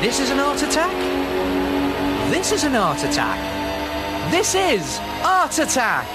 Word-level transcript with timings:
This 0.00 0.20
is 0.20 0.30
an 0.30 0.38
art 0.38 0.62
attack. 0.62 0.92
This 2.30 2.52
is 2.52 2.62
an 2.62 2.76
art 2.76 3.02
attack. 3.02 4.30
This 4.30 4.54
is 4.54 5.00
Art 5.24 5.58
Attack. 5.58 6.06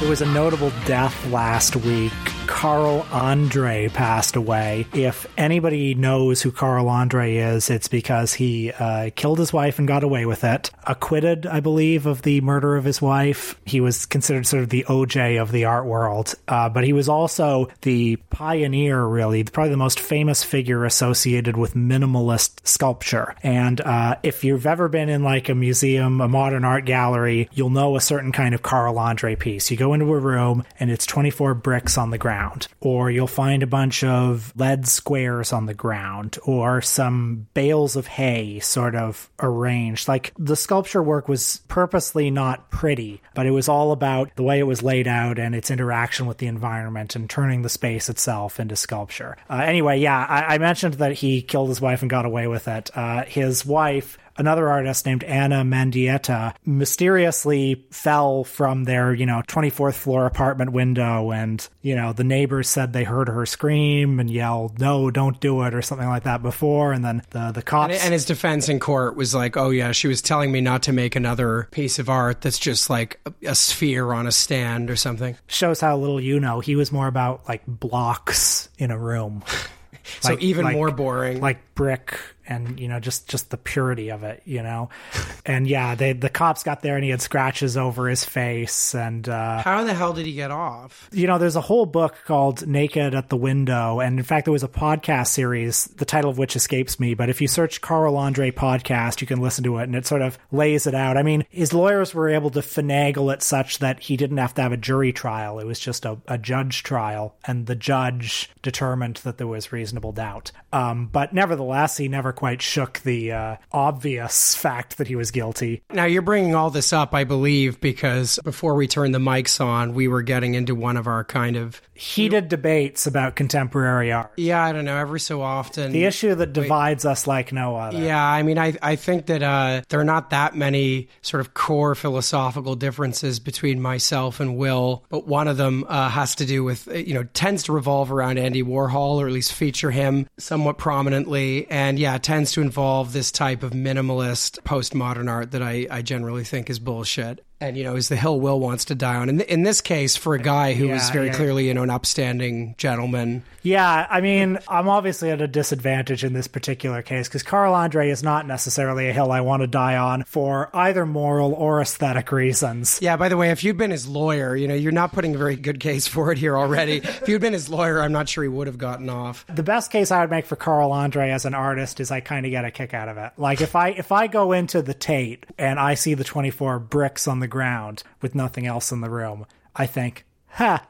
There 0.00 0.10
was 0.10 0.20
a 0.20 0.26
notable 0.26 0.72
death 0.84 1.30
last 1.30 1.76
week. 1.76 2.12
Carl 2.48 3.06
Andre 3.12 3.88
passed 3.88 4.34
away. 4.34 4.86
If 4.92 5.28
anybody 5.38 5.94
knows 5.94 6.42
who 6.42 6.50
Carl 6.50 6.88
Andre 6.88 7.36
is, 7.36 7.70
it's 7.70 7.86
because 7.86 8.34
he 8.34 8.72
uh, 8.72 9.10
killed 9.14 9.38
his 9.38 9.52
wife 9.52 9.78
and 9.78 9.86
got 9.86 10.02
away 10.02 10.26
with 10.26 10.42
it. 10.42 10.70
Acquitted, 10.86 11.46
I 11.46 11.60
believe, 11.60 12.06
of 12.06 12.22
the 12.22 12.40
murder 12.40 12.76
of 12.76 12.84
his 12.84 13.00
wife. 13.00 13.58
He 13.64 13.80
was 13.80 14.06
considered 14.06 14.46
sort 14.46 14.62
of 14.62 14.68
the 14.68 14.84
OJ 14.88 15.40
of 15.40 15.52
the 15.52 15.64
art 15.64 15.86
world, 15.86 16.34
uh, 16.48 16.68
but 16.68 16.84
he 16.84 16.92
was 16.92 17.08
also 17.08 17.68
the 17.82 18.16
pioneer, 18.30 19.04
really, 19.04 19.44
probably 19.44 19.70
the 19.70 19.76
most 19.76 20.00
famous 20.00 20.42
figure 20.42 20.84
associated 20.84 21.56
with 21.56 21.74
minimalist 21.74 22.66
sculpture. 22.66 23.34
And 23.42 23.80
uh, 23.80 24.16
if 24.22 24.44
you've 24.44 24.66
ever 24.66 24.88
been 24.88 25.08
in 25.08 25.22
like 25.22 25.48
a 25.48 25.54
museum, 25.54 26.20
a 26.20 26.28
modern 26.28 26.64
art 26.64 26.84
gallery, 26.84 27.48
you'll 27.52 27.70
know 27.70 27.96
a 27.96 28.00
certain 28.00 28.32
kind 28.32 28.54
of 28.54 28.62
Carl 28.62 28.98
Andre 28.98 29.36
piece. 29.36 29.70
You 29.70 29.76
go 29.76 29.94
into 29.94 30.12
a 30.12 30.18
room 30.18 30.64
and 30.78 30.90
it's 30.90 31.06
24 31.06 31.54
bricks 31.54 31.96
on 31.96 32.10
the 32.10 32.18
ground 32.18 32.68
or 32.80 33.10
you'll 33.10 33.26
find 33.26 33.62
a 33.62 33.66
bunch 33.66 34.04
of 34.04 34.52
lead 34.56 34.86
squares 34.86 35.52
on 35.52 35.66
the 35.66 35.74
ground, 35.74 36.38
or 36.44 36.82
some 36.82 37.46
bales 37.54 37.96
of 37.96 38.06
hay 38.06 38.60
sort 38.60 38.94
of 38.94 39.30
arranged. 39.40 40.06
Like 40.06 40.32
the 40.38 40.56
sculpture 40.56 40.73
work 40.82 41.28
was 41.28 41.60
purposely 41.68 42.30
not 42.30 42.70
pretty, 42.70 43.22
but 43.34 43.46
it 43.46 43.50
was 43.50 43.68
all 43.68 43.92
about 43.92 44.34
the 44.36 44.42
way 44.42 44.58
it 44.58 44.64
was 44.64 44.82
laid 44.82 45.06
out 45.06 45.38
and 45.38 45.54
its 45.54 45.70
interaction 45.70 46.26
with 46.26 46.38
the 46.38 46.46
environment 46.46 47.16
and 47.16 47.28
turning 47.28 47.62
the 47.62 47.68
space 47.68 48.08
itself 48.08 48.58
into 48.58 48.76
sculpture. 48.76 49.36
Uh, 49.48 49.62
anyway, 49.64 49.98
yeah, 49.98 50.26
I-, 50.28 50.54
I, 50.54 50.58
mentioned 50.58 50.94
that 50.94 51.12
he 51.12 51.42
killed 51.42 51.68
his 51.68 51.80
wife 51.80 52.02
and 52.02 52.10
got 52.10 52.24
away 52.24 52.46
with 52.46 52.68
it. 52.68 52.90
Uh, 52.94 53.24
his 53.24 53.64
wife 53.66 54.18
another 54.36 54.68
artist 54.68 55.06
named 55.06 55.24
Ana 55.24 55.62
Mendieta 55.62 56.54
mysteriously 56.64 57.86
fell 57.90 58.44
from 58.44 58.84
their, 58.84 59.12
you 59.14 59.26
know, 59.26 59.42
24th 59.46 59.94
floor 59.94 60.26
apartment 60.26 60.72
window. 60.72 61.30
And, 61.30 61.66
you 61.82 61.94
know, 61.94 62.12
the 62.12 62.24
neighbors 62.24 62.68
said 62.68 62.92
they 62.92 63.04
heard 63.04 63.28
her 63.28 63.46
scream 63.46 64.20
and 64.20 64.30
yell, 64.30 64.72
no, 64.78 65.10
don't 65.10 65.38
do 65.40 65.62
it, 65.62 65.74
or 65.74 65.82
something 65.82 66.08
like 66.08 66.24
that 66.24 66.42
before. 66.42 66.92
And 66.92 67.04
then 67.04 67.22
the, 67.30 67.52
the 67.52 67.62
cops. 67.62 67.94
And, 67.94 68.02
and 68.04 68.12
his 68.12 68.24
defense 68.24 68.68
in 68.68 68.80
court 68.80 69.16
was 69.16 69.34
like, 69.34 69.56
oh, 69.56 69.70
yeah, 69.70 69.92
she 69.92 70.08
was 70.08 70.22
telling 70.22 70.50
me 70.50 70.60
not 70.60 70.84
to 70.84 70.92
make 70.92 71.16
another 71.16 71.68
piece 71.70 71.98
of 71.98 72.08
art 72.08 72.40
that's 72.40 72.58
just 72.58 72.90
like 72.90 73.20
a, 73.26 73.50
a 73.50 73.54
sphere 73.54 74.12
on 74.12 74.26
a 74.26 74.32
stand 74.32 74.90
or 74.90 74.96
something. 74.96 75.36
Shows 75.46 75.80
how 75.80 75.96
little 75.96 76.20
you 76.20 76.40
know. 76.40 76.60
He 76.60 76.76
was 76.76 76.92
more 76.92 77.06
about 77.06 77.48
like 77.48 77.62
blocks 77.66 78.68
in 78.78 78.90
a 78.90 78.98
room. 78.98 79.42
so 80.20 80.30
like, 80.30 80.42
even 80.42 80.64
like, 80.64 80.76
more 80.76 80.90
boring. 80.90 81.40
Like 81.40 81.74
brick 81.74 82.18
and 82.46 82.78
you 82.78 82.88
know 82.88 83.00
just 83.00 83.28
just 83.28 83.50
the 83.50 83.56
purity 83.56 84.10
of 84.10 84.22
it 84.22 84.42
you 84.44 84.62
know? 84.62 84.88
And 85.46 85.66
yeah 85.68 85.94
they 85.94 86.14
the 86.14 86.30
cops 86.30 86.62
got 86.62 86.80
there 86.80 86.94
and 86.94 87.04
he 87.04 87.10
had 87.10 87.20
scratches 87.20 87.76
over 87.76 88.08
his 88.08 88.24
face 88.24 88.94
and 88.94 89.28
uh 89.28 89.60
how 89.62 89.84
the 89.84 89.92
hell 89.92 90.14
did 90.14 90.24
he 90.24 90.32
get 90.32 90.50
off? 90.50 91.08
you 91.12 91.26
know 91.26 91.36
there's 91.36 91.56
a 91.56 91.60
whole 91.60 91.84
book 91.84 92.16
called 92.24 92.66
naked 92.66 93.14
at 93.14 93.28
the 93.28 93.36
window. 93.36 94.00
And 94.00 94.18
in 94.18 94.24
fact 94.24 94.46
there 94.46 94.52
was 94.52 94.62
a 94.62 94.68
podcast 94.68 95.28
series 95.28 95.84
the 95.84 96.06
title 96.06 96.30
of 96.30 96.38
which 96.38 96.56
escapes 96.56 96.98
me 96.98 97.14
but 97.14 97.28
if 97.28 97.40
you 97.42 97.48
search 97.48 97.80
carl 97.80 98.16
andre 98.16 98.50
podcast 98.50 99.20
you 99.20 99.26
can 99.26 99.40
listen 99.40 99.64
to 99.64 99.78
it 99.78 99.84
and 99.84 99.94
it 99.94 100.06
sort 100.06 100.22
of 100.22 100.38
lays 100.50 100.86
it 100.86 100.94
out. 100.94 101.16
I 101.18 101.22
mean 101.22 101.44
his 101.50 101.72
lawyers 101.74 102.14
were 102.14 102.30
able 102.30 102.50
to 102.50 102.60
finagle 102.60 103.32
it 103.32 103.42
such 103.42 103.80
that 103.80 104.00
he 104.00 104.16
didn't 104.16 104.38
have 104.38 104.54
to 104.54 104.62
have 104.62 104.72
a 104.72 104.76
jury 104.78 105.12
trial. 105.12 105.58
It 105.58 105.66
was 105.66 105.78
just 105.78 106.04
a, 106.06 106.18
a 106.26 106.38
judge 106.38 106.82
trial 106.82 107.36
and 107.46 107.66
the 107.66 107.76
judge 107.76 108.50
determined 108.62 109.16
that 109.24 109.36
there 109.38 109.46
was 109.46 109.72
reasonable 109.72 110.12
doubt. 110.12 110.52
Um, 110.72 111.06
but 111.06 111.32
nevertheless 111.34 111.98
he 111.98 112.08
never 112.08 112.32
quite 112.34 112.62
shook 112.62 113.00
the 113.00 113.32
uh, 113.32 113.56
obvious 113.72 114.54
fact 114.54 114.98
that 114.98 115.08
he 115.08 115.16
was 115.16 115.30
guilty. 115.30 115.82
Now, 115.92 116.04
you're 116.04 116.22
bringing 116.22 116.54
all 116.54 116.70
this 116.70 116.92
up, 116.92 117.14
I 117.14 117.24
believe, 117.24 117.80
because 117.80 118.38
before 118.44 118.74
we 118.74 118.86
turned 118.86 119.14
the 119.14 119.18
mics 119.18 119.64
on, 119.64 119.94
we 119.94 120.08
were 120.08 120.22
getting 120.22 120.54
into 120.54 120.74
one 120.74 120.96
of 120.96 121.06
our 121.06 121.24
kind 121.24 121.56
of 121.56 121.80
heated 121.94 122.48
debates 122.48 123.06
about 123.06 123.36
contemporary 123.36 124.12
art. 124.12 124.32
Yeah, 124.36 124.62
I 124.62 124.72
don't 124.72 124.84
know. 124.84 124.96
Every 124.96 125.20
so 125.20 125.42
often, 125.42 125.92
the 125.92 126.04
issue 126.04 126.34
that 126.34 126.52
divides 126.52 127.04
Wait, 127.04 127.10
us 127.10 127.26
like 127.26 127.52
no 127.52 127.76
other. 127.76 127.98
Yeah, 127.98 128.22
I 128.22 128.42
mean, 128.42 128.58
I 128.58 128.76
I 128.82 128.96
think 128.96 129.26
that 129.26 129.42
uh, 129.42 129.82
there 129.88 130.00
are 130.00 130.04
not 130.04 130.30
that 130.30 130.54
many 130.56 131.08
sort 131.22 131.40
of 131.40 131.54
core 131.54 131.94
philosophical 131.94 132.74
differences 132.74 133.38
between 133.40 133.80
myself 133.80 134.40
and 134.40 134.56
Will, 134.56 135.04
but 135.08 135.26
one 135.26 135.48
of 135.48 135.56
them 135.56 135.84
uh, 135.88 136.08
has 136.08 136.34
to 136.36 136.46
do 136.46 136.64
with 136.64 136.88
you 136.88 137.14
know 137.14 137.24
tends 137.34 137.64
to 137.64 137.72
revolve 137.72 138.10
around 138.10 138.38
Andy 138.38 138.62
Warhol, 138.62 139.16
or 139.16 139.26
at 139.26 139.32
least 139.32 139.52
feature 139.52 139.90
him 139.90 140.26
somewhat 140.38 140.78
prominently, 140.78 141.70
and 141.70 141.98
yeah, 141.98 142.18
tends 142.24 142.52
to 142.52 142.60
involve 142.60 143.12
this 143.12 143.30
type 143.30 143.62
of 143.62 143.72
minimalist 143.72 144.58
postmodern 144.62 145.30
art 145.30 145.52
that 145.52 145.62
I 145.62 145.86
I 145.90 146.02
generally 146.02 146.42
think 146.42 146.70
is 146.70 146.78
bullshit 146.78 147.44
and 147.60 147.76
you 147.76 147.84
know 147.84 147.96
is 147.96 148.08
the 148.08 148.16
hill 148.16 148.40
will 148.40 148.60
wants 148.60 148.84
to 148.86 148.94
die 148.94 149.16
on. 149.16 149.28
In, 149.28 149.40
in 149.42 149.62
this 149.62 149.80
case 149.80 150.16
for 150.16 150.34
a 150.34 150.38
guy 150.38 150.74
who 150.74 150.86
yeah, 150.86 150.94
was 150.94 151.10
very 151.10 151.26
yeah. 151.26 151.34
clearly 151.34 151.68
you 151.68 151.74
know 151.74 151.82
an 151.82 151.90
upstanding 151.90 152.74
gentleman. 152.78 153.42
Yeah 153.62 154.06
i 154.10 154.20
mean 154.20 154.58
i'm 154.68 154.88
obviously 154.88 155.30
at 155.30 155.40
a 155.40 155.48
disadvantage 155.48 156.22
in 156.24 156.32
this 156.34 156.46
particular 156.46 157.00
case 157.00 157.28
because 157.28 157.42
carl 157.42 157.74
andre 157.74 158.10
is 158.10 158.22
not 158.22 158.46
necessarily 158.46 159.08
a 159.08 159.12
hill 159.12 159.32
i 159.32 159.40
want 159.40 159.62
to 159.62 159.66
die 159.66 159.96
on 159.96 160.24
for 160.24 160.68
either 160.74 161.06
moral 161.06 161.54
or 161.54 161.80
aesthetic 161.80 162.30
reasons. 162.30 162.98
Yeah 163.00 163.16
by 163.16 163.28
the 163.28 163.36
way 163.36 163.50
if 163.50 163.64
you'd 163.64 163.78
been 163.78 163.90
his 163.90 164.06
lawyer 164.06 164.54
you 164.54 164.68
know 164.68 164.74
you're 164.74 164.92
not 164.92 165.12
putting 165.12 165.34
a 165.34 165.38
very 165.38 165.56
good 165.56 165.80
case 165.80 166.06
for 166.14 166.32
it 166.32 166.38
here 166.38 166.58
already. 166.58 166.98
If 166.98 167.28
you'd 167.28 167.40
been 167.40 167.52
his 167.52 167.68
lawyer 167.68 168.02
i'm 168.02 168.12
not 168.12 168.28
sure 168.28 168.44
he 168.44 168.48
would 168.48 168.66
have 168.66 168.78
gotten 168.78 169.08
off. 169.08 169.46
The 169.46 169.62
best 169.62 169.90
case 169.90 170.10
i 170.10 170.20
would 170.20 170.30
make 170.30 170.46
for 170.46 170.56
carl 170.56 170.92
andre 170.92 171.30
as 171.30 171.44
an 171.44 171.54
artist 171.54 172.00
is 172.00 172.10
i 172.10 172.20
kind 172.20 172.44
of 172.44 172.50
get 172.50 172.64
a 172.64 172.70
kick 172.70 172.92
out 172.92 173.08
of 173.08 173.16
it. 173.16 173.32
Like 173.38 173.60
if 173.60 173.76
i 173.76 173.90
if 173.90 174.12
i 174.12 174.26
go 174.26 174.52
into 174.52 174.82
the 174.82 174.94
tate 174.94 175.46
and 175.56 175.78
i 175.78 175.94
see 175.94 176.14
the 176.14 176.24
24 176.24 176.78
bricks 176.80 177.26
on 177.26 177.40
the 177.40 177.48
ground 177.54 178.02
with 178.20 178.34
nothing 178.34 178.66
else 178.66 178.92
in 178.92 179.00
the 179.00 179.08
room, 179.08 179.46
I 179.76 179.86
think, 179.86 180.26
ha, 180.58 180.86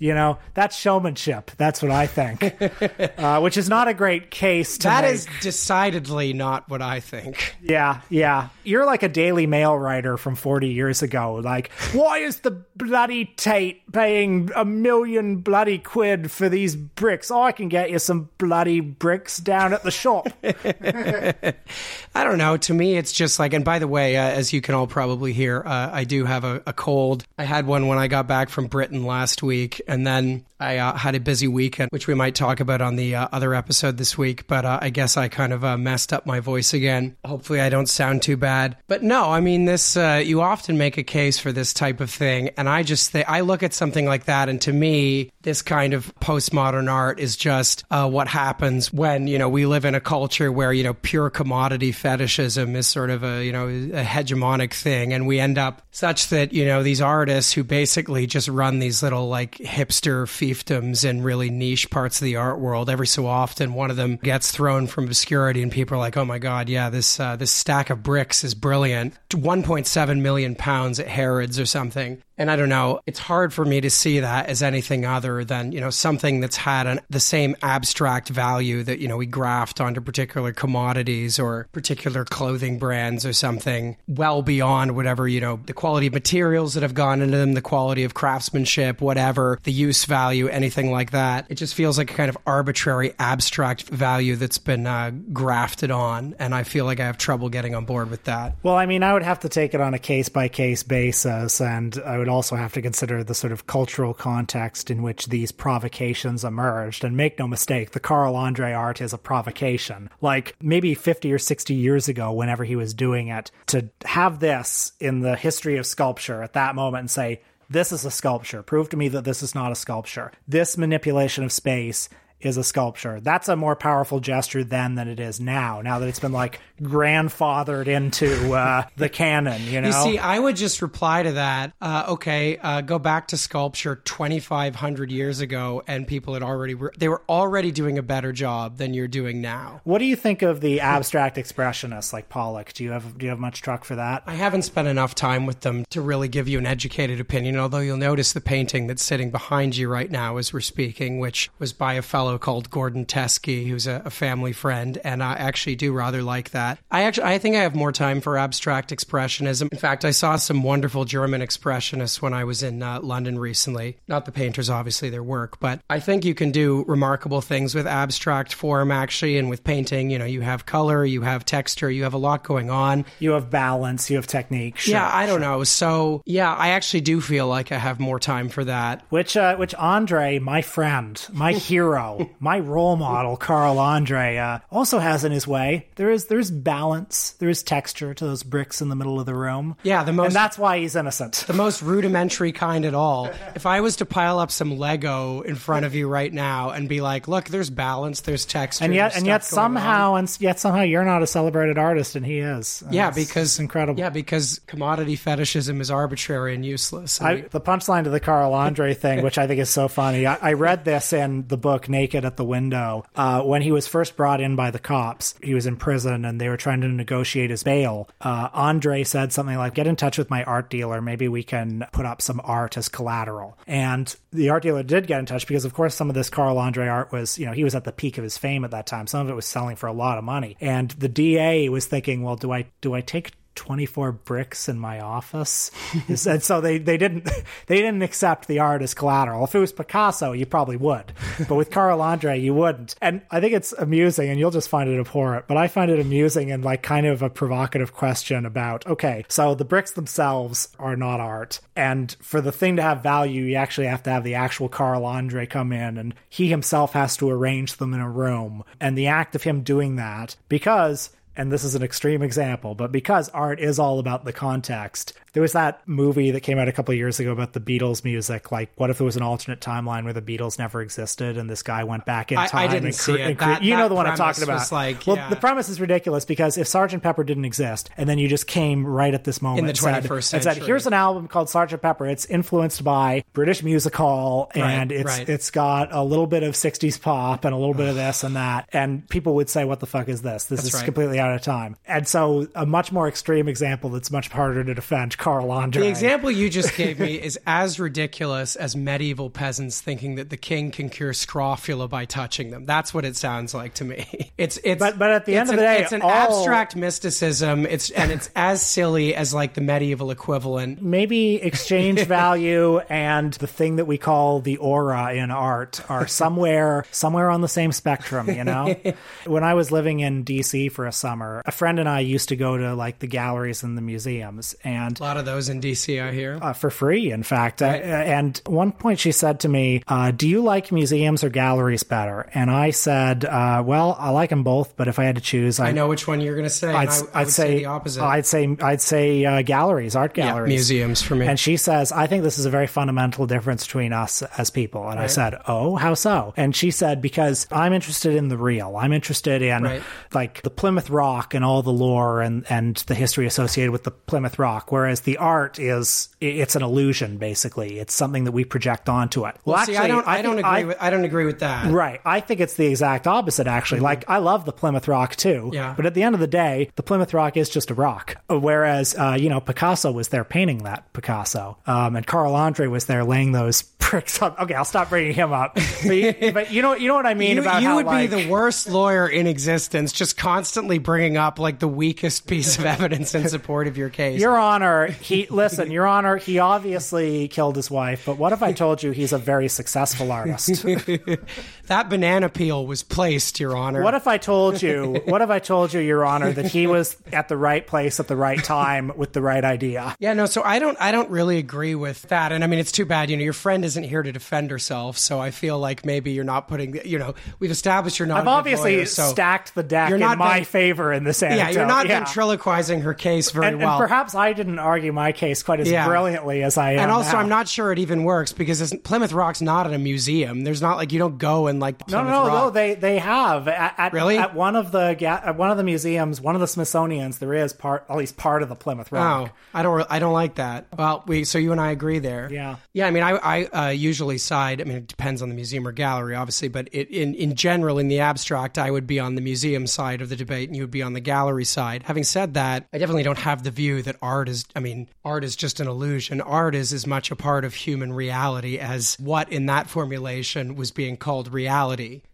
you 0.00 0.14
know, 0.14 0.38
that's 0.54 0.74
showmanship. 0.76 1.50
That's 1.58 1.82
what 1.82 1.92
I 1.92 2.06
think. 2.06 2.42
uh, 3.18 3.38
which 3.40 3.56
is 3.58 3.68
not 3.68 3.86
a 3.86 3.94
great 3.94 4.30
case 4.30 4.78
to 4.78 4.88
That 4.88 5.04
make. 5.04 5.12
is 5.12 5.28
decidedly 5.42 6.32
not 6.32 6.68
what 6.70 6.80
I 6.80 7.00
think. 7.00 7.54
Yeah, 7.62 8.00
yeah. 8.08 8.48
You're 8.64 8.86
like 8.86 9.02
a 9.02 9.08
Daily 9.08 9.46
Mail 9.46 9.76
writer 9.78 10.16
from 10.16 10.36
40 10.36 10.68
years 10.68 11.02
ago. 11.02 11.34
Like, 11.44 11.70
why 11.92 12.18
is 12.18 12.40
the 12.40 12.50
bloody 12.74 13.26
Tate 13.26 13.82
paying 13.92 14.50
a 14.56 14.64
million 14.64 15.36
bloody 15.36 15.76
quid 15.78 16.30
for 16.30 16.48
these 16.48 16.74
bricks? 16.76 17.30
Oh, 17.30 17.42
I 17.42 17.52
can 17.52 17.68
get 17.68 17.90
you 17.90 17.98
some 17.98 18.30
bloody 18.38 18.80
bricks 18.80 19.36
down 19.36 19.74
at 19.74 19.82
the 19.82 19.90
shop. 19.90 20.28
I 20.42 22.24
don't 22.24 22.38
know. 22.38 22.56
To 22.56 22.72
me, 22.74 22.96
it's 22.96 23.12
just 23.12 23.38
like, 23.38 23.52
and 23.52 23.64
by 23.66 23.78
the 23.78 23.88
way, 23.88 24.16
uh, 24.16 24.22
as 24.22 24.52
you 24.52 24.62
can 24.62 24.74
all 24.74 24.86
probably 24.86 25.34
hear, 25.34 25.62
uh, 25.64 25.90
I 25.92 26.04
do 26.04 26.24
have 26.24 26.44
a, 26.44 26.62
a 26.66 26.72
cold. 26.72 27.24
I 27.36 27.44
had 27.44 27.66
one 27.66 27.86
when 27.86 27.98
I 27.98 28.08
got 28.08 28.26
back 28.26 28.48
from 28.48 28.66
Britain 28.66 29.04
last 29.04 29.42
week 29.42 29.82
and 29.90 30.06
then 30.06 30.46
I 30.60 30.76
uh, 30.76 30.96
had 30.96 31.16
a 31.16 31.20
busy 31.20 31.48
weekend, 31.48 31.90
which 31.90 32.06
we 32.06 32.14
might 32.14 32.34
talk 32.34 32.60
about 32.60 32.80
on 32.80 32.96
the 32.96 33.16
uh, 33.16 33.28
other 33.32 33.54
episode 33.54 33.96
this 33.96 34.16
week. 34.16 34.46
But 34.46 34.64
uh, 34.64 34.78
I 34.80 34.90
guess 34.90 35.16
I 35.16 35.28
kind 35.28 35.52
of 35.52 35.64
uh, 35.64 35.76
messed 35.76 36.12
up 36.12 36.26
my 36.26 36.38
voice 36.38 36.72
again. 36.72 37.16
Hopefully, 37.24 37.60
I 37.60 37.70
don't 37.70 37.88
sound 37.88 38.22
too 38.22 38.36
bad. 38.36 38.76
But 38.86 39.02
no, 39.02 39.30
I 39.30 39.40
mean, 39.40 39.64
this 39.64 39.96
uh, 39.96 40.22
you 40.24 40.42
often 40.42 40.78
make 40.78 40.96
a 40.96 41.02
case 41.02 41.38
for 41.38 41.50
this 41.50 41.72
type 41.72 42.00
of 42.00 42.10
thing, 42.10 42.50
and 42.56 42.68
I 42.68 42.84
just 42.84 43.10
think 43.10 43.28
I 43.28 43.40
look 43.40 43.62
at 43.64 43.74
something 43.74 44.06
like 44.06 44.26
that, 44.26 44.48
and 44.48 44.60
to 44.62 44.72
me, 44.72 45.30
this 45.42 45.62
kind 45.62 45.92
of 45.92 46.14
postmodern 46.20 46.92
art 46.92 47.18
is 47.18 47.34
just 47.34 47.82
uh, 47.90 48.08
what 48.08 48.28
happens 48.28 48.92
when 48.92 49.26
you 49.26 49.38
know 49.38 49.48
we 49.48 49.66
live 49.66 49.84
in 49.84 49.96
a 49.96 50.00
culture 50.00 50.52
where 50.52 50.72
you 50.72 50.84
know 50.84 50.94
pure 50.94 51.30
commodity 51.30 51.90
fetishism 51.90 52.76
is 52.76 52.86
sort 52.86 53.10
of 53.10 53.24
a 53.24 53.44
you 53.44 53.50
know 53.50 53.66
a 53.66 54.04
hegemonic 54.04 54.72
thing, 54.72 55.12
and 55.12 55.26
we 55.26 55.40
end 55.40 55.58
up 55.58 55.82
such 55.90 56.28
that 56.28 56.52
you 56.52 56.64
know 56.64 56.82
these 56.84 57.00
artists 57.00 57.52
who 57.52 57.64
basically 57.64 58.26
just 58.26 58.46
run 58.46 58.78
these 58.78 59.02
little 59.02 59.28
like 59.28 59.54
hipster 59.80 60.24
fiefdoms 60.26 61.08
in 61.08 61.22
really 61.22 61.48
niche 61.48 61.88
parts 61.90 62.20
of 62.20 62.24
the 62.26 62.36
art 62.36 62.60
world. 62.60 62.90
Every 62.90 63.06
so 63.06 63.26
often, 63.26 63.72
one 63.72 63.90
of 63.90 63.96
them 63.96 64.16
gets 64.22 64.50
thrown 64.50 64.86
from 64.86 65.04
obscurity, 65.04 65.62
and 65.62 65.72
people 65.72 65.96
are 65.96 66.00
like, 66.00 66.16
"Oh 66.16 66.24
my 66.24 66.38
god, 66.38 66.68
yeah, 66.68 66.90
this 66.90 67.18
uh, 67.18 67.36
this 67.36 67.50
stack 67.50 67.88
of 67.88 68.02
bricks 68.02 68.44
is 68.44 68.54
brilliant." 68.54 69.14
1.7 69.30 70.20
million 70.20 70.54
pounds 70.54 71.00
at 71.00 71.08
Harrods 71.08 71.58
or 71.58 71.66
something. 71.66 72.22
And 72.40 72.50
I 72.50 72.56
don't 72.56 72.70
know, 72.70 73.00
it's 73.04 73.18
hard 73.18 73.52
for 73.52 73.66
me 73.66 73.82
to 73.82 73.90
see 73.90 74.20
that 74.20 74.46
as 74.46 74.62
anything 74.62 75.04
other 75.04 75.44
than, 75.44 75.72
you 75.72 75.80
know, 75.80 75.90
something 75.90 76.40
that's 76.40 76.56
had 76.56 76.86
an, 76.86 77.00
the 77.10 77.20
same 77.20 77.54
abstract 77.60 78.30
value 78.30 78.82
that, 78.82 78.98
you 78.98 79.08
know, 79.08 79.18
we 79.18 79.26
graft 79.26 79.78
onto 79.78 80.00
particular 80.00 80.50
commodities 80.50 81.38
or 81.38 81.68
particular 81.72 82.24
clothing 82.24 82.78
brands 82.78 83.26
or 83.26 83.34
something 83.34 83.98
well 84.08 84.40
beyond 84.40 84.96
whatever, 84.96 85.28
you 85.28 85.38
know, 85.38 85.60
the 85.66 85.74
quality 85.74 86.06
of 86.06 86.14
materials 86.14 86.72
that 86.72 86.82
have 86.82 86.94
gone 86.94 87.20
into 87.20 87.36
them, 87.36 87.52
the 87.52 87.60
quality 87.60 88.04
of 88.04 88.14
craftsmanship, 88.14 89.02
whatever, 89.02 89.58
the 89.64 89.72
use 89.72 90.06
value, 90.06 90.48
anything 90.48 90.90
like 90.90 91.10
that. 91.10 91.44
It 91.50 91.56
just 91.56 91.74
feels 91.74 91.98
like 91.98 92.10
a 92.10 92.14
kind 92.14 92.30
of 92.30 92.38
arbitrary 92.46 93.12
abstract 93.18 93.82
value 93.82 94.36
that's 94.36 94.56
been 94.56 94.86
uh, 94.86 95.10
grafted 95.30 95.90
on. 95.90 96.34
And 96.38 96.54
I 96.54 96.62
feel 96.62 96.86
like 96.86 97.00
I 97.00 97.04
have 97.04 97.18
trouble 97.18 97.50
getting 97.50 97.74
on 97.74 97.84
board 97.84 98.08
with 98.08 98.24
that. 98.24 98.56
Well, 98.62 98.76
I 98.76 98.86
mean, 98.86 99.02
I 99.02 99.12
would 99.12 99.24
have 99.24 99.40
to 99.40 99.50
take 99.50 99.74
it 99.74 99.82
on 99.82 99.92
a 99.92 99.98
case 99.98 100.30
by 100.30 100.48
case 100.48 100.82
basis 100.82 101.60
and 101.60 102.00
I 102.02 102.16
would 102.16 102.29
also 102.30 102.56
have 102.56 102.72
to 102.74 102.82
consider 102.82 103.22
the 103.22 103.34
sort 103.34 103.52
of 103.52 103.66
cultural 103.66 104.14
context 104.14 104.90
in 104.90 105.02
which 105.02 105.26
these 105.26 105.52
provocations 105.52 106.44
emerged. 106.44 107.04
And 107.04 107.16
make 107.16 107.38
no 107.38 107.46
mistake, 107.46 107.90
the 107.90 108.00
Carl 108.00 108.36
Andre 108.36 108.72
art 108.72 109.00
is 109.00 109.12
a 109.12 109.18
provocation. 109.18 110.10
Like 110.20 110.56
maybe 110.60 110.94
50 110.94 111.32
or 111.32 111.38
60 111.38 111.74
years 111.74 112.08
ago, 112.08 112.32
whenever 112.32 112.64
he 112.64 112.76
was 112.76 112.94
doing 112.94 113.28
it, 113.28 113.50
to 113.66 113.88
have 114.04 114.40
this 114.40 114.92
in 115.00 115.20
the 115.20 115.36
history 115.36 115.76
of 115.76 115.86
sculpture 115.86 116.42
at 116.42 116.54
that 116.54 116.74
moment 116.74 117.00
and 117.00 117.10
say, 117.10 117.40
this 117.68 117.92
is 117.92 118.04
a 118.04 118.10
sculpture. 118.10 118.62
Prove 118.64 118.88
to 118.88 118.96
me 118.96 119.08
that 119.08 119.24
this 119.24 119.42
is 119.42 119.54
not 119.54 119.70
a 119.70 119.76
sculpture. 119.76 120.32
This 120.48 120.76
manipulation 120.76 121.44
of 121.44 121.52
space 121.52 122.08
is 122.40 122.56
a 122.56 122.64
sculpture. 122.64 123.20
That's 123.20 123.48
a 123.48 123.56
more 123.56 123.76
powerful 123.76 124.20
gesture 124.20 124.64
then 124.64 124.94
than 124.94 125.08
it 125.08 125.20
is 125.20 125.40
now. 125.40 125.80
Now 125.82 125.98
that 125.98 126.08
it's 126.08 126.20
been 126.20 126.32
like 126.32 126.60
grandfathered 126.80 127.86
into 127.86 128.52
uh, 128.54 128.86
the 128.96 129.08
canon, 129.08 129.62
you 129.64 129.80
know. 129.80 129.88
You 129.88 129.92
see, 129.92 130.18
I 130.18 130.38
would 130.38 130.56
just 130.56 130.82
reply 130.82 131.22
to 131.22 131.32
that. 131.32 131.72
Uh, 131.80 132.04
okay, 132.08 132.56
uh, 132.58 132.80
go 132.80 132.98
back 132.98 133.28
to 133.28 133.36
sculpture 133.36 133.96
2,500 133.96 135.10
years 135.10 135.40
ago, 135.40 135.82
and 135.86 136.06
people 136.06 136.34
had 136.34 136.42
already 136.42 136.74
they 136.98 137.08
were 137.08 137.22
already 137.28 137.70
doing 137.70 137.98
a 137.98 138.02
better 138.02 138.32
job 138.32 138.78
than 138.78 138.94
you're 138.94 139.08
doing 139.08 139.40
now. 139.40 139.80
What 139.84 139.98
do 139.98 140.04
you 140.04 140.16
think 140.16 140.42
of 140.42 140.60
the 140.60 140.80
abstract 140.80 141.36
expressionists 141.36 142.12
like 142.12 142.28
Pollock? 142.28 142.72
Do 142.72 142.84
you 142.84 142.92
have 142.92 143.18
do 143.18 143.26
you 143.26 143.30
have 143.30 143.38
much 143.38 143.62
truck 143.62 143.84
for 143.84 143.96
that? 143.96 144.22
I 144.26 144.34
haven't 144.34 144.62
spent 144.62 144.88
enough 144.88 145.14
time 145.14 145.46
with 145.46 145.60
them 145.60 145.84
to 145.90 146.00
really 146.00 146.28
give 146.28 146.48
you 146.48 146.58
an 146.58 146.66
educated 146.66 147.20
opinion. 147.20 147.56
Although 147.56 147.80
you'll 147.80 147.96
notice 147.96 148.32
the 148.32 148.40
painting 148.40 148.86
that's 148.86 149.02
sitting 149.02 149.30
behind 149.30 149.76
you 149.76 149.88
right 149.88 150.10
now 150.10 150.36
as 150.36 150.52
we're 150.52 150.60
speaking, 150.60 151.18
which 151.18 151.50
was 151.58 151.72
by 151.72 151.94
a 151.94 152.02
fellow 152.02 152.29
called 152.38 152.70
Gordon 152.70 153.06
Teskey, 153.06 153.66
who's 153.66 153.86
a, 153.86 154.02
a 154.04 154.10
family 154.10 154.52
friend, 154.52 154.98
and 155.04 155.22
I 155.22 155.34
actually 155.34 155.76
do 155.76 155.92
rather 155.92 156.22
like 156.22 156.50
that. 156.50 156.78
I 156.90 157.02
actually 157.04 157.24
I 157.24 157.38
think 157.38 157.56
I 157.56 157.60
have 157.60 157.74
more 157.74 157.92
time 157.92 158.20
for 158.20 158.36
abstract 158.36 158.90
expressionism. 158.90 159.72
In 159.72 159.78
fact, 159.78 160.04
I 160.04 160.10
saw 160.10 160.36
some 160.36 160.62
wonderful 160.62 161.04
German 161.04 161.40
expressionists 161.40 162.20
when 162.22 162.34
I 162.34 162.44
was 162.44 162.62
in 162.62 162.82
uh, 162.82 163.00
London 163.00 163.38
recently. 163.38 163.98
Not 164.08 164.24
the 164.24 164.32
painters, 164.32 164.70
obviously, 164.70 165.10
their 165.10 165.22
work, 165.22 165.60
but 165.60 165.80
I 165.90 166.00
think 166.00 166.24
you 166.24 166.34
can 166.34 166.50
do 166.50 166.84
remarkable 166.86 167.40
things 167.40 167.74
with 167.74 167.86
abstract 167.86 168.54
form 168.54 168.90
actually, 168.90 169.38
and 169.38 169.50
with 169.50 169.64
painting. 169.64 170.10
You 170.10 170.18
know, 170.18 170.24
you 170.24 170.40
have 170.40 170.66
color, 170.66 171.04
you 171.04 171.22
have 171.22 171.44
texture, 171.44 171.90
you 171.90 172.04
have 172.04 172.14
a 172.14 172.18
lot 172.18 172.44
going 172.44 172.70
on. 172.70 173.04
You 173.18 173.32
have 173.32 173.50
balance, 173.50 174.10
you 174.10 174.16
have 174.16 174.26
technique. 174.26 174.78
Sure, 174.78 174.92
yeah, 174.92 175.10
I 175.12 175.26
don't 175.26 175.40
sure. 175.40 175.40
know. 175.40 175.64
So 175.64 176.22
yeah, 176.26 176.54
I 176.54 176.70
actually 176.70 177.02
do 177.02 177.20
feel 177.20 177.46
like 177.46 177.72
I 177.72 177.78
have 177.78 178.00
more 178.00 178.18
time 178.18 178.48
for 178.48 178.64
that. 178.64 179.04
Which, 179.10 179.36
uh, 179.36 179.56
which 179.56 179.74
Andre, 179.74 180.38
my 180.38 180.62
friend, 180.62 181.20
my 181.32 181.52
hero, 181.70 182.19
my 182.40 182.58
role 182.60 182.96
model, 182.96 183.36
Carl 183.36 183.78
Andre, 183.78 184.36
uh, 184.36 184.58
also 184.70 184.98
has 184.98 185.24
in 185.24 185.32
his 185.32 185.46
way. 185.46 185.88
There 185.96 186.10
is 186.10 186.26
there's 186.26 186.50
balance, 186.50 187.32
there 187.38 187.48
is 187.48 187.62
texture 187.62 188.14
to 188.14 188.24
those 188.24 188.42
bricks 188.42 188.80
in 188.80 188.88
the 188.88 188.96
middle 188.96 189.20
of 189.20 189.26
the 189.26 189.34
room. 189.34 189.76
Yeah, 189.82 190.04
the 190.04 190.12
most 190.12 190.26
and 190.26 190.34
that's 190.34 190.58
why 190.58 190.78
he's 190.78 190.96
innocent. 190.96 191.44
the 191.46 191.52
most 191.52 191.82
rudimentary 191.82 192.52
kind 192.52 192.84
at 192.84 192.94
all. 192.94 193.30
If 193.54 193.66
I 193.66 193.80
was 193.80 193.96
to 193.96 194.06
pile 194.06 194.38
up 194.38 194.50
some 194.50 194.78
Lego 194.78 195.40
in 195.42 195.54
front 195.56 195.84
of 195.86 195.94
you 195.94 196.08
right 196.08 196.32
now 196.32 196.70
and 196.70 196.88
be 196.88 197.00
like, 197.00 197.28
"Look, 197.28 197.46
there's 197.48 197.70
balance, 197.70 198.22
there's 198.22 198.44
texture," 198.44 198.84
and 198.84 198.94
yet, 198.94 199.16
and 199.16 199.26
yet 199.26 199.40
going 199.42 199.46
on." 199.50 199.74
somehow, 199.74 200.14
and 200.14 200.36
yet 200.40 200.58
somehow, 200.58 200.82
you're 200.82 201.04
not 201.04 201.22
a 201.22 201.26
celebrated 201.26 201.78
artist, 201.78 202.16
and 202.16 202.24
he 202.26 202.38
is. 202.38 202.82
Uh, 202.86 202.90
Yeah, 202.90 203.10
because 203.10 203.58
incredible. 203.58 203.98
Yeah, 204.00 204.10
because 204.10 204.60
commodity 204.66 205.16
fetishism 205.16 205.80
is 205.80 205.90
arbitrary 205.90 206.54
and 206.54 206.64
useless. 206.64 207.18
And 207.18 207.28
I, 207.28 207.34
we- 207.36 207.40
the 207.42 207.60
punchline 207.60 208.04
to 208.04 208.10
the 208.10 208.20
Carl 208.20 208.54
Andre 208.54 208.94
thing, 208.94 209.22
which 209.24 209.38
I 209.38 209.46
think 209.46 209.60
is 209.60 209.70
so 209.70 209.88
funny, 209.88 210.26
I, 210.26 210.34
I 210.40 210.52
read 210.54 210.84
this 210.84 211.12
in 211.12 211.46
the 211.48 211.56
book 211.56 211.88
Naked 211.88 212.09
at 212.14 212.36
the 212.36 212.44
Window. 212.44 213.04
Uh, 213.14 213.42
when 213.42 213.62
he 213.62 213.72
was 213.72 213.86
first 213.86 214.16
brought 214.16 214.40
in 214.40 214.56
by 214.56 214.70
the 214.70 214.78
cops, 214.78 215.34
he 215.42 215.54
was 215.54 215.66
in 215.66 215.76
prison 215.76 216.24
and 216.24 216.40
they 216.40 216.48
were 216.48 216.56
trying 216.56 216.80
to 216.80 216.88
negotiate 216.88 217.50
his 217.50 217.62
bail. 217.62 218.08
Uh, 218.20 218.48
Andre 218.52 219.04
said 219.04 219.32
something 219.32 219.56
like, 219.56 219.74
Get 219.74 219.86
in 219.86 219.96
touch 219.96 220.18
with 220.18 220.30
my 220.30 220.44
art 220.44 220.70
dealer. 220.70 221.00
Maybe 221.00 221.28
we 221.28 221.42
can 221.42 221.86
put 221.92 222.06
up 222.06 222.22
some 222.22 222.40
art 222.44 222.76
as 222.76 222.88
collateral. 222.88 223.58
And 223.66 224.14
the 224.32 224.50
art 224.50 224.62
dealer 224.62 224.82
did 224.82 225.06
get 225.06 225.18
in 225.18 225.26
touch 225.26 225.46
because, 225.46 225.64
of 225.64 225.74
course, 225.74 225.94
some 225.94 226.08
of 226.08 226.14
this 226.14 226.30
Carl 226.30 226.58
Andre 226.58 226.88
art 226.88 227.12
was, 227.12 227.38
you 227.38 227.46
know, 227.46 227.52
he 227.52 227.64
was 227.64 227.74
at 227.74 227.84
the 227.84 227.92
peak 227.92 228.18
of 228.18 228.24
his 228.24 228.38
fame 228.38 228.64
at 228.64 228.72
that 228.72 228.86
time. 228.86 229.06
Some 229.06 229.22
of 229.22 229.30
it 229.30 229.34
was 229.34 229.46
selling 229.46 229.76
for 229.76 229.86
a 229.86 229.92
lot 229.92 230.18
of 230.18 230.24
money. 230.24 230.56
And 230.60 230.90
the 230.92 231.08
DA 231.08 231.68
was 231.68 231.86
thinking, 231.86 232.22
Well, 232.22 232.36
do 232.36 232.52
I, 232.52 232.66
do 232.80 232.94
I 232.94 233.00
take 233.00 233.32
24 233.60 234.12
bricks 234.12 234.68
in 234.68 234.78
my 234.78 235.00
office. 235.00 235.70
And 236.08 236.42
so 236.42 236.60
they, 236.60 236.78
they 236.78 236.96
didn't 236.96 237.24
they 237.66 237.76
didn't 237.76 238.02
accept 238.02 238.48
the 238.48 238.58
art 238.58 238.82
as 238.82 238.94
collateral. 238.94 239.44
If 239.44 239.54
it 239.54 239.58
was 239.58 239.72
picasso 239.72 240.32
you 240.32 240.46
probably 240.46 240.76
would 240.76 241.12
but 241.48 241.54
with 241.54 241.70
carl 241.70 242.00
andre 242.00 242.38
you 242.38 242.54
wouldn't. 242.54 242.94
And 243.02 243.22
i 243.30 243.40
think 243.40 243.52
it's 243.52 243.72
amusing 243.72 244.30
and 244.30 244.38
you'll 244.38 244.50
just 244.50 244.68
find 244.68 244.88
it 244.88 244.98
abhorrent 244.98 245.46
but 245.46 245.56
i 245.56 245.68
find 245.68 245.90
it 245.90 246.00
amusing 246.00 246.50
and 246.50 246.64
like 246.64 246.82
kind 246.82 247.06
of 247.06 247.22
a 247.22 247.30
provocative 247.30 247.92
question 247.92 248.46
about 248.46 248.86
okay 248.86 249.24
so 249.28 249.54
the 249.54 249.64
bricks 249.64 249.92
themselves 249.92 250.68
are 250.78 250.96
not 250.96 251.20
art 251.20 251.60
and 251.76 252.16
for 252.20 252.40
the 252.40 252.52
thing 252.52 252.76
to 252.76 252.82
have 252.82 253.02
value 253.02 253.44
you 253.44 253.56
actually 253.56 253.86
have 253.86 254.02
to 254.02 254.10
have 254.10 254.24
the 254.24 254.34
actual 254.34 254.68
carl 254.68 255.04
andre 255.04 255.46
come 255.46 255.72
in 255.72 255.98
and 255.98 256.14
he 256.28 256.48
himself 256.48 256.92
has 256.92 257.16
to 257.18 257.28
arrange 257.28 257.76
them 257.76 257.92
in 257.92 258.00
a 258.00 258.10
room. 258.10 258.64
And 258.80 258.96
the 258.96 259.08
act 259.08 259.34
of 259.34 259.42
him 259.42 259.62
doing 259.62 259.96
that 259.96 260.36
because 260.48 261.10
and 261.36 261.50
this 261.50 261.64
is 261.64 261.74
an 261.74 261.82
extreme 261.82 262.22
example, 262.22 262.74
but 262.74 262.92
because 262.92 263.28
art 263.30 263.60
is 263.60 263.78
all 263.78 263.98
about 263.98 264.24
the 264.24 264.32
context, 264.32 265.12
there 265.32 265.40
was 265.42 265.52
that 265.52 265.86
movie 265.86 266.30
that 266.32 266.40
came 266.40 266.58
out 266.58 266.68
a 266.68 266.72
couple 266.72 266.92
of 266.92 266.98
years 266.98 267.20
ago 267.20 267.30
about 267.32 267.52
the 267.52 267.60
Beatles 267.60 268.04
music. 268.04 268.50
Like, 268.50 268.70
what 268.76 268.90
if 268.90 268.98
there 268.98 269.04
was 269.04 269.16
an 269.16 269.22
alternate 269.22 269.60
timeline 269.60 270.04
where 270.04 270.12
the 270.12 270.22
Beatles 270.22 270.58
never 270.58 270.80
existed 270.82 271.36
and 271.36 271.48
this 271.48 271.62
guy 271.62 271.84
went 271.84 272.04
back 272.04 272.32
in 272.32 272.38
I- 272.38 272.44
I 272.44 272.46
time? 272.46 272.70
didn't 272.70 272.84
and 272.86 272.94
see 272.94 273.12
it. 273.14 273.20
and 273.20 273.38
That- 273.38 273.62
you 273.62 273.76
know 273.76 273.88
the 273.88 273.94
one 273.94 274.06
I'm 274.06 274.16
talking 274.16 274.42
about. 274.44 274.70
like, 274.72 275.06
well, 275.06 275.16
yeah. 275.16 275.28
the 275.28 275.36
premise 275.36 275.68
is 275.68 275.80
ridiculous 275.80 276.24
because 276.24 276.58
if 276.58 276.66
Sergeant 276.66 277.02
Pepper 277.02 277.22
didn't 277.24 277.44
exist 277.44 277.90
and 277.96 278.08
then 278.08 278.18
you 278.18 278.28
just 278.28 278.46
came 278.46 278.86
right 278.86 279.14
at 279.14 279.24
this 279.24 279.40
moment 279.40 279.60
In 279.60 279.64
the 279.66 279.70
and 279.70 279.78
said- 279.78 280.02
21st 280.04 280.34
and 280.34 280.42
said, 280.42 280.56
"Here's 280.58 280.86
an 280.86 280.92
album 280.92 281.28
called 281.28 281.48
Sergeant 281.48 281.82
Pepper. 281.82 282.06
It's 282.06 282.24
influenced 282.26 282.82
by 282.84 283.24
British 283.32 283.62
music 283.62 283.94
hall 283.96 284.50
and 284.54 284.90
Right, 284.90 285.00
it's 285.00 285.18
right. 285.18 285.28
it's 285.28 285.50
got 285.50 285.88
a 285.92 286.02
little 286.02 286.26
bit 286.26 286.42
of 286.42 286.54
60s 286.56 286.98
pop 287.00 287.44
and 287.44 287.54
a 287.54 287.56
little 287.58 287.74
bit 287.74 287.88
of 287.88 287.94
this 287.94 288.24
and 288.24 288.36
that." 288.36 288.68
And 288.72 289.08
people 289.08 289.34
would 289.36 289.48
say, 289.48 289.64
"What 289.64 289.80
the 289.80 289.86
fuck 289.86 290.08
is 290.08 290.22
this? 290.22 290.44
This 290.44 290.64
is 290.64 290.74
right. 290.74 290.84
completely 290.84 291.18
out 291.20 291.34
of 291.34 291.42
time." 291.42 291.76
And 291.86 292.06
so, 292.08 292.48
a 292.54 292.66
much 292.66 292.90
more 292.92 293.06
extreme 293.08 293.48
example 293.48 293.90
that's 293.90 294.10
much 294.10 294.28
harder 294.28 294.64
to 294.64 294.74
defend, 294.74 295.16
Carl 295.20 295.50
Andre. 295.52 295.82
the 295.82 295.88
example 295.88 296.30
you 296.30 296.50
just 296.50 296.74
gave 296.76 296.98
me 296.98 297.14
is 297.14 297.38
as 297.46 297.78
ridiculous 297.78 298.56
as 298.56 298.74
medieval 298.74 299.30
peasants 299.30 299.80
thinking 299.80 300.16
that 300.16 300.30
the 300.30 300.36
king 300.36 300.70
can 300.72 300.88
cure 300.88 301.12
scrofula 301.12 301.86
by 301.88 302.04
touching 302.06 302.50
them. 302.50 302.64
That's 302.64 302.92
what 302.92 303.04
it 303.04 303.16
sounds 303.16 303.54
like 303.54 303.74
to 303.74 303.84
me. 303.84 304.06
It's 304.40 304.58
it's 304.64 304.78
But- 304.80 304.98
but 304.98 305.10
at 305.10 305.26
the 305.26 305.36
end 305.36 305.50
of 305.50 305.54
an- 305.54 305.56
the 305.56 305.62
day, 305.62 305.82
it's 305.82 305.92
an 305.92 306.00
all- 306.02 306.10
abstract 306.10 306.74
mysticism. 306.74 307.66
It's 307.66 307.90
and 307.90 308.10
it's 308.10 308.30
as 308.34 308.64
silly 308.64 309.14
as 309.14 309.34
like 309.34 309.52
the 309.54 309.60
medieval 309.60 310.10
equivalent. 310.10 310.80
maybe 310.82 311.34
exchange 311.36 312.00
value 312.06 312.78
and 312.88 313.34
the 313.34 313.46
thing 313.46 313.76
that 313.76 313.84
we 313.84 313.98
call 313.98 314.40
the 314.40 314.56
aura 314.56 315.12
in 315.12 315.30
art 315.30 315.82
are 315.90 316.06
somewhere 316.06 316.84
somewhere 316.90 317.28
on 317.28 317.42
the 317.42 317.48
same 317.48 317.72
spectrum 317.72 318.28
you 318.30 318.42
know 318.44 318.74
when 319.26 319.44
i 319.44 319.52
was 319.54 319.70
living 319.70 320.00
in 320.00 320.24
dc 320.24 320.72
for 320.72 320.86
a 320.86 320.92
summer 320.92 321.42
a 321.44 321.52
friend 321.52 321.78
and 321.78 321.88
i 321.88 322.00
used 322.00 322.28
to 322.30 322.36
go 322.36 322.56
to 322.56 322.74
like 322.74 322.98
the 323.00 323.06
galleries 323.06 323.62
and 323.62 323.76
the 323.76 323.82
museums 323.82 324.54
and 324.64 324.98
lot 325.10 325.16
of 325.16 325.24
those 325.24 325.48
in 325.48 325.60
DC, 325.60 326.00
I 326.02 326.12
hear. 326.12 326.38
uh, 326.40 326.52
for 326.52 326.70
free, 326.70 327.10
in 327.10 327.22
fact. 327.22 327.62
Uh, 327.62 327.64
and 327.66 328.40
one 328.46 328.70
point 328.72 328.98
she 329.00 329.10
said 329.12 329.40
to 329.40 329.48
me, 329.48 329.82
uh, 329.88 330.10
Do 330.12 330.28
you 330.28 330.42
like 330.42 330.70
museums 330.70 331.24
or 331.24 331.30
galleries 331.30 331.82
better? 331.82 332.30
And 332.32 332.50
I 332.50 332.70
said, 332.70 333.24
uh, 333.24 333.62
Well, 333.66 333.96
I 333.98 334.10
like 334.10 334.30
them 334.30 334.42
both, 334.44 334.76
but 334.76 334.86
if 334.88 334.98
I 334.98 335.04
had 335.04 335.16
to 335.16 335.20
choose, 335.20 335.58
I 335.58 335.72
know 335.72 335.88
which 335.88 336.06
one 336.06 336.20
you're 336.20 336.34
going 336.36 336.44
to 336.46 336.50
say. 336.50 336.72
I'd, 336.72 336.88
I, 336.88 336.92
I 336.92 337.04
I'd 337.14 337.24
would 337.26 337.32
say, 337.34 337.56
the 337.56 337.64
opposite. 337.66 338.02
I'd 338.02 338.26
say 338.26 338.56
I'd 338.62 338.80
say 338.80 339.24
uh, 339.24 339.42
galleries, 339.42 339.96
art 339.96 340.16
yeah, 340.16 340.26
galleries, 340.26 340.48
museums 340.48 341.02
for 341.02 341.16
me. 341.16 341.26
And 341.26 341.38
she 341.38 341.56
says, 341.56 341.90
I 341.92 342.06
think 342.06 342.22
this 342.22 342.38
is 342.38 342.44
a 342.46 342.50
very 342.50 342.66
fundamental 342.68 343.26
difference 343.26 343.66
between 343.66 343.92
us 343.92 344.22
as 344.22 344.50
people. 344.50 344.88
And 344.88 345.00
I 345.00 345.06
said, 345.08 345.34
Oh, 345.48 345.74
how 345.76 345.94
so? 345.94 346.34
And 346.36 346.54
she 346.54 346.70
said, 346.70 347.02
Because 347.02 347.46
I'm 347.50 347.72
interested 347.72 348.14
in 348.14 348.28
the 348.28 348.36
real. 348.38 348.76
I'm 348.76 348.92
interested 348.92 349.42
in 349.42 349.64
Right. 349.64 349.82
like 350.14 350.42
the 350.42 350.50
Plymouth 350.50 350.88
Rock 350.90 351.34
and 351.34 351.44
all 351.44 351.62
the 351.62 351.72
lore 351.72 352.20
and, 352.22 352.44
and 352.50 352.76
the 352.86 352.94
history 352.94 353.26
associated 353.26 353.72
with 353.72 353.82
the 353.84 353.90
Plymouth 353.90 354.38
Rock. 354.38 354.70
Whereas 354.70 354.99
the 355.04 355.18
art 355.18 355.58
is 355.58 356.08
it's 356.20 356.56
an 356.56 356.62
illusion, 356.62 357.16
basically. 357.16 357.78
It's 357.78 357.94
something 357.94 358.24
that 358.24 358.32
we 358.32 358.44
project 358.44 358.88
onto 358.88 359.26
it. 359.26 359.36
Well, 359.44 359.64
See, 359.64 359.76
I 359.76 359.86
don't. 359.88 360.06
I, 360.06 360.22
don't 360.22 360.36
think 360.36 360.46
agree 360.46 360.64
with. 360.64 360.76
I 360.80 360.90
don't 360.90 361.04
agree 361.04 361.24
with 361.26 361.40
that. 361.40 361.70
Right. 361.70 362.00
I 362.04 362.20
think 362.20 362.40
it's 362.40 362.54
the 362.54 362.66
exact 362.66 363.06
opposite, 363.06 363.46
actually. 363.46 363.80
Like, 363.80 364.08
I 364.08 364.18
love 364.18 364.44
the 364.44 364.52
Plymouth 364.52 364.88
Rock 364.88 365.16
too. 365.16 365.50
Yeah. 365.52 365.74
But 365.76 365.86
at 365.86 365.94
the 365.94 366.02
end 366.02 366.14
of 366.14 366.20
the 366.20 366.26
day, 366.26 366.70
the 366.76 366.82
Plymouth 366.82 367.14
Rock 367.14 367.36
is 367.36 367.48
just 367.48 367.70
a 367.70 367.74
rock. 367.74 368.16
Whereas, 368.28 368.94
uh, 368.94 369.16
you 369.18 369.28
know, 369.28 369.40
Picasso 369.40 369.92
was 369.92 370.08
there 370.08 370.24
painting 370.24 370.64
that 370.64 370.92
Picasso. 370.92 371.58
Um, 371.66 371.96
and 371.96 372.06
Carl 372.06 372.34
Andre 372.34 372.66
was 372.66 372.86
there 372.86 373.04
laying 373.04 373.32
those 373.32 373.62
brings 373.90 374.22
up. 374.22 374.38
Okay, 374.40 374.54
I'll 374.54 374.64
stop 374.64 374.88
bringing 374.88 375.12
him 375.12 375.32
up. 375.32 375.54
But 375.54 375.96
you, 375.96 376.14
but 376.32 376.50
you 376.50 376.62
know, 376.62 376.74
you 376.74 376.88
know 376.88 376.94
what 376.94 377.06
I 377.06 377.14
mean 377.14 377.36
You, 377.36 377.42
about 377.42 377.62
you 377.62 377.68
how 377.68 377.76
would 377.76 377.86
like, 377.86 378.10
be 378.10 378.22
the 378.22 378.28
worst 378.28 378.68
lawyer 378.68 379.08
in 379.08 379.26
existence, 379.26 379.92
just 379.92 380.16
constantly 380.16 380.78
bringing 380.78 381.16
up 381.16 381.38
like 381.38 381.58
the 381.58 381.68
weakest 381.68 382.26
piece 382.26 382.58
of 382.58 382.64
evidence 382.64 383.14
in 383.14 383.28
support 383.28 383.66
of 383.66 383.76
your 383.76 383.90
case. 383.90 384.20
Your 384.20 384.38
Honor, 384.38 384.86
he 384.86 385.26
listen, 385.26 385.70
Your 385.70 385.86
Honor, 385.86 386.16
he 386.16 386.38
obviously 386.38 387.28
killed 387.28 387.56
his 387.56 387.70
wife, 387.70 388.04
but 388.06 388.16
what 388.16 388.32
if 388.32 388.42
I 388.42 388.52
told 388.52 388.82
you 388.82 388.92
he's 388.92 389.12
a 389.12 389.18
very 389.18 389.48
successful 389.48 390.12
artist? 390.12 390.64
that 391.70 391.88
banana 391.88 392.28
peel 392.28 392.66
was 392.66 392.82
placed, 392.82 393.38
Your 393.38 393.56
Honor. 393.56 393.82
What 393.82 393.94
if 393.94 394.08
I 394.08 394.18
told 394.18 394.60
you, 394.60 395.00
what 395.04 395.22
if 395.22 395.30
I 395.30 395.38
told 395.38 395.72
you, 395.72 395.78
Your 395.80 396.04
Honor, 396.04 396.32
that 396.32 396.46
he 396.46 396.66
was 396.66 396.96
at 397.12 397.28
the 397.28 397.36
right 397.36 397.64
place 397.64 398.00
at 398.00 398.08
the 398.08 398.16
right 398.16 398.42
time 398.42 398.90
with 398.96 399.12
the 399.12 399.22
right 399.22 399.44
idea? 399.44 399.96
Yeah, 400.00 400.12
no. 400.14 400.26
So 400.26 400.42
I 400.42 400.58
don't, 400.58 400.76
I 400.80 400.90
don't 400.90 401.08
really 401.10 401.38
agree 401.38 401.76
with 401.76 402.02
that. 402.08 402.32
And 402.32 402.42
I 402.42 402.48
mean, 402.48 402.58
it's 402.58 402.72
too 402.72 402.84
bad. 402.84 403.08
You 403.08 403.16
know, 403.16 403.22
your 403.22 403.32
friend 403.32 403.64
isn't 403.64 403.84
here 403.84 404.02
to 404.02 404.10
defend 404.10 404.50
herself, 404.50 404.98
so 404.98 405.20
I 405.20 405.30
feel 405.30 405.60
like 405.60 405.86
maybe 405.86 406.10
you're 406.10 406.24
not 406.24 406.48
putting. 406.48 406.84
You 406.84 406.98
know, 406.98 407.14
we've 407.38 407.52
established 407.52 408.00
you're 408.00 408.08
not. 408.08 408.18
I've 408.22 408.26
obviously 408.26 408.76
lawyer, 408.78 408.86
so 408.86 409.04
stacked 409.10 409.54
the 409.54 409.62
deck 409.62 409.90
you're 409.90 409.98
in 410.00 410.18
my 410.18 410.38
ven- 410.38 410.44
favor 410.46 410.92
in 410.92 411.04
this 411.04 411.22
Yeah, 411.22 411.28
anecdote. 411.28 411.52
you're 411.60 411.66
not 411.68 411.86
yeah. 411.86 412.00
ventriloquizing 412.00 412.80
her 412.80 412.94
case 412.94 413.30
very 413.30 413.46
And, 413.46 413.54
and 413.56 413.64
well. 413.64 413.78
perhaps 413.78 414.16
I 414.16 414.32
didn't 414.32 414.58
argue 414.58 414.92
my 414.92 415.12
case 415.12 415.44
quite 415.44 415.60
as 415.60 415.70
Yeah. 415.70 415.86
brilliantly 415.86 416.42
as 416.42 416.58
I 416.58 416.72
am. 416.72 416.80
and 416.80 416.90
also, 416.90 417.12
now. 417.12 417.18
I'm 417.20 417.28
not 417.28 417.46
sure 417.46 417.70
it 417.70 417.78
even 417.78 418.02
works 418.02 418.32
because 418.32 418.74
Plymouth 418.82 419.12
Rock's 419.12 419.40
not 419.40 419.68
in 419.68 419.74
a 419.74 419.78
museum. 419.78 420.42
There's 420.42 420.60
not 420.60 420.76
like 420.76 420.90
you 420.90 420.98
don't 420.98 421.16
go 421.16 421.46
and 421.46 421.59
like 421.60 421.88
No, 421.88 422.02
no, 422.02 422.26
Rock. 422.26 422.32
no. 422.44 422.50
They 422.50 422.74
they 422.74 422.98
have 422.98 423.46
at, 423.48 423.74
at 423.78 423.92
Really? 423.92 424.18
at 424.18 424.34
one 424.34 424.56
of 424.56 424.72
the 424.72 424.96
at 425.06 425.36
one 425.36 425.50
of 425.50 425.56
the 425.56 425.64
museums, 425.64 426.20
one 426.20 426.34
of 426.34 426.40
the 426.40 426.46
Smithsonian's. 426.46 427.18
There 427.18 427.34
is 427.34 427.52
part 427.52 427.84
at 427.88 427.96
least 427.96 428.16
part 428.16 428.42
of 428.42 428.48
the 428.48 428.56
Plymouth 428.56 428.90
Rock. 428.90 429.30
Oh, 429.30 429.36
I 429.54 429.62
don't. 429.62 429.86
I 429.90 429.98
don't 429.98 430.12
like 430.12 430.36
that. 430.36 430.66
Well, 430.76 431.04
we. 431.06 431.24
So 431.24 431.38
you 431.38 431.52
and 431.52 431.60
I 431.60 431.70
agree 431.70 431.98
there. 431.98 432.28
Yeah. 432.32 432.56
Yeah. 432.72 432.86
I 432.86 432.90
mean, 432.90 433.02
I, 433.02 433.10
I 433.12 433.44
uh, 433.46 433.68
usually 433.70 434.18
side. 434.18 434.60
I 434.60 434.64
mean, 434.64 434.78
it 434.78 434.88
depends 434.88 435.22
on 435.22 435.28
the 435.28 435.34
museum 435.34 435.66
or 435.66 435.72
gallery, 435.72 436.14
obviously, 436.14 436.48
but 436.48 436.68
it, 436.72 436.88
in 436.90 437.14
in 437.14 437.34
general, 437.36 437.78
in 437.78 437.88
the 437.88 438.00
abstract, 438.00 438.58
I 438.58 438.70
would 438.70 438.86
be 438.86 438.98
on 438.98 439.14
the 439.14 439.20
museum 439.20 439.66
side 439.66 440.00
of 440.02 440.08
the 440.08 440.16
debate, 440.16 440.48
and 440.48 440.56
you 440.56 440.62
would 440.62 440.70
be 440.70 440.82
on 440.82 440.92
the 440.94 441.00
gallery 441.00 441.44
side. 441.44 441.82
Having 441.84 442.04
said 442.04 442.34
that, 442.34 442.66
I 442.72 442.78
definitely 442.78 443.02
don't 443.02 443.18
have 443.18 443.42
the 443.42 443.50
view 443.50 443.82
that 443.82 443.96
art 444.02 444.28
is. 444.28 444.44
I 444.56 444.60
mean, 444.60 444.88
art 445.04 445.24
is 445.24 445.36
just 445.36 445.60
an 445.60 445.68
illusion. 445.68 446.20
Art 446.20 446.54
is 446.54 446.72
as 446.72 446.86
much 446.86 447.10
a 447.10 447.16
part 447.16 447.44
of 447.44 447.54
human 447.54 447.92
reality 447.92 448.58
as 448.58 448.96
what 448.98 449.30
in 449.30 449.46
that 449.46 449.68
formulation 449.68 450.54
was 450.56 450.70
being 450.70 450.96
called 450.96 451.32
reality. 451.32 451.49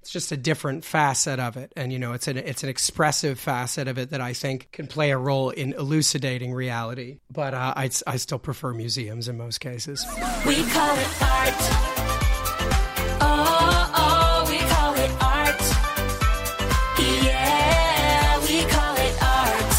It's 0.01 0.11
just 0.11 0.33
a 0.33 0.37
different 0.37 0.85
facet 0.85 1.39
of 1.39 1.57
it, 1.57 1.73
and 1.77 1.93
you 1.93 1.99
know, 1.99 2.13
it's 2.13 2.29
an 2.29 2.37
it's 2.37 2.63
an 2.63 2.69
expressive 2.69 3.39
facet 3.39 3.89
of 3.89 3.99
it 3.99 4.11
that 4.11 4.21
I 4.21 4.33
think 4.33 4.69
can 4.73 4.87
play 4.87 5.11
a 5.11 5.19
role 5.19 5.51
in 5.51 5.73
elucidating 5.75 6.53
reality. 6.55 7.19
But 7.31 7.55
uh, 7.55 7.75
I 7.77 7.91
I 8.07 8.17
still 8.17 8.39
prefer 8.39 8.73
museums 8.73 9.29
in 9.29 9.37
most 9.37 9.61
cases. 9.61 10.05
We 10.47 10.57
call 10.71 10.97
it 10.97 11.23
art. 11.23 11.55
Oh, 13.21 13.93
oh, 13.97 14.47
we 14.49 14.59
call 14.59 14.95
it 14.95 15.11
art. 15.23 15.61
Yeah, 17.25 18.39
we 18.41 18.63
call 18.71 18.97
it 18.97 19.23
art. 19.23 19.75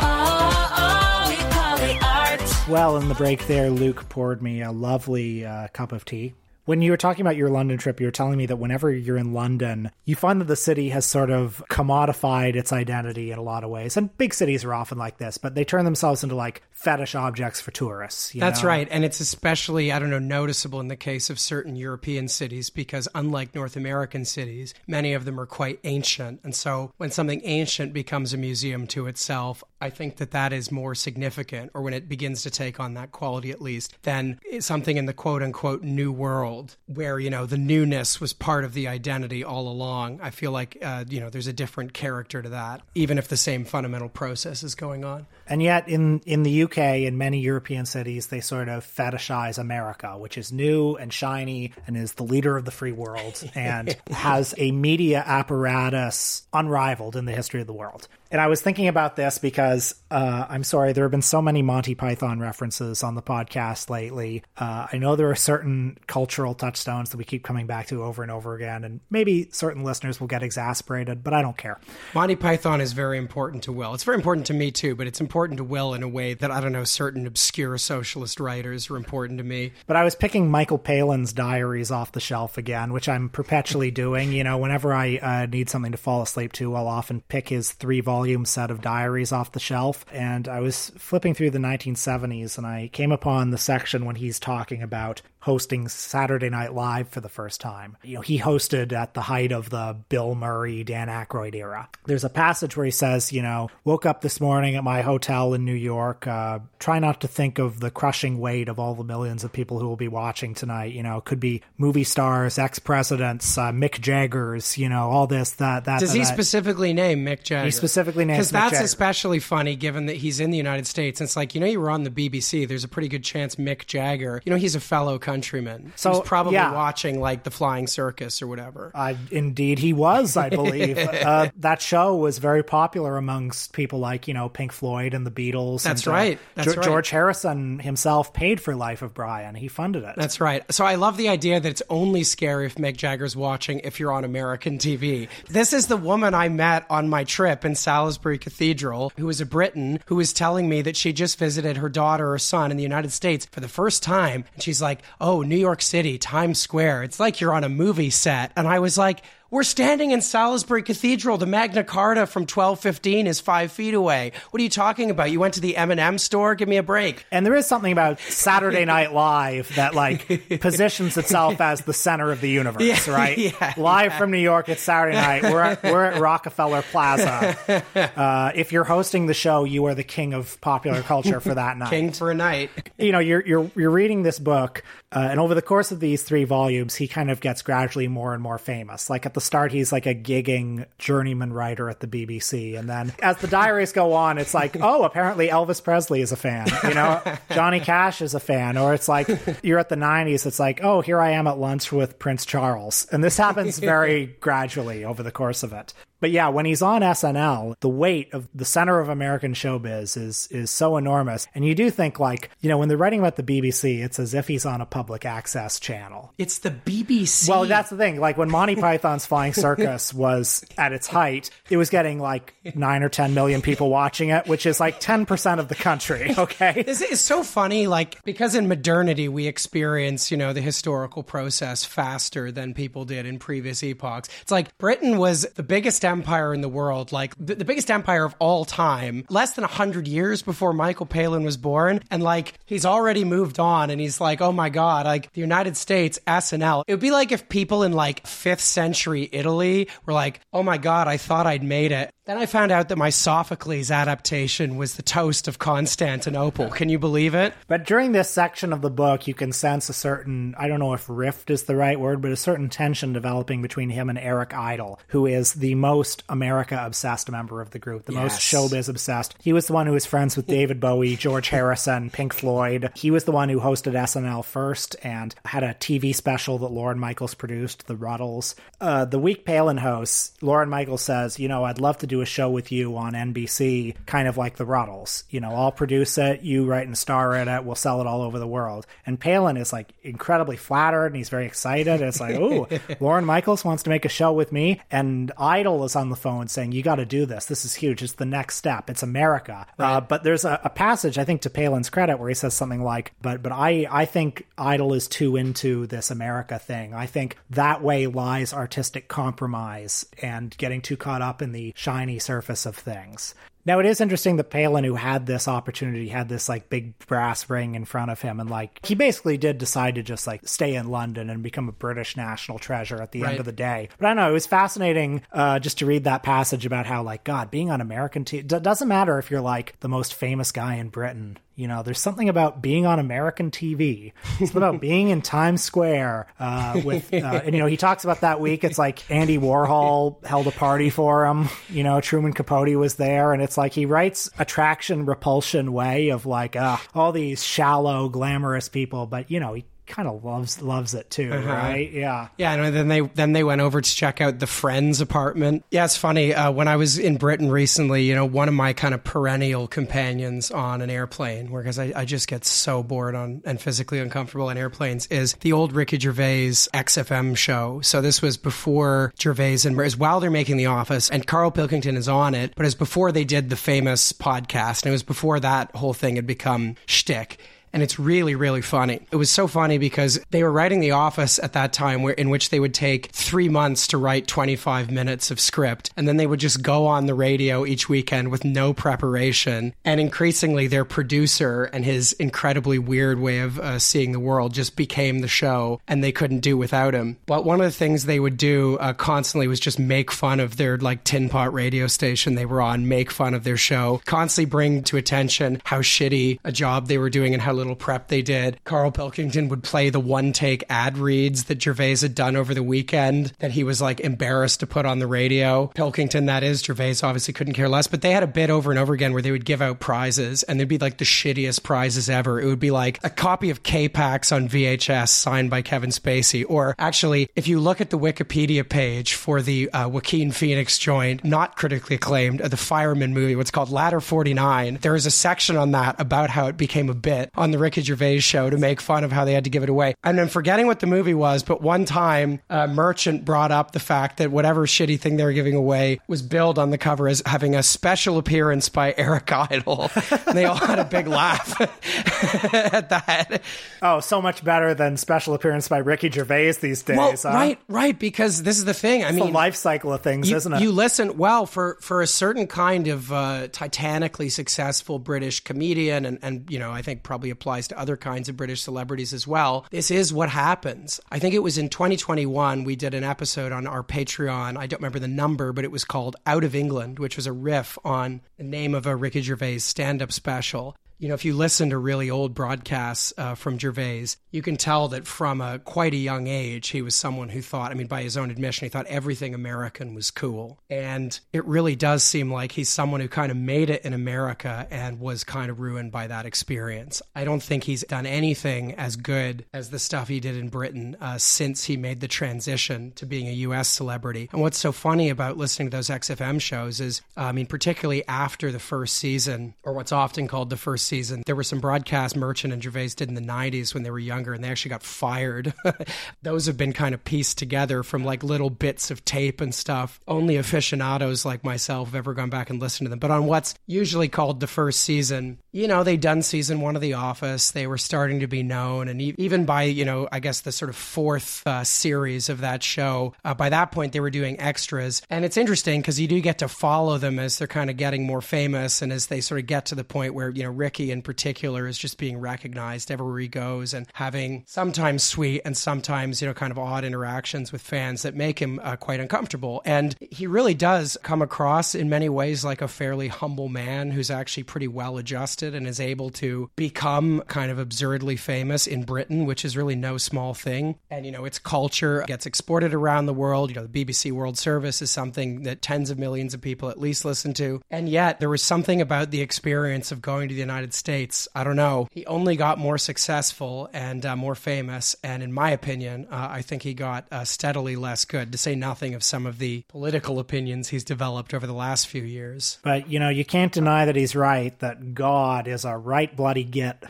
Oh, 0.00 0.72
oh, 0.78 1.28
we 1.28 1.36
call 1.52 1.78
it 1.78 2.02
art. 2.02 2.68
Well, 2.68 2.96
in 2.96 3.08
the 3.08 3.14
break 3.14 3.46
there, 3.46 3.70
Luke 3.70 4.08
poured 4.08 4.42
me 4.42 4.62
a 4.62 4.72
lovely 4.72 5.44
uh, 5.44 5.68
cup 5.68 5.92
of 5.92 6.04
tea. 6.04 6.34
When 6.66 6.82
you 6.82 6.90
were 6.90 6.96
talking 6.96 7.20
about 7.20 7.36
your 7.36 7.48
London 7.48 7.78
trip, 7.78 8.00
you 8.00 8.08
were 8.08 8.12
telling 8.12 8.36
me 8.36 8.46
that 8.46 8.56
whenever 8.56 8.90
you're 8.90 9.16
in 9.16 9.32
London, 9.32 9.92
you 10.04 10.16
find 10.16 10.40
that 10.40 10.48
the 10.48 10.56
city 10.56 10.88
has 10.88 11.06
sort 11.06 11.30
of 11.30 11.64
commodified 11.70 12.56
its 12.56 12.72
identity 12.72 13.30
in 13.30 13.38
a 13.38 13.42
lot 13.42 13.62
of 13.62 13.70
ways. 13.70 13.96
And 13.96 14.16
big 14.18 14.34
cities 14.34 14.64
are 14.64 14.74
often 14.74 14.98
like 14.98 15.18
this, 15.18 15.38
but 15.38 15.54
they 15.54 15.64
turn 15.64 15.84
themselves 15.84 16.24
into 16.24 16.34
like 16.34 16.64
fetish 16.72 17.14
objects 17.14 17.60
for 17.60 17.70
tourists. 17.70 18.34
you 18.34 18.40
That's 18.40 18.62
know? 18.62 18.68
right. 18.68 18.88
And 18.90 19.04
it's 19.04 19.20
especially, 19.20 19.92
I 19.92 20.00
don't 20.00 20.10
know, 20.10 20.18
noticeable 20.18 20.80
in 20.80 20.88
the 20.88 20.96
case 20.96 21.30
of 21.30 21.38
certain 21.38 21.76
European 21.76 22.26
cities 22.26 22.68
because, 22.68 23.08
unlike 23.14 23.54
North 23.54 23.76
American 23.76 24.24
cities, 24.24 24.74
many 24.88 25.14
of 25.14 25.24
them 25.24 25.38
are 25.38 25.46
quite 25.46 25.78
ancient. 25.84 26.40
And 26.42 26.54
so, 26.54 26.92
when 26.96 27.12
something 27.12 27.42
ancient 27.44 27.92
becomes 27.92 28.34
a 28.34 28.36
museum 28.36 28.88
to 28.88 29.06
itself, 29.06 29.62
I 29.80 29.88
think 29.90 30.16
that 30.16 30.32
that 30.32 30.52
is 30.52 30.72
more 30.72 30.94
significant, 30.94 31.70
or 31.74 31.82
when 31.82 31.94
it 31.94 32.08
begins 32.08 32.42
to 32.42 32.50
take 32.50 32.80
on 32.80 32.94
that 32.94 33.12
quality 33.12 33.50
at 33.50 33.62
least, 33.62 33.94
than 34.02 34.40
something 34.60 34.96
in 34.96 35.06
the 35.06 35.12
quote 35.12 35.42
unquote 35.42 35.82
new 35.82 36.10
world, 36.10 36.55
where, 36.86 37.18
you 37.18 37.30
know, 37.30 37.46
the 37.46 37.58
newness 37.58 38.20
was 38.20 38.32
part 38.32 38.64
of 38.64 38.74
the 38.74 38.88
identity 38.88 39.44
all 39.44 39.68
along. 39.68 40.20
I 40.22 40.30
feel 40.30 40.52
like, 40.52 40.78
uh, 40.82 41.04
you 41.08 41.20
know, 41.20 41.30
there's 41.30 41.46
a 41.46 41.52
different 41.52 41.92
character 41.92 42.42
to 42.42 42.48
that, 42.50 42.82
even 42.94 43.18
if 43.18 43.28
the 43.28 43.36
same 43.36 43.64
fundamental 43.64 44.08
process 44.08 44.62
is 44.62 44.74
going 44.74 45.04
on. 45.04 45.26
And 45.48 45.62
yet, 45.62 45.88
in, 45.88 46.20
in 46.26 46.42
the 46.42 46.62
UK 46.64 46.78
in 46.78 47.18
many 47.18 47.40
European 47.40 47.86
cities, 47.86 48.28
they 48.28 48.40
sort 48.40 48.68
of 48.68 48.84
fetishize 48.84 49.58
America, 49.58 50.18
which 50.18 50.38
is 50.38 50.52
new 50.52 50.94
and 50.96 51.12
shiny 51.12 51.72
and 51.86 51.96
is 51.96 52.14
the 52.14 52.24
leader 52.24 52.56
of 52.56 52.64
the 52.64 52.70
free 52.70 52.92
world 52.92 53.42
and 53.54 53.96
has 54.10 54.54
a 54.58 54.72
media 54.72 55.22
apparatus 55.24 56.46
unrivaled 56.52 57.16
in 57.16 57.24
the 57.24 57.32
history 57.32 57.60
of 57.60 57.66
the 57.66 57.72
world. 57.72 58.08
And 58.30 58.40
I 58.40 58.48
was 58.48 58.60
thinking 58.60 58.88
about 58.88 59.14
this 59.14 59.38
because 59.38 59.94
uh, 60.10 60.46
I'm 60.48 60.64
sorry, 60.64 60.92
there 60.92 61.04
have 61.04 61.12
been 61.12 61.22
so 61.22 61.40
many 61.40 61.62
Monty 61.62 61.94
Python 61.94 62.40
references 62.40 63.04
on 63.04 63.14
the 63.14 63.22
podcast 63.22 63.88
lately. 63.88 64.42
Uh, 64.56 64.88
I 64.92 64.98
know 64.98 65.14
there 65.14 65.30
are 65.30 65.36
certain 65.36 65.96
cultural 66.08 66.54
touchstones 66.54 67.10
that 67.10 67.18
we 67.18 67.24
keep 67.24 67.44
coming 67.44 67.68
back 67.68 67.86
to 67.88 68.02
over 68.02 68.22
and 68.22 68.32
over 68.32 68.54
again, 68.54 68.82
and 68.82 69.00
maybe 69.10 69.48
certain 69.52 69.84
listeners 69.84 70.18
will 70.18 70.26
get 70.26 70.42
exasperated, 70.42 71.22
but 71.22 71.34
I 71.34 71.42
don't 71.42 71.56
care. 71.56 71.78
Monty 72.14 72.34
Python 72.34 72.80
is 72.80 72.92
very 72.92 73.16
important 73.16 73.62
to 73.64 73.72
Will. 73.72 73.94
It's 73.94 74.04
very 74.04 74.16
important 74.16 74.46
to 74.46 74.54
me 74.54 74.72
too, 74.72 74.96
but 74.96 75.06
it's 75.06 75.20
important 75.20 75.35
to 75.36 75.64
Will 75.64 75.92
in 75.92 76.02
a 76.02 76.08
way 76.08 76.34
that 76.34 76.50
I 76.50 76.60
don't 76.60 76.72
know 76.72 76.84
certain 76.84 77.26
obscure 77.26 77.76
socialist 77.76 78.40
writers 78.40 78.90
are 78.90 78.96
important 78.96 79.38
to 79.38 79.44
me. 79.44 79.72
But 79.86 79.96
I 79.96 80.04
was 80.04 80.14
picking 80.14 80.50
Michael 80.50 80.78
Palin's 80.78 81.32
diaries 81.32 81.90
off 81.90 82.12
the 82.12 82.20
shelf 82.20 82.56
again, 82.56 82.92
which 82.92 83.08
I'm 83.08 83.28
perpetually 83.28 83.90
doing. 83.90 84.32
You 84.32 84.44
know, 84.44 84.56
whenever 84.56 84.94
I 84.94 85.16
uh, 85.16 85.46
need 85.46 85.68
something 85.68 85.92
to 85.92 85.98
fall 85.98 86.22
asleep 86.22 86.52
to, 86.54 86.74
I'll 86.74 86.88
often 86.88 87.20
pick 87.28 87.50
his 87.50 87.72
three 87.72 88.00
volume 88.00 88.46
set 88.46 88.70
of 88.70 88.80
diaries 88.80 89.32
off 89.32 89.52
the 89.52 89.60
shelf. 89.60 90.06
And 90.10 90.48
I 90.48 90.60
was 90.60 90.90
flipping 90.96 91.34
through 91.34 91.50
the 91.50 91.58
1970s 91.58 92.56
and 92.56 92.66
I 92.66 92.88
came 92.92 93.12
upon 93.12 93.50
the 93.50 93.58
section 93.58 94.06
when 94.06 94.16
he's 94.16 94.40
talking 94.40 94.82
about 94.82 95.20
hosting 95.46 95.86
Saturday 95.86 96.50
Night 96.50 96.74
Live 96.74 97.08
for 97.08 97.20
the 97.20 97.28
first 97.28 97.60
time. 97.60 97.96
You 98.02 98.16
know, 98.16 98.20
he 98.20 98.36
hosted 98.40 98.92
at 98.92 99.14
the 99.14 99.20
height 99.20 99.52
of 99.52 99.70
the 99.70 99.96
Bill 100.08 100.34
Murray, 100.34 100.82
Dan 100.82 101.06
Aykroyd 101.06 101.54
era. 101.54 101.88
There's 102.04 102.24
a 102.24 102.28
passage 102.28 102.76
where 102.76 102.84
he 102.84 102.90
says, 102.90 103.32
you 103.32 103.42
know, 103.42 103.70
woke 103.84 104.06
up 104.06 104.22
this 104.22 104.40
morning 104.40 104.74
at 104.74 104.82
my 104.82 105.02
hotel 105.02 105.54
in 105.54 105.64
New 105.64 105.72
York, 105.72 106.26
uh, 106.26 106.58
try 106.80 106.98
not 106.98 107.20
to 107.20 107.28
think 107.28 107.60
of 107.60 107.78
the 107.78 107.92
crushing 107.92 108.40
weight 108.40 108.68
of 108.68 108.80
all 108.80 108.96
the 108.96 109.04
millions 109.04 109.44
of 109.44 109.52
people 109.52 109.78
who 109.78 109.86
will 109.86 109.94
be 109.94 110.08
watching 110.08 110.52
tonight. 110.52 110.92
You 110.92 111.04
know, 111.04 111.18
it 111.18 111.24
could 111.24 111.38
be 111.38 111.62
movie 111.78 112.02
stars, 112.02 112.58
ex 112.58 112.80
presidents, 112.80 113.56
uh, 113.56 113.70
Mick 113.70 114.00
Jaggers, 114.00 114.76
you 114.76 114.88
know, 114.88 115.10
all 115.10 115.28
this, 115.28 115.52
that, 115.52 115.84
that. 115.84 116.00
Does 116.00 116.10
that, 116.10 116.18
he 116.18 116.24
that. 116.24 116.34
specifically 116.34 116.92
name 116.92 117.24
Mick 117.24 117.44
Jagger? 117.44 117.66
He 117.66 117.70
specifically 117.70 118.24
names 118.24 118.38
because 118.38 118.50
that's 118.50 118.72
Jagger. 118.72 118.84
especially 118.84 119.38
funny 119.38 119.76
given 119.76 120.06
that 120.06 120.16
he's 120.16 120.40
in 120.40 120.50
the 120.50 120.58
United 120.58 120.88
States. 120.88 121.20
It's 121.20 121.36
like 121.36 121.54
you 121.54 121.60
know 121.60 121.68
you 121.68 121.80
were 121.80 121.90
on 121.90 122.02
the 122.02 122.10
BBC. 122.10 122.66
There's 122.66 122.82
a 122.82 122.88
pretty 122.88 123.06
good 123.06 123.22
chance 123.22 123.54
Mick 123.54 123.86
Jagger, 123.86 124.42
you 124.44 124.50
know, 124.50 124.58
he's 124.58 124.74
a 124.74 124.80
fellow 124.80 125.20
countryman. 125.36 125.92
So, 125.96 126.12
he's 126.12 126.20
probably 126.22 126.54
yeah. 126.54 126.72
watching 126.72 127.20
like 127.20 127.44
the 127.44 127.50
Flying 127.50 127.86
Circus 127.86 128.42
or 128.42 128.46
whatever. 128.46 128.90
Uh, 128.94 129.14
indeed, 129.30 129.78
he 129.78 129.92
was, 129.92 130.36
I 130.36 130.48
believe. 130.48 130.98
uh, 130.98 131.50
that 131.56 131.82
show 131.82 132.16
was 132.16 132.38
very 132.38 132.62
popular 132.62 133.16
amongst 133.16 133.72
people 133.72 133.98
like, 133.98 134.28
you 134.28 134.34
know, 134.34 134.48
Pink 134.48 134.72
Floyd 134.72 135.14
and 135.14 135.26
the 135.26 135.30
Beatles. 135.30 135.82
That's 135.82 136.06
and, 136.06 136.12
uh, 136.12 136.16
right. 136.16 136.38
That's 136.54 136.72
Ge- 136.72 136.76
right. 136.76 136.84
George 136.84 137.10
Harrison 137.10 137.78
himself 137.78 138.32
paid 138.32 138.60
for 138.60 138.74
Life 138.74 139.02
of 139.02 139.14
Brian. 139.14 139.54
He 139.54 139.68
funded 139.68 140.04
it. 140.04 140.14
That's 140.16 140.40
right. 140.40 140.64
So 140.72 140.84
I 140.84 140.94
love 140.94 141.16
the 141.16 141.28
idea 141.28 141.60
that 141.60 141.68
it's 141.68 141.82
only 141.90 142.24
scary 142.24 142.66
if 142.66 142.76
Mick 142.76 142.96
Jagger's 142.96 143.36
watching 143.36 143.80
if 143.80 144.00
you're 144.00 144.12
on 144.12 144.24
American 144.24 144.78
TV. 144.78 145.28
This 145.48 145.72
is 145.72 145.86
the 145.86 145.96
woman 145.96 146.34
I 146.34 146.48
met 146.48 146.86
on 146.90 147.08
my 147.08 147.24
trip 147.24 147.64
in 147.64 147.74
Salisbury 147.74 148.38
Cathedral, 148.38 149.12
who 149.16 149.28
is 149.28 149.40
a 149.40 149.46
Briton, 149.46 150.00
who 150.06 150.16
was 150.16 150.32
telling 150.32 150.68
me 150.68 150.82
that 150.82 150.96
she 150.96 151.12
just 151.12 151.38
visited 151.38 151.76
her 151.76 151.88
daughter 151.88 152.32
or 152.32 152.38
son 152.38 152.70
in 152.70 152.76
the 152.76 152.82
United 152.82 153.12
States 153.12 153.46
for 153.46 153.60
the 153.60 153.68
first 153.68 154.02
time. 154.02 154.44
And 154.54 154.62
she's 154.62 154.80
like, 154.80 155.02
Oh, 155.20 155.42
New 155.42 155.56
York 155.56 155.80
City, 155.80 156.18
Times 156.18 156.58
Square. 156.58 157.04
It's 157.04 157.18
like 157.18 157.40
you're 157.40 157.54
on 157.54 157.64
a 157.64 157.68
movie 157.68 158.10
set. 158.10 158.52
And 158.56 158.68
I 158.68 158.80
was 158.80 158.98
like, 158.98 159.22
we're 159.56 159.62
standing 159.62 160.10
in 160.10 160.20
Salisbury 160.20 160.82
Cathedral. 160.82 161.38
The 161.38 161.46
Magna 161.46 161.82
Carta 161.82 162.26
from 162.26 162.42
1215 162.42 163.26
is 163.26 163.40
five 163.40 163.72
feet 163.72 163.94
away. 163.94 164.32
What 164.50 164.60
are 164.60 164.62
you 164.62 164.68
talking 164.68 165.10
about? 165.10 165.30
You 165.30 165.40
went 165.40 165.54
to 165.54 165.62
the 165.62 165.78
M&M 165.78 166.18
store? 166.18 166.54
Give 166.54 166.68
me 166.68 166.76
a 166.76 166.82
break. 166.82 167.24
And 167.32 167.46
there 167.46 167.54
is 167.54 167.66
something 167.66 167.90
about 167.90 168.20
Saturday 168.20 168.84
Night 168.84 169.14
Live 169.14 169.74
that 169.76 169.94
like 169.94 170.60
positions 170.60 171.16
itself 171.16 171.58
as 171.62 171.80
the 171.80 171.94
center 171.94 172.32
of 172.32 172.42
the 172.42 172.50
universe, 172.50 172.82
Yeah, 173.06 173.14
right? 173.14 173.38
yeah, 173.38 173.72
Live 173.78 174.12
from 174.12 174.30
New 174.30 174.36
York, 174.36 174.68
it's 174.68 174.82
Saturday 174.82 175.16
night. 175.16 175.44
We're 175.44 175.62
at, 175.62 175.82
we're 175.82 176.04
at 176.04 176.20
Rockefeller 176.20 176.82
Plaza. 176.82 177.56
Uh, 177.96 178.52
if 178.54 178.72
you're 178.72 178.84
hosting 178.84 179.26
the 179.26 179.34
show, 179.34 179.64
you 179.64 179.86
are 179.86 179.94
the 179.94 180.04
king 180.04 180.34
of 180.34 180.60
popular 180.60 181.02
culture 181.02 181.40
for 181.40 181.54
that 181.54 181.76
night. 181.76 181.90
King 181.90 182.12
for 182.12 182.30
a 182.30 182.34
night. 182.34 182.70
you 182.98 183.12
know 183.12 183.18
you're 183.18 183.44
you're 183.46 183.70
you're 183.74 183.90
reading 183.90 184.22
this 184.22 184.38
book 184.38 184.82
uh, 185.12 185.28
and 185.30 185.40
over 185.40 185.54
the 185.54 185.62
course 185.62 185.92
of 185.92 186.00
these 186.00 186.22
three 186.22 186.44
volumes 186.44 186.94
he 186.94 187.08
kind 187.08 187.30
of 187.30 187.40
gets 187.40 187.62
gradually 187.62 188.08
more 188.08 188.34
and 188.34 188.42
more 188.42 188.58
famous 188.58 189.08
like 189.08 189.24
at 189.26 189.34
the 189.34 189.40
start, 189.46 189.72
he's 189.72 189.92
like 189.92 190.06
a 190.06 190.14
gigging 190.14 190.86
journeyman 190.98 191.52
writer 191.52 191.88
at 191.88 192.00
the 192.00 192.06
BBC. 192.06 192.78
And 192.78 192.88
then 192.88 193.12
as 193.22 193.38
the 193.38 193.46
diaries 193.46 193.92
go 193.92 194.12
on, 194.12 194.38
it's 194.38 194.54
like, 194.54 194.76
oh, 194.80 195.04
apparently 195.04 195.48
Elvis 195.48 195.82
Presley 195.82 196.20
is 196.20 196.32
a 196.32 196.36
fan. 196.36 196.68
You 196.84 196.94
know, 196.94 197.22
Johnny 197.50 197.80
Cash 197.80 198.20
is 198.20 198.34
a 198.34 198.40
fan. 198.40 198.76
Or 198.76 198.92
it's 198.92 199.08
like 199.08 199.28
you're 199.62 199.78
at 199.78 199.88
the 199.88 199.96
90s, 199.96 200.46
it's 200.46 200.58
like, 200.58 200.82
oh, 200.82 201.00
here 201.00 201.20
I 201.20 201.30
am 201.30 201.46
at 201.46 201.58
lunch 201.58 201.92
with 201.92 202.18
Prince 202.18 202.44
Charles. 202.44 203.06
And 203.10 203.22
this 203.22 203.36
happens 203.36 203.78
very 203.78 204.26
gradually 204.40 205.04
over 205.04 205.22
the 205.22 205.32
course 205.32 205.62
of 205.62 205.72
it. 205.72 205.94
But 206.20 206.30
yeah, 206.30 206.48
when 206.48 206.66
he's 206.66 206.82
on 206.82 207.02
SNL, 207.02 207.78
the 207.80 207.88
weight 207.88 208.32
of 208.32 208.48
the 208.54 208.64
center 208.64 209.00
of 209.00 209.08
American 209.08 209.54
showbiz 209.54 210.16
is 210.16 210.48
is 210.50 210.70
so 210.70 210.96
enormous. 210.96 211.46
And 211.54 211.64
you 211.64 211.74
do 211.74 211.90
think 211.90 212.18
like, 212.18 212.50
you 212.60 212.68
know, 212.68 212.78
when 212.78 212.88
they're 212.88 212.96
writing 212.96 213.20
about 213.20 213.36
the 213.36 213.42
BBC, 213.42 214.02
it's 214.02 214.18
as 214.18 214.34
if 214.34 214.48
he's 214.48 214.66
on 214.66 214.80
a 214.80 214.86
public 214.86 215.24
access 215.24 215.78
channel. 215.78 216.32
It's 216.38 216.58
the 216.60 216.70
BBC. 216.70 217.48
Well, 217.48 217.66
that's 217.66 217.90
the 217.90 217.96
thing. 217.96 218.20
Like 218.20 218.36
when 218.36 218.50
Monty 218.50 218.76
Python's 218.76 219.26
Flying 219.26 219.52
Circus 219.52 220.12
was 220.26 220.64
at 220.78 220.92
its 220.92 221.06
height, 221.06 221.50
it 221.68 221.76
was 221.76 221.90
getting 221.90 222.18
like 222.18 222.54
nine 222.74 223.02
or 223.02 223.08
10 223.08 223.34
million 223.34 223.62
people 223.62 223.90
watching 223.90 224.30
it, 224.30 224.46
which 224.46 224.66
is 224.66 224.80
like 224.80 225.00
10% 225.00 225.58
of 225.58 225.68
the 225.68 225.74
country. 225.74 226.34
Okay. 226.46 226.84
It's, 226.86 227.00
it's 227.00 227.22
so 227.22 227.42
funny, 227.42 227.86
like, 227.88 228.22
because 228.24 228.54
in 228.54 228.68
modernity 228.68 229.28
we 229.28 229.46
experience, 229.46 230.30
you 230.30 230.36
know, 230.36 230.52
the 230.52 230.60
historical 230.60 231.24
process 231.24 231.84
faster 231.84 232.52
than 232.52 232.72
people 232.72 233.04
did 233.04 233.26
in 233.26 233.38
previous 233.38 233.82
epochs. 233.82 234.28
It's 234.42 234.52
like 234.52 234.76
Britain 234.78 235.18
was 235.18 235.42
the 235.54 235.62
biggest 235.62 236.04
empire 236.06 236.54
in 236.54 236.62
the 236.62 236.68
world, 236.68 237.12
like 237.12 237.34
the, 237.38 237.54
the 237.54 237.64
biggest 237.64 237.90
empire 237.90 238.24
of 238.24 238.34
all 238.38 238.64
time, 238.64 239.24
less 239.28 239.52
than 239.52 239.62
100 239.62 240.08
years 240.08 240.42
before 240.42 240.72
Michael 240.72 241.06
Palin 241.06 241.42
was 241.42 241.56
born. 241.56 242.00
And 242.10 242.22
like, 242.22 242.54
he's 242.64 242.86
already 242.86 243.24
moved 243.24 243.58
on 243.58 243.90
and 243.90 244.00
he's 244.00 244.20
like, 244.20 244.40
oh 244.40 244.52
my 244.52 244.70
God, 244.70 245.04
like 245.04 245.32
the 245.32 245.40
United 245.40 245.76
States, 245.76 246.18
SNL. 246.26 246.84
It 246.86 246.94
would 246.94 247.00
be 247.00 247.10
like 247.10 247.32
if 247.32 247.48
people 247.48 247.82
in 247.82 247.92
like 247.92 248.24
5th 248.24 248.60
century 248.60 249.28
Italy 249.30 249.88
were 250.06 250.12
like, 250.12 250.40
oh 250.52 250.62
my 250.62 250.78
God, 250.78 251.08
I 251.08 251.16
thought 251.18 251.46
I'd 251.46 251.62
made 251.62 251.92
it. 251.92 252.10
Then 252.26 252.38
I 252.38 252.46
found 252.46 252.72
out 252.72 252.88
that 252.88 252.98
my 252.98 253.10
Sophocles 253.10 253.92
adaptation 253.92 254.76
was 254.76 254.96
the 254.96 255.04
toast 255.04 255.46
of 255.46 255.60
Constantinople. 255.60 256.70
Can 256.70 256.88
you 256.88 256.98
believe 256.98 257.36
it? 257.36 257.54
But 257.68 257.86
during 257.86 258.10
this 258.10 258.28
section 258.28 258.72
of 258.72 258.82
the 258.82 258.90
book, 258.90 259.28
you 259.28 259.34
can 259.34 259.52
sense 259.52 259.88
a 259.88 259.92
certain, 259.92 260.52
I 260.58 260.66
don't 260.66 260.80
know 260.80 260.92
if 260.94 261.08
rift 261.08 261.50
is 261.50 261.62
the 261.62 261.76
right 261.76 262.00
word, 262.00 262.20
but 262.20 262.32
a 262.32 262.36
certain 262.36 262.68
tension 262.68 263.12
developing 263.12 263.62
between 263.62 263.90
him 263.90 264.10
and 264.10 264.18
Eric 264.18 264.54
Idle, 264.54 264.98
who 265.06 265.26
is 265.26 265.52
the 265.52 265.76
most 265.76 266.24
America 266.28 266.82
obsessed 266.84 267.30
member 267.30 267.60
of 267.60 267.70
the 267.70 267.78
group, 267.78 268.06
the 268.06 268.12
most 268.12 268.40
showbiz 268.40 268.88
obsessed. 268.88 269.36
He 269.40 269.52
was 269.52 269.68
the 269.68 269.72
one 269.74 269.86
who 269.86 269.92
was 269.92 270.04
friends 270.04 270.36
with 270.36 270.48
David 270.48 270.80
Bowie, 270.80 271.14
George 271.14 271.50
Harrison, 271.50 272.10
Pink 272.10 272.34
Floyd. 272.34 272.90
He 272.96 273.12
was 273.12 273.22
the 273.22 273.30
one 273.30 273.50
who 273.50 273.60
hosted 273.60 273.92
SNL 273.92 274.44
first 274.44 274.96
and 275.04 275.32
had 275.44 275.62
a 275.62 275.74
TV 275.74 276.12
special 276.12 276.58
that 276.58 276.72
Lorne 276.72 276.98
Michaels 276.98 277.34
produced, 277.34 277.86
The 277.86 277.94
Rutles. 277.94 278.56
Uh, 278.80 279.04
the 279.04 279.20
week 279.20 279.44
Palin 279.44 279.76
hosts, 279.76 280.32
Lorne 280.42 280.68
Michaels 280.68 281.02
says, 281.02 281.38
You 281.38 281.46
know, 281.46 281.62
I'd 281.62 281.80
love 281.80 281.98
to 281.98 282.06
do 282.08 282.15
a 282.20 282.26
show 282.26 282.50
with 282.50 282.72
you 282.72 282.96
on 282.96 283.12
NBC, 283.12 283.94
kind 284.06 284.28
of 284.28 284.36
like 284.36 284.56
The 284.56 284.66
Rutles. 284.66 285.24
You 285.30 285.40
know, 285.40 285.54
I'll 285.54 285.72
produce 285.72 286.18
it, 286.18 286.42
you 286.42 286.64
write 286.64 286.86
and 286.86 286.96
star 286.96 287.34
in 287.34 287.48
it, 287.48 287.64
we'll 287.64 287.74
sell 287.74 288.00
it 288.00 288.06
all 288.06 288.22
over 288.22 288.38
the 288.38 288.46
world. 288.46 288.86
And 289.04 289.18
Palin 289.18 289.56
is 289.56 289.72
like 289.72 289.92
incredibly 290.02 290.56
flattered 290.56 291.06
and 291.06 291.16
he's 291.16 291.28
very 291.28 291.46
excited. 291.46 292.00
It's 292.00 292.20
like, 292.20 292.36
oh, 292.36 292.68
Lorne 293.00 293.24
Michaels 293.24 293.64
wants 293.64 293.82
to 293.84 293.90
make 293.90 294.04
a 294.04 294.10
show 294.10 294.32
with 294.32 294.52
me. 294.52 294.80
And 294.90 295.32
Idle 295.38 295.84
is 295.84 295.96
on 295.96 296.10
the 296.10 296.16
phone 296.16 296.48
saying, 296.48 296.72
You 296.72 296.82
got 296.82 296.96
to 296.96 297.06
do 297.06 297.26
this. 297.26 297.46
This 297.46 297.64
is 297.64 297.74
huge. 297.74 298.02
It's 298.02 298.14
the 298.14 298.24
next 298.24 298.56
step. 298.56 298.90
It's 298.90 299.02
America. 299.02 299.66
Uh, 299.78 300.00
but 300.00 300.24
there's 300.24 300.44
a, 300.44 300.60
a 300.64 300.70
passage, 300.70 301.18
I 301.18 301.24
think, 301.24 301.42
to 301.42 301.50
Palin's 301.50 301.90
credit, 301.90 302.18
where 302.18 302.28
he 302.28 302.34
says 302.34 302.54
something 302.54 302.82
like, 302.82 303.12
"But 303.22 303.42
but 303.42 303.52
I 303.52 303.86
I 303.90 304.04
think 304.04 304.46
Idle 304.58 304.94
is 304.94 305.08
too 305.08 305.36
into 305.36 305.86
this 305.86 306.10
America 306.10 306.58
thing. 306.58 306.94
I 306.94 307.06
think 307.06 307.36
that 307.50 307.82
way 307.82 308.06
lies 308.06 308.52
artistic 308.52 309.08
compromise 309.08 310.06
and 310.22 310.56
getting 310.56 310.80
too 310.80 310.96
caught 310.96 311.22
up 311.22 311.42
in 311.42 311.52
the 311.52 311.72
shiny 312.06 312.18
surface 312.20 312.66
of 312.66 312.76
things." 312.76 313.34
Now 313.66 313.80
it 313.80 313.86
is 313.86 314.00
interesting 314.00 314.36
that 314.36 314.50
Palin, 314.50 314.84
who 314.84 314.94
had 314.94 315.26
this 315.26 315.48
opportunity, 315.48 316.08
had 316.08 316.28
this 316.28 316.48
like 316.48 316.70
big 316.70 316.96
brass 317.06 317.50
ring 317.50 317.74
in 317.74 317.84
front 317.84 318.10
of 318.10 318.20
him, 318.22 318.40
and 318.40 318.48
like 318.48 318.80
he 318.86 318.94
basically 318.94 319.36
did 319.36 319.58
decide 319.58 319.96
to 319.96 320.02
just 320.02 320.26
like 320.26 320.46
stay 320.48 320.74
in 320.76 320.88
London 320.88 321.28
and 321.28 321.42
become 321.42 321.68
a 321.68 321.72
British 321.72 322.16
national 322.16 322.58
treasure 322.58 323.02
at 323.02 323.12
the 323.12 323.22
Right. 323.22 323.30
end 323.32 323.40
of 323.40 323.44
the 323.46 323.52
day. 323.52 323.88
But 323.98 324.06
I 324.06 324.08
don't 324.10 324.16
know, 324.16 324.30
it 324.30 324.32
was 324.34 324.46
fascinating 324.46 325.22
uh, 325.32 325.58
just 325.58 325.78
to 325.80 325.86
read 325.86 326.04
that 326.04 326.22
passage 326.22 326.64
about 326.64 326.86
how 326.86 327.02
like 327.02 327.24
God 327.24 327.50
being 327.50 327.70
on 327.70 327.80
American 327.80 328.24
TV 328.24 328.46
doesn't 328.46 328.88
matter 328.88 329.18
if 329.18 329.30
you're 329.30 329.40
like 329.40 329.78
the 329.80 329.88
most 329.88 330.14
famous 330.14 330.52
guy 330.52 330.76
in 330.76 330.88
Britain. 330.88 331.36
You 331.58 331.68
know, 331.68 331.82
there's 331.82 331.98
something 332.00 332.28
about 332.28 332.60
being 332.60 332.84
on 332.84 332.98
American 332.98 333.50
TV. 333.50 334.12
It's 334.40 334.54
about 334.54 334.78
being 334.82 335.08
in 335.08 335.22
Times 335.22 335.62
Square 335.64 336.26
uh, 336.38 336.82
with, 336.84 337.14
uh, 337.14 337.16
and 337.44 337.54
you 337.54 337.60
know, 337.60 337.66
he 337.66 337.78
talks 337.78 338.04
about 338.04 338.20
that 338.20 338.40
week. 338.40 338.62
It's 338.62 338.76
like 338.78 339.10
Andy 339.10 339.38
Warhol 339.38 340.22
held 340.22 340.46
a 340.48 340.50
party 340.50 340.90
for 340.90 341.24
him. 341.24 341.48
You 341.70 341.82
know, 341.82 342.02
Truman 342.02 342.34
Capote 342.34 342.76
was 342.76 342.96
there, 342.96 343.32
and 343.32 343.40
it's 343.40 343.55
like 343.56 343.72
he 343.72 343.86
writes 343.86 344.30
attraction 344.38 345.06
repulsion 345.06 345.72
way 345.72 346.10
of 346.10 346.26
like 346.26 346.56
uh, 346.56 346.76
all 346.94 347.12
these 347.12 347.42
shallow, 347.42 348.08
glamorous 348.08 348.68
people, 348.68 349.06
but 349.06 349.30
you 349.30 349.40
know, 349.40 349.54
he 349.54 349.64
kind 349.86 350.08
of 350.08 350.24
loves 350.24 350.60
loves 350.60 350.94
it 350.94 351.10
too, 351.10 351.30
right? 351.30 351.90
Yeah. 351.90 352.28
Yeah, 352.36 352.52
and 352.54 352.74
then 352.74 352.88
they 352.88 353.00
then 353.00 353.32
they 353.32 353.44
went 353.44 353.60
over 353.60 353.80
to 353.80 353.90
check 353.94 354.20
out 354.20 354.38
the 354.38 354.46
Friends 354.46 355.00
apartment. 355.00 355.64
Yeah, 355.70 355.84
it's 355.84 355.96
funny. 355.96 356.34
Uh, 356.34 356.50
when 356.50 356.68
I 356.68 356.76
was 356.76 356.98
in 356.98 357.16
Britain 357.16 357.50
recently, 357.50 358.04
you 358.04 358.14
know, 358.14 358.24
one 358.24 358.48
of 358.48 358.54
my 358.54 358.72
kind 358.72 358.94
of 358.94 359.04
perennial 359.04 359.66
companions 359.66 360.50
on 360.50 360.82
an 360.82 360.90
airplane, 360.90 361.52
because 361.52 361.78
I, 361.78 361.92
I 361.94 362.04
just 362.04 362.28
get 362.28 362.44
so 362.44 362.82
bored 362.82 363.14
on 363.14 363.42
and 363.44 363.60
physically 363.60 363.98
uncomfortable 363.98 364.48
on 364.48 364.58
airplanes, 364.58 365.06
is 365.06 365.34
the 365.40 365.52
old 365.52 365.72
Ricky 365.72 365.98
Gervais 365.98 366.50
XFM 366.74 367.36
show. 367.36 367.80
So 367.82 368.00
this 368.00 368.20
was 368.20 368.36
before 368.36 369.12
Gervais 369.20 369.58
and 369.64 369.80
is 369.80 369.96
while 369.96 370.20
they're 370.20 370.30
making 370.30 370.56
The 370.56 370.66
Office, 370.66 371.10
and 371.10 371.26
Carl 371.26 371.50
Pilkington 371.50 371.96
is 371.96 372.08
on 372.08 372.34
it, 372.34 372.52
but 372.56 372.64
was 372.64 372.74
before 372.74 373.12
they 373.12 373.24
did 373.24 373.50
the 373.50 373.56
famous 373.56 374.12
podcast, 374.12 374.82
and 374.82 374.88
it 374.88 374.92
was 374.92 375.02
before 375.02 375.40
that 375.40 375.74
whole 375.74 375.94
thing 375.94 376.16
had 376.16 376.26
become 376.26 376.74
shtick 376.86 377.38
and 377.76 377.82
it's 377.82 377.98
really 377.98 378.34
really 378.34 378.62
funny. 378.62 379.00
It 379.10 379.16
was 379.16 379.30
so 379.30 379.46
funny 379.46 379.76
because 379.76 380.18
they 380.30 380.42
were 380.42 380.50
writing 380.50 380.80
the 380.80 380.92
office 380.92 381.38
at 381.38 381.52
that 381.52 381.74
time 381.74 382.02
where 382.02 382.14
in 382.14 382.30
which 382.30 382.48
they 382.48 382.58
would 382.58 382.72
take 382.72 383.08
three 383.12 383.50
months 383.50 383.86
to 383.88 383.98
write 383.98 384.26
25 384.26 384.90
minutes 384.90 385.30
of 385.30 385.38
script 385.38 385.90
and 385.94 386.08
then 386.08 386.16
they 386.16 386.26
would 386.26 386.40
just 386.40 386.62
go 386.62 386.86
on 386.86 387.04
the 387.04 387.12
radio 387.12 387.66
each 387.66 387.86
weekend 387.86 388.30
with 388.30 388.46
no 388.46 388.72
preparation 388.72 389.74
and 389.84 390.00
increasingly 390.00 390.66
their 390.66 390.86
producer 390.86 391.64
and 391.64 391.84
his 391.84 392.12
incredibly 392.14 392.78
weird 392.78 393.20
way 393.20 393.40
of 393.40 393.58
uh, 393.58 393.78
seeing 393.78 394.12
the 394.12 394.20
world 394.20 394.54
just 394.54 394.74
became 394.74 395.18
the 395.18 395.28
show 395.28 395.78
and 395.86 396.02
they 396.02 396.12
couldn't 396.12 396.40
do 396.40 396.56
without 396.56 396.94
him. 396.94 397.18
But 397.26 397.44
one 397.44 397.60
of 397.60 397.66
the 397.66 397.70
things 397.70 398.06
they 398.06 398.20
would 398.20 398.38
do 398.38 398.78
uh, 398.78 398.94
constantly 398.94 399.48
was 399.48 399.60
just 399.60 399.78
make 399.78 400.10
fun 400.10 400.40
of 400.40 400.56
their 400.56 400.78
like 400.78 401.04
tin 401.04 401.28
pot 401.28 401.52
radio 401.52 401.88
station 401.88 402.36
they 402.36 402.46
were 402.46 402.62
on 402.62 402.88
make 402.88 403.10
fun 403.10 403.34
of 403.34 403.44
their 403.44 403.58
show 403.58 404.00
constantly 404.06 404.48
bring 404.48 404.82
to 404.84 404.96
attention 404.96 405.60
how 405.64 405.82
shitty 405.82 406.38
a 406.42 406.50
job 406.50 406.86
they 406.86 406.96
were 406.96 407.10
doing 407.10 407.34
and 407.34 407.42
how 407.42 407.52
little 407.52 407.65
prep 407.74 408.08
they 408.08 408.22
did. 408.22 408.62
Carl 408.64 408.90
Pilkington 408.90 409.48
would 409.48 409.62
play 409.62 409.90
the 409.90 410.00
one 410.00 410.32
take 410.32 410.64
ad 410.68 410.98
reads 410.98 411.44
that 411.44 411.60
Gervais 411.60 411.96
had 411.96 412.14
done 412.14 412.36
over 412.36 412.54
the 412.54 412.62
weekend 412.62 413.32
that 413.38 413.52
he 413.52 413.64
was 413.64 413.80
like 413.80 414.00
embarrassed 414.00 414.60
to 414.60 414.66
put 414.66 414.86
on 414.86 414.98
the 414.98 415.06
radio. 415.06 415.68
Pilkington, 415.68 416.26
that 416.26 416.42
is, 416.42 416.62
Gervais 416.62 416.96
obviously 417.02 417.34
couldn't 417.34 417.54
care 417.54 417.68
less, 417.68 417.86
but 417.86 418.02
they 418.02 418.12
had 418.12 418.22
a 418.22 418.28
bit 418.28 418.50
over 418.50 418.70
and 418.70 418.78
over 418.78 418.92
again 418.92 419.12
where 419.12 419.22
they 419.22 419.30
would 419.30 419.44
give 419.44 419.62
out 419.62 419.80
prizes 419.80 420.42
and 420.42 420.60
they'd 420.60 420.68
be 420.68 420.78
like 420.78 420.98
the 420.98 421.04
shittiest 421.04 421.62
prizes 421.62 422.08
ever. 422.10 422.40
It 422.40 422.46
would 422.46 422.60
be 422.60 422.70
like 422.70 423.00
a 423.02 423.10
copy 423.10 423.50
of 423.50 423.62
K-Pax 423.62 424.32
on 424.32 424.48
VHS 424.48 425.08
signed 425.08 425.50
by 425.50 425.62
Kevin 425.62 425.90
Spacey. 425.90 426.44
Or 426.46 426.74
actually, 426.78 427.28
if 427.34 427.48
you 427.48 427.60
look 427.60 427.80
at 427.80 427.90
the 427.90 427.98
Wikipedia 427.98 428.68
page 428.68 429.14
for 429.14 429.42
the 429.42 429.70
uh, 429.70 429.88
Joaquin 429.88 430.32
Phoenix 430.32 430.78
joint, 430.78 431.24
not 431.24 431.56
critically 431.56 431.96
acclaimed, 431.96 432.42
uh, 432.42 432.48
the 432.48 432.56
Fireman 432.56 433.14
movie, 433.14 433.36
what's 433.36 433.50
called 433.50 433.70
Ladder 433.70 434.00
49, 434.00 434.78
there 434.82 434.94
is 434.94 435.06
a 435.06 435.10
section 435.10 435.56
on 435.56 435.72
that 435.72 435.96
about 436.00 436.30
how 436.30 436.46
it 436.46 436.56
became 436.56 436.90
a 436.90 436.94
bit 436.94 437.30
on 437.34 437.50
the 437.50 437.55
Ricky 437.58 437.82
Gervais 437.82 438.20
show 438.20 438.50
to 438.50 438.56
make 438.56 438.80
fun 438.80 439.04
of 439.04 439.12
how 439.12 439.24
they 439.24 439.32
had 439.32 439.44
to 439.44 439.50
give 439.50 439.62
it 439.62 439.68
away. 439.68 439.94
And 440.04 440.20
I'm 440.20 440.28
forgetting 440.28 440.66
what 440.66 440.80
the 440.80 440.86
movie 440.86 441.14
was, 441.14 441.42
but 441.42 441.62
one 441.62 441.84
time 441.84 442.40
a 442.50 442.68
Merchant 442.68 443.24
brought 443.24 443.52
up 443.52 443.72
the 443.72 443.80
fact 443.80 444.18
that 444.18 444.30
whatever 444.30 444.66
shitty 444.66 444.98
thing 444.98 445.16
they 445.16 445.24
were 445.24 445.32
giving 445.32 445.54
away 445.54 446.00
was 446.08 446.22
billed 446.22 446.58
on 446.58 446.70
the 446.70 446.78
cover 446.78 447.08
as 447.08 447.22
having 447.26 447.54
a 447.54 447.62
special 447.62 448.18
appearance 448.18 448.68
by 448.68 448.94
Eric 448.96 449.32
Idle. 449.32 449.90
and 450.26 450.36
they 450.36 450.44
all 450.44 450.56
had 450.56 450.78
a 450.78 450.84
big 450.84 451.06
laugh 451.06 451.56
at 452.22 452.88
that. 452.90 453.42
Oh, 453.82 454.00
so 454.00 454.20
much 454.22 454.42
better 454.44 454.74
than 454.74 454.96
special 454.96 455.34
appearance 455.34 455.68
by 455.68 455.78
Ricky 455.78 456.10
Gervais 456.10 456.52
these 456.52 456.82
days. 456.82 456.96
Well, 456.96 457.14
huh? 457.16 457.28
right, 457.30 457.58
right, 457.68 457.98
because 457.98 458.42
this 458.42 458.58
is 458.58 458.64
the 458.64 458.74
thing. 458.74 459.02
I 459.04 459.08
It's 459.08 459.18
the 459.18 459.24
mean, 459.24 459.32
life 459.32 459.54
cycle 459.56 459.92
of 459.92 460.02
things, 460.02 460.30
you, 460.30 460.36
isn't 460.36 460.52
it? 460.52 460.60
you 460.60 460.72
listen 460.72 461.16
well 461.16 461.46
for 461.46 461.78
for 461.80 462.02
a 462.02 462.06
certain 462.06 462.46
kind 462.46 462.88
of 462.88 463.12
uh, 463.12 463.48
titanically 463.48 464.28
successful 464.30 464.98
British 464.98 465.40
comedian, 465.40 466.04
and 466.06 466.18
and 466.22 466.50
you 466.50 466.58
know 466.58 466.70
I 466.70 466.82
think 466.82 467.02
probably 467.02 467.30
applies 467.30 467.68
to 467.68 467.78
other 467.78 467.96
kinds 467.96 468.28
of 468.28 468.36
British 468.36 468.62
celebrities 468.62 469.12
as 469.12 469.26
well. 469.26 469.66
This 469.70 469.90
is 469.90 470.12
what 470.12 470.28
happens. 470.28 471.00
I 471.10 471.18
think 471.18 471.34
it 471.34 471.42
was 471.42 471.58
in 471.58 471.68
2021 471.68 472.64
we 472.64 472.76
did 472.76 472.94
an 472.94 473.04
episode 473.04 473.52
on 473.52 473.66
our 473.66 473.82
Patreon. 473.82 474.56
I 474.56 474.66
don't 474.66 474.80
remember 474.80 474.98
the 474.98 475.08
number, 475.08 475.52
but 475.52 475.64
it 475.64 475.70
was 475.70 475.84
called 475.84 476.16
"Out 476.26 476.44
of 476.44 476.54
England," 476.54 476.98
which 476.98 477.16
was 477.16 477.26
a 477.26 477.32
riff 477.32 477.78
on 477.84 478.20
the 478.38 478.44
name 478.44 478.74
of 478.74 478.86
a 478.86 478.94
Ricky 478.96 479.22
Gervais 479.22 479.58
stand-up 479.58 480.12
special. 480.12 480.76
You 480.98 481.08
know, 481.08 481.14
if 481.14 481.24
you 481.24 481.34
listen 481.34 481.70
to 481.70 481.78
really 481.78 482.10
old 482.10 482.34
broadcasts 482.34 483.12
uh, 483.18 483.34
from 483.34 483.58
Gervais, 483.58 484.06
you 484.30 484.42
can 484.42 484.56
tell 484.56 484.88
that 484.88 485.06
from 485.06 485.40
a 485.40 485.58
quite 485.58 485.92
a 485.92 485.98
young 485.98 486.26
age, 486.26 486.68
he 486.68 486.82
was 486.82 486.94
someone 486.94 487.28
who 487.28 487.42
thought, 487.42 487.70
I 487.70 487.74
mean, 487.74 487.86
by 487.86 488.02
his 488.02 488.16
own 488.16 488.30
admission, 488.30 488.64
he 488.64 488.68
thought 488.68 488.86
everything 488.86 489.34
American 489.34 489.94
was 489.94 490.10
cool. 490.10 490.58
And 490.70 491.18
it 491.32 491.44
really 491.44 491.76
does 491.76 492.02
seem 492.02 492.32
like 492.32 492.52
he's 492.52 492.70
someone 492.70 493.00
who 493.00 493.08
kind 493.08 493.30
of 493.30 493.36
made 493.36 493.68
it 493.68 493.84
in 493.84 493.92
America 493.92 494.66
and 494.70 494.98
was 495.00 495.24
kind 495.24 495.50
of 495.50 495.60
ruined 495.60 495.92
by 495.92 496.06
that 496.06 496.26
experience. 496.26 497.02
I 497.14 497.24
don't 497.24 497.42
think 497.42 497.64
he's 497.64 497.84
done 497.84 498.06
anything 498.06 498.74
as 498.74 498.96
good 498.96 499.44
as 499.52 499.70
the 499.70 499.78
stuff 499.78 500.08
he 500.08 500.20
did 500.20 500.36
in 500.36 500.48
Britain 500.48 500.96
uh, 501.00 501.18
since 501.18 501.64
he 501.64 501.76
made 501.76 502.00
the 502.00 502.08
transition 502.08 502.92
to 502.92 503.06
being 503.06 503.28
a 503.28 503.32
U.S. 503.32 503.68
celebrity. 503.68 504.28
And 504.32 504.40
what's 504.40 504.58
so 504.58 504.72
funny 504.72 505.10
about 505.10 505.36
listening 505.36 505.70
to 505.70 505.76
those 505.76 505.88
XFM 505.88 506.40
shows 506.40 506.80
is, 506.80 507.02
uh, 507.16 507.22
I 507.22 507.32
mean, 507.32 507.46
particularly 507.46 508.06
after 508.08 508.50
the 508.50 508.58
first 508.58 508.96
season, 508.96 509.54
or 509.62 509.74
what's 509.74 509.92
often 509.92 510.26
called 510.26 510.50
the 510.50 510.56
first 510.56 510.85
season, 510.86 511.22
there 511.26 511.36
were 511.36 511.42
some 511.42 511.60
broadcasts 511.60 512.16
Merchant 512.16 512.52
and 512.52 512.62
Gervais 512.62 512.90
did 512.96 513.08
in 513.08 513.14
the 513.14 513.20
90s 513.20 513.74
when 513.74 513.82
they 513.82 513.90
were 513.90 513.98
younger, 513.98 514.32
and 514.32 514.42
they 514.42 514.48
actually 514.48 514.70
got 514.70 514.82
fired. 514.82 515.52
Those 516.22 516.46
have 516.46 516.56
been 516.56 516.72
kind 516.72 516.94
of 516.94 517.04
pieced 517.04 517.38
together 517.38 517.82
from 517.82 518.04
like 518.04 518.22
little 518.22 518.50
bits 518.50 518.90
of 518.90 519.04
tape 519.04 519.40
and 519.40 519.54
stuff. 519.54 520.00
Only 520.08 520.36
aficionados 520.36 521.24
like 521.24 521.44
myself 521.44 521.88
have 521.88 521.94
ever 521.94 522.14
gone 522.14 522.30
back 522.30 522.50
and 522.50 522.60
listened 522.60 522.86
to 522.86 522.90
them. 522.90 522.98
But 522.98 523.10
on 523.10 523.26
what's 523.26 523.54
usually 523.66 524.08
called 524.08 524.40
the 524.40 524.46
first 524.46 524.80
season, 524.80 525.38
you 525.56 525.66
know, 525.66 525.82
they'd 525.82 526.02
done 526.02 526.20
season 526.20 526.60
one 526.60 526.76
of 526.76 526.82
The 526.82 526.92
Office. 526.92 527.52
They 527.52 527.66
were 527.66 527.78
starting 527.78 528.20
to 528.20 528.26
be 528.26 528.42
known. 528.42 528.88
And 528.88 529.00
even 529.00 529.46
by, 529.46 529.62
you 529.62 529.86
know, 529.86 530.06
I 530.12 530.20
guess 530.20 530.42
the 530.42 530.52
sort 530.52 530.68
of 530.68 530.76
fourth 530.76 531.42
uh, 531.46 531.64
series 531.64 532.28
of 532.28 532.40
that 532.42 532.62
show, 532.62 533.14
uh, 533.24 533.32
by 533.32 533.48
that 533.48 533.72
point, 533.72 533.94
they 533.94 534.00
were 534.00 534.10
doing 534.10 534.38
extras. 534.38 535.00
And 535.08 535.24
it's 535.24 535.38
interesting 535.38 535.80
because 535.80 535.98
you 535.98 536.08
do 536.08 536.20
get 536.20 536.38
to 536.40 536.48
follow 536.48 536.98
them 536.98 537.18
as 537.18 537.38
they're 537.38 537.48
kind 537.48 537.70
of 537.70 537.78
getting 537.78 538.04
more 538.04 538.20
famous 538.20 538.82
and 538.82 538.92
as 538.92 539.06
they 539.06 539.22
sort 539.22 539.40
of 539.40 539.46
get 539.46 539.64
to 539.66 539.74
the 539.74 539.82
point 539.82 540.12
where, 540.12 540.28
you 540.28 540.42
know, 540.42 540.50
Ricky 540.50 540.90
in 540.90 541.00
particular 541.00 541.66
is 541.66 541.78
just 541.78 541.96
being 541.96 542.18
recognized 542.18 542.90
everywhere 542.90 543.20
he 543.20 543.28
goes 543.28 543.72
and 543.72 543.86
having 543.94 544.44
sometimes 544.46 545.04
sweet 545.04 545.40
and 545.46 545.56
sometimes, 545.56 546.20
you 546.20 546.28
know, 546.28 546.34
kind 546.34 546.50
of 546.50 546.58
odd 546.58 546.84
interactions 546.84 547.50
with 547.50 547.62
fans 547.62 548.02
that 548.02 548.14
make 548.14 548.38
him 548.38 548.60
uh, 548.62 548.76
quite 548.76 549.00
uncomfortable. 549.00 549.62
And 549.64 549.96
he 550.02 550.26
really 550.26 550.54
does 550.54 550.98
come 551.02 551.22
across 551.22 551.74
in 551.74 551.88
many 551.88 552.10
ways 552.10 552.44
like 552.44 552.60
a 552.60 552.68
fairly 552.68 553.08
humble 553.08 553.48
man 553.48 553.90
who's 553.90 554.10
actually 554.10 554.42
pretty 554.42 554.68
well 554.68 554.98
adjusted 554.98 555.45
and 555.54 555.66
is 555.66 555.80
able 555.80 556.10
to 556.10 556.50
become 556.56 557.22
kind 557.28 557.50
of 557.50 557.58
absurdly 557.58 558.16
famous 558.16 558.66
in 558.66 558.84
Britain, 558.84 559.26
which 559.26 559.44
is 559.44 559.56
really 559.56 559.76
no 559.76 559.98
small 559.98 560.34
thing. 560.34 560.76
And, 560.90 561.04
you 561.06 561.12
know, 561.12 561.24
its 561.24 561.38
culture 561.38 562.04
gets 562.06 562.26
exported 562.26 562.74
around 562.74 563.06
the 563.06 563.14
world. 563.14 563.50
You 563.50 563.56
know, 563.56 563.66
the 563.66 563.84
BBC 563.84 564.12
World 564.12 564.38
Service 564.38 564.82
is 564.82 564.90
something 564.90 565.42
that 565.42 565.62
tens 565.62 565.90
of 565.90 565.98
millions 565.98 566.34
of 566.34 566.40
people 566.40 566.68
at 566.70 566.80
least 566.80 567.04
listen 567.04 567.32
to. 567.34 567.60
And 567.70 567.88
yet, 567.88 568.20
there 568.20 568.28
was 568.28 568.42
something 568.42 568.80
about 568.80 569.10
the 569.10 569.20
experience 569.20 569.92
of 569.92 570.00
going 570.00 570.28
to 570.28 570.34
the 570.34 570.40
United 570.40 570.74
States. 570.74 571.28
I 571.34 571.44
don't 571.44 571.56
know. 571.56 571.88
He 571.90 572.06
only 572.06 572.36
got 572.36 572.58
more 572.58 572.78
successful 572.78 573.68
and 573.72 574.04
uh, 574.06 574.16
more 574.16 574.34
famous. 574.34 574.96
And 575.02 575.22
in 575.22 575.32
my 575.32 575.50
opinion, 575.50 576.06
uh, 576.10 576.28
I 576.30 576.42
think 576.42 576.62
he 576.62 576.74
got 576.74 577.06
uh, 577.10 577.24
steadily 577.24 577.76
less 577.76 578.04
good, 578.04 578.32
to 578.32 578.38
say 578.38 578.54
nothing 578.54 578.94
of 578.94 579.02
some 579.02 579.26
of 579.26 579.38
the 579.38 579.64
political 579.68 580.18
opinions 580.18 580.68
he's 580.68 580.84
developed 580.84 581.34
over 581.34 581.46
the 581.46 581.52
last 581.52 581.86
few 581.88 582.02
years. 582.02 582.58
But, 582.62 582.88
you 582.88 582.98
know, 582.98 583.08
you 583.08 583.24
can't 583.24 583.52
deny 583.52 583.84
that 583.84 583.96
he's 583.96 584.16
right, 584.16 584.58
that 584.60 584.94
God 584.94 585.35
is 585.48 585.64
a 585.64 585.76
right 585.76 586.14
bloody 586.14 586.44
git. 586.44 586.84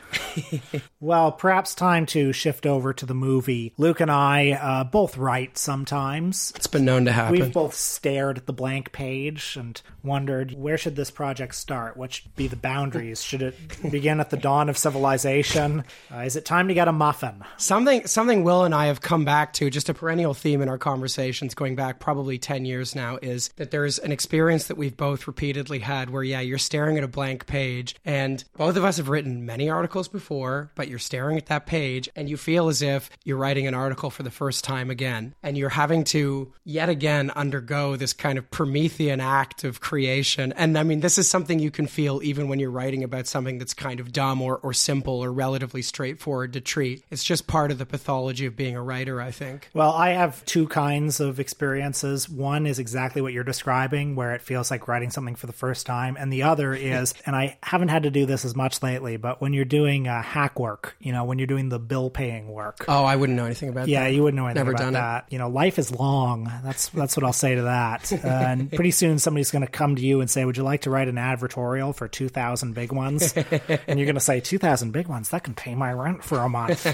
well, 1.01 1.33
perhaps 1.33 1.75
time 1.75 2.07
to 2.07 2.33
shift 2.33 2.67
over 2.67 2.93
to 2.93 3.07
the 3.07 3.15
movie. 3.15 3.73
Luke 3.77 4.01
and 4.01 4.11
I 4.11 4.53
uh, 4.53 4.85
both 4.85 5.17
write 5.17 5.59
sometimes. 5.59 6.53
It's 6.57 6.67
been 6.67 6.85
known 6.85 7.05
to 7.07 7.13
happen. 7.13 7.33
We've 7.33 7.53
both 7.53 7.75
stared 7.75 8.39
at 8.39 8.47
the 8.47 8.53
blank 8.53 8.93
page 8.93 9.57
and 9.57 9.81
wondered 10.03 10.53
where 10.53 10.79
should 10.79 10.97
this 10.97 11.11
project 11.11 11.55
start? 11.55 11.97
What 11.97 12.13
should 12.13 12.35
be 12.37 12.49
the 12.49 12.57
boundaries? 12.57 13.23
Should 13.23 13.43
it 13.43 13.57
begin 13.91 14.21
at 14.21 14.31
the 14.31 14.37
dawn 14.37 14.69
of 14.69 14.79
civilization? 14.79 15.85
Uh, 16.13 16.21
is 16.21 16.37
it 16.37 16.45
time 16.45 16.69
to 16.69 16.75
get 16.75 16.89
a 16.89 16.93
muffin? 16.93 17.45
Something 17.57 18.07
something 18.07 18.45
Will 18.45 18.65
and 18.65 18.75
I 18.75 18.87
have 18.87 19.01
come 19.01 19.25
back 19.25 19.53
to, 19.55 19.71
just 19.71 19.89
a 19.89 19.95
perennial 19.95 20.35
theme 20.35 20.63
in 20.63 20.69
our 20.69 20.79
conversations 20.79 21.55
going 21.55 21.77
back 21.77 22.01
probably 22.01 22.39
10 22.39 22.65
years 22.65 22.95
now, 22.95 23.19
is 23.23 23.51
that 23.57 23.71
there's 23.71 23.99
an 23.99 24.13
experience 24.13 24.67
that 24.69 24.77
we've 24.77 24.97
both 24.97 25.27
repeatedly 25.27 25.79
had 25.81 26.11
where, 26.11 26.23
yeah, 26.23 26.41
you're 26.41 26.59
staring 26.59 26.99
at 26.99 27.05
a 27.05 27.09
blank 27.09 27.47
page, 27.47 27.95
and 28.05 28.26
both 28.57 28.77
of 28.77 28.85
us 28.85 28.97
have 28.97 29.09
written 29.09 29.47
many 29.47 29.69
articles 29.69 30.09
before, 30.09 30.71
but 30.75 30.89
you're 30.89 30.99
staring 30.99 31.37
at 31.37 31.47
that 31.47 31.67
page 31.67 32.09
and 32.17 32.29
you 32.29 32.37
feel 32.37 32.69
as 32.69 32.83
if 32.83 33.11
you're 33.25 33.37
writing 33.37 33.67
an 33.67 33.75
article 33.75 34.11
for 34.11 34.23
the 34.23 34.31
first 34.31 34.65
time 34.65 34.91
again. 34.91 35.35
And 35.43 35.57
you're 35.57 35.69
having 35.69 36.05
to 36.05 36.53
yet 36.65 36.89
again 36.89 37.31
undergo 37.31 37.97
this 37.97 38.13
kind 38.13 38.39
of 38.39 38.51
Promethean 38.51 39.21
act 39.21 39.65
of 39.65 39.81
creation. 39.81 40.53
And 40.53 40.79
I 40.79 40.83
mean, 40.83 41.01
this 41.01 41.19
is 41.19 41.29
something 41.29 41.59
you 41.59 41.71
can 41.71 41.87
feel 41.87 42.21
even 42.23 42.49
when 42.49 42.59
you're 42.59 42.71
writing 42.71 43.05
about 43.05 43.27
something 43.27 43.59
that's 43.59 43.75
kind 43.75 44.01
of 44.01 44.13
dumb 44.13 44.41
or, 44.43 44.59
or 44.59 44.73
simple 44.73 45.23
or 45.23 45.33
relatively 45.33 45.83
straightforward 45.83 46.53
to 46.55 46.61
treat. 46.61 47.05
It's 47.11 47.25
just 47.25 47.47
part 47.47 47.71
of 47.71 47.79
the 47.79 47.87
pathology 47.87 48.47
of 48.47 48.57
being 48.57 48.77
a 48.77 48.83
writer, 48.83 49.21
I 49.21 49.31
think. 49.31 49.71
Well, 49.75 49.93
I 49.93 50.11
have 50.11 50.45
two 50.45 50.69
kinds 50.69 51.21
of 51.21 51.41
experiences. 51.41 52.29
One 52.29 52.67
is 52.67 52.79
exactly 52.79 53.23
what 53.23 53.33
you're 53.33 53.45
describing, 53.45 54.17
where 54.17 54.35
it 54.35 54.43
feels 54.43 54.71
like 54.71 54.89
writing 54.89 55.11
something 55.11 55.37
for 55.37 55.47
the 55.47 55.53
first 55.53 55.87
time. 55.87 56.17
And 56.19 56.33
the 56.33 56.43
other 56.45 56.75
is, 56.75 57.15
and 57.25 57.37
I 57.37 57.59
haven't 57.63 57.89
had 57.89 58.05
to 58.05 58.11
do 58.17 58.27
this 58.27 58.45
as 58.45 58.57
much 58.57 58.83
lately, 58.83 59.17
but 59.17 59.41
when 59.41 59.53
you're 59.53 59.65
doing 59.65 60.09
uh, 60.09 60.23
hack 60.23 60.59
work, 60.59 60.97
you 61.01 61.13
know, 61.13 61.25
when 61.25 61.39
you're 61.39 61.47
doing 61.47 61.69
the 61.69 61.79
bill 61.79 62.11
paying 62.11 62.49
work. 62.49 62.85
Oh, 62.89 63.05
I 63.05 63.17
wouldn't 63.17 63.37
know 63.37 63.45
anything 63.45 63.69
about 63.69 63.87
that. 63.87 63.89
Yeah, 63.91 64.05
that. 64.05 64.15
you 64.15 64.23
wouldn't 64.23 64.37
know 64.37 64.47
anything 64.47 64.61
Never 64.61 64.73
about 64.73 64.83
done 64.83 64.95
it. 64.95 64.99
that. 64.99 65.27
You 65.31 65.39
know, 65.39 65.49
life 65.49 65.79
is 65.79 65.93
long. 65.93 66.51
That's 66.65 66.89
that's 66.89 67.17
what 67.17 67.25
I'll 67.25 67.33
say 67.33 67.55
to 67.57 67.63
that. 67.63 68.13
Uh, 68.13 68.17
and 68.27 68.73
pretty 68.73 68.91
soon 68.91 69.19
somebody's 69.19 69.51
going 69.51 69.65
to 69.65 69.71
come 69.71 69.97
to 69.97 70.03
you 70.03 70.21
and 70.21 70.31
say, 70.31 70.45
"Would 70.45 70.57
you 70.57 70.63
like 70.63 70.83
to 70.83 70.91
write 70.91 71.09
an 71.09 71.17
advertorial 71.17 71.95
for 71.95 72.09
2000 72.09 72.75
big 72.75 72.93
ones?" 72.93 73.33
and 73.37 73.99
you're 73.99 74.07
going 74.07 74.15
to 74.15 74.21
say, 74.21 74.41
"2000 74.41 74.93
big 74.93 75.09
ones? 75.09 75.29
That 75.29 75.45
can 75.45 75.55
pay 75.55 75.75
my 75.75 75.93
rent 75.93 76.25
for 76.25 76.39
a 76.39 76.49
month." 76.49 76.87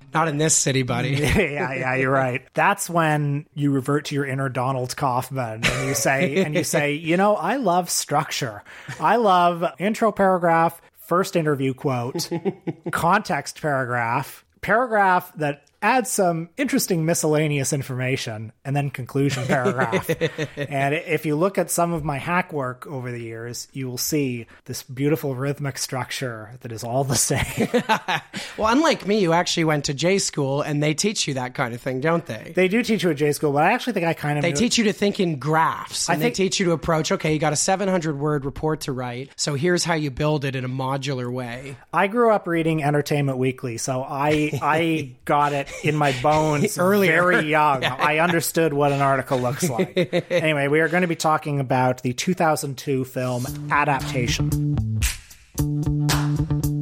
Not 0.14 0.28
in 0.28 0.38
this 0.38 0.56
city, 0.56 0.82
buddy. 0.82 1.10
yeah, 1.10 1.72
yeah, 1.72 1.94
you're 1.94 2.10
right. 2.10 2.42
That's 2.54 2.90
when 2.90 3.46
you 3.54 3.70
revert 3.70 4.06
to 4.06 4.14
your 4.14 4.26
inner 4.26 4.48
Donald 4.48 4.96
Kaufman 4.96 5.64
and 5.64 5.88
you 5.88 5.94
say 5.94 6.42
and 6.44 6.54
you 6.54 6.64
say, 6.64 6.94
"You 6.94 7.16
know, 7.16 7.36
I 7.36 7.56
love 7.56 7.90
structure. 7.90 8.64
I 8.98 9.16
love 9.16 9.64
intro 9.78 10.12
paragraph, 10.12 10.55
first 10.98 11.36
interview 11.36 11.74
quote, 11.74 12.30
context 12.90 13.60
paragraph, 13.60 14.44
paragraph 14.60 15.32
that 15.36 15.64
adds 15.86 16.10
some 16.10 16.48
interesting 16.56 17.04
miscellaneous 17.04 17.72
information, 17.72 18.52
and 18.64 18.74
then 18.74 18.90
conclusion 18.90 19.46
paragraph. 19.46 20.10
and 20.56 20.94
if 20.94 21.24
you 21.24 21.36
look 21.36 21.58
at 21.58 21.70
some 21.70 21.92
of 21.92 22.02
my 22.04 22.18
hack 22.18 22.52
work 22.52 22.86
over 22.86 23.12
the 23.12 23.20
years, 23.20 23.68
you 23.72 23.86
will 23.86 23.98
see 23.98 24.46
this 24.64 24.82
beautiful 24.82 25.34
rhythmic 25.36 25.78
structure 25.78 26.50
that 26.62 26.72
is 26.72 26.82
all 26.82 27.04
the 27.04 27.14
same. 27.30 27.68
well, 28.58 28.72
unlike 28.72 29.06
me, 29.06 29.20
you 29.20 29.32
actually 29.32 29.64
went 29.64 29.84
to 29.86 29.94
J 29.94 30.18
school 30.18 30.60
and 30.62 30.82
they 30.82 30.92
teach 30.94 31.28
you 31.28 31.34
that 31.34 31.54
kind 31.54 31.72
of 31.74 31.80
thing, 31.80 32.00
don't 32.00 32.26
they? 32.26 32.52
they 32.54 32.68
do 32.68 32.82
teach 32.82 33.04
you 33.04 33.10
at 33.10 33.16
J 33.16 33.32
school, 33.32 33.52
but 33.52 33.62
I 33.62 33.72
actually 33.72 33.92
think 33.92 34.06
I 34.06 34.12
kind 34.14 34.38
of 34.38 34.42
They 34.42 34.52
teach 34.52 34.78
you 34.78 34.84
to 34.84 34.92
think 34.92 35.20
in 35.20 35.38
graphs, 35.38 36.08
and 36.08 36.20
think- 36.20 36.34
they 36.34 36.44
teach 36.44 36.58
you 36.58 36.66
to 36.66 36.72
approach. 36.72 37.12
Okay, 37.12 37.32
you 37.32 37.38
got 37.38 37.52
a 37.52 37.56
700 37.56 38.18
word 38.18 38.44
report 38.44 38.82
to 38.82 38.92
write, 38.92 39.30
so 39.36 39.54
here's 39.54 39.84
how 39.84 39.94
you 39.94 40.10
build 40.10 40.44
it 40.44 40.56
in 40.56 40.64
a 40.64 40.68
modular 40.68 41.32
way. 41.32 41.76
I 41.92 42.08
grew 42.08 42.32
up 42.32 42.46
reading 42.48 42.82
Entertainment 42.82 43.38
Weekly, 43.38 43.78
so 43.78 44.02
I 44.02 44.58
I 44.62 45.12
got 45.24 45.52
it 45.52 45.68
in 45.84 45.94
my 45.96 46.12
bones 46.22 46.78
Earlier. 46.78 47.12
very 47.12 47.48
young. 47.48 47.84
I 47.84 48.18
understood 48.18 48.72
what 48.72 48.92
an 48.92 49.00
article 49.02 49.38
looks 49.38 49.68
like. 49.68 50.26
anyway, 50.30 50.68
we 50.68 50.80
are 50.80 50.88
going 50.88 51.02
to 51.02 51.06
be 51.08 51.16
talking 51.16 51.60
about 51.60 52.02
the 52.02 52.12
2002 52.12 53.04
film 53.04 53.46
Adaptation. 53.70 54.50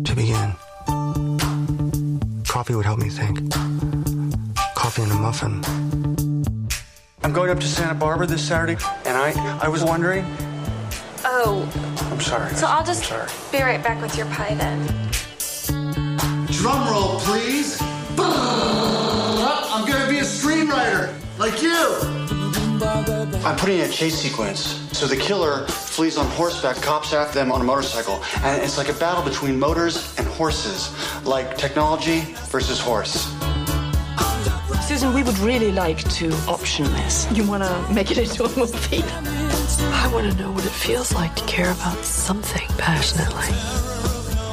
To 0.04 0.14
begin, 0.14 0.52
coffee 2.46 2.74
would 2.74 2.85
help 2.87 2.98
me 3.00 3.09
think. 3.09 3.38
Coffee 4.74 5.02
and 5.02 5.12
a 5.12 5.16
muffin. 5.16 5.62
I'm 7.22 7.33
going 7.33 7.50
up 7.50 7.59
to 7.61 7.66
Santa 7.66 7.94
Barbara 7.94 8.26
this 8.26 8.46
Saturday, 8.46 8.76
and 9.07 9.16
I, 9.16 9.59
I 9.62 9.68
was 9.68 9.83
wondering. 9.83 10.24
Oh, 11.26 11.66
I'm 12.12 12.20
sorry. 12.20 12.54
so 12.54 12.66
I'll 12.66 12.85
just 12.85 13.11
be 13.50 13.62
right 13.62 13.83
back 13.83 14.00
with 14.02 14.14
your 14.16 14.26
pie 14.26 14.54
then. 14.54 14.87
Drum 16.52 16.87
roll, 16.90 17.18
please. 17.20 17.80
I'm 18.18 19.87
gonna 19.88 20.09
be 20.09 20.18
a 20.18 20.22
screenwriter, 20.22 21.12
like 21.38 21.62
you. 21.62 21.98
I'm 23.44 23.57
putting 23.57 23.79
in 23.79 23.88
a 23.88 23.92
chase 23.92 24.18
sequence. 24.18 24.81
So 24.96 25.07
the 25.07 25.16
killer 25.16 25.66
flees 25.66 26.16
on 26.16 26.27
horseback, 26.31 26.77
cops 26.77 27.12
after 27.12 27.38
them 27.38 27.53
on 27.53 27.61
a 27.61 27.64
motorcycle, 27.64 28.22
and 28.42 28.62
it's 28.62 28.79
like 28.79 28.88
a 28.88 28.94
battle 28.94 29.24
between 29.24 29.59
motors 29.59 30.14
and 30.18 30.27
horses, 30.27 30.90
like 31.24 31.57
technology 31.57 32.20
versus 32.50 32.81
horse. 32.81 33.29
Susan, 34.87 35.14
we 35.14 35.22
would 35.22 35.38
really 35.38 35.72
like 35.72 35.98
to 36.11 36.31
option 36.46 36.85
this. 36.92 37.27
You 37.33 37.48
want 37.48 37.62
to 37.62 37.92
make 37.92 38.11
it 38.11 38.18
into 38.18 38.44
a 38.44 38.57
movie? 38.57 39.03
I 39.03 40.11
want 40.12 40.31
to 40.31 40.38
know 40.38 40.53
what 40.53 40.64
it 40.64 40.70
feels 40.70 41.14
like 41.14 41.35
to 41.37 41.44
care 41.44 41.72
about 41.72 42.05
something 42.05 42.68
passionately. 42.77 44.03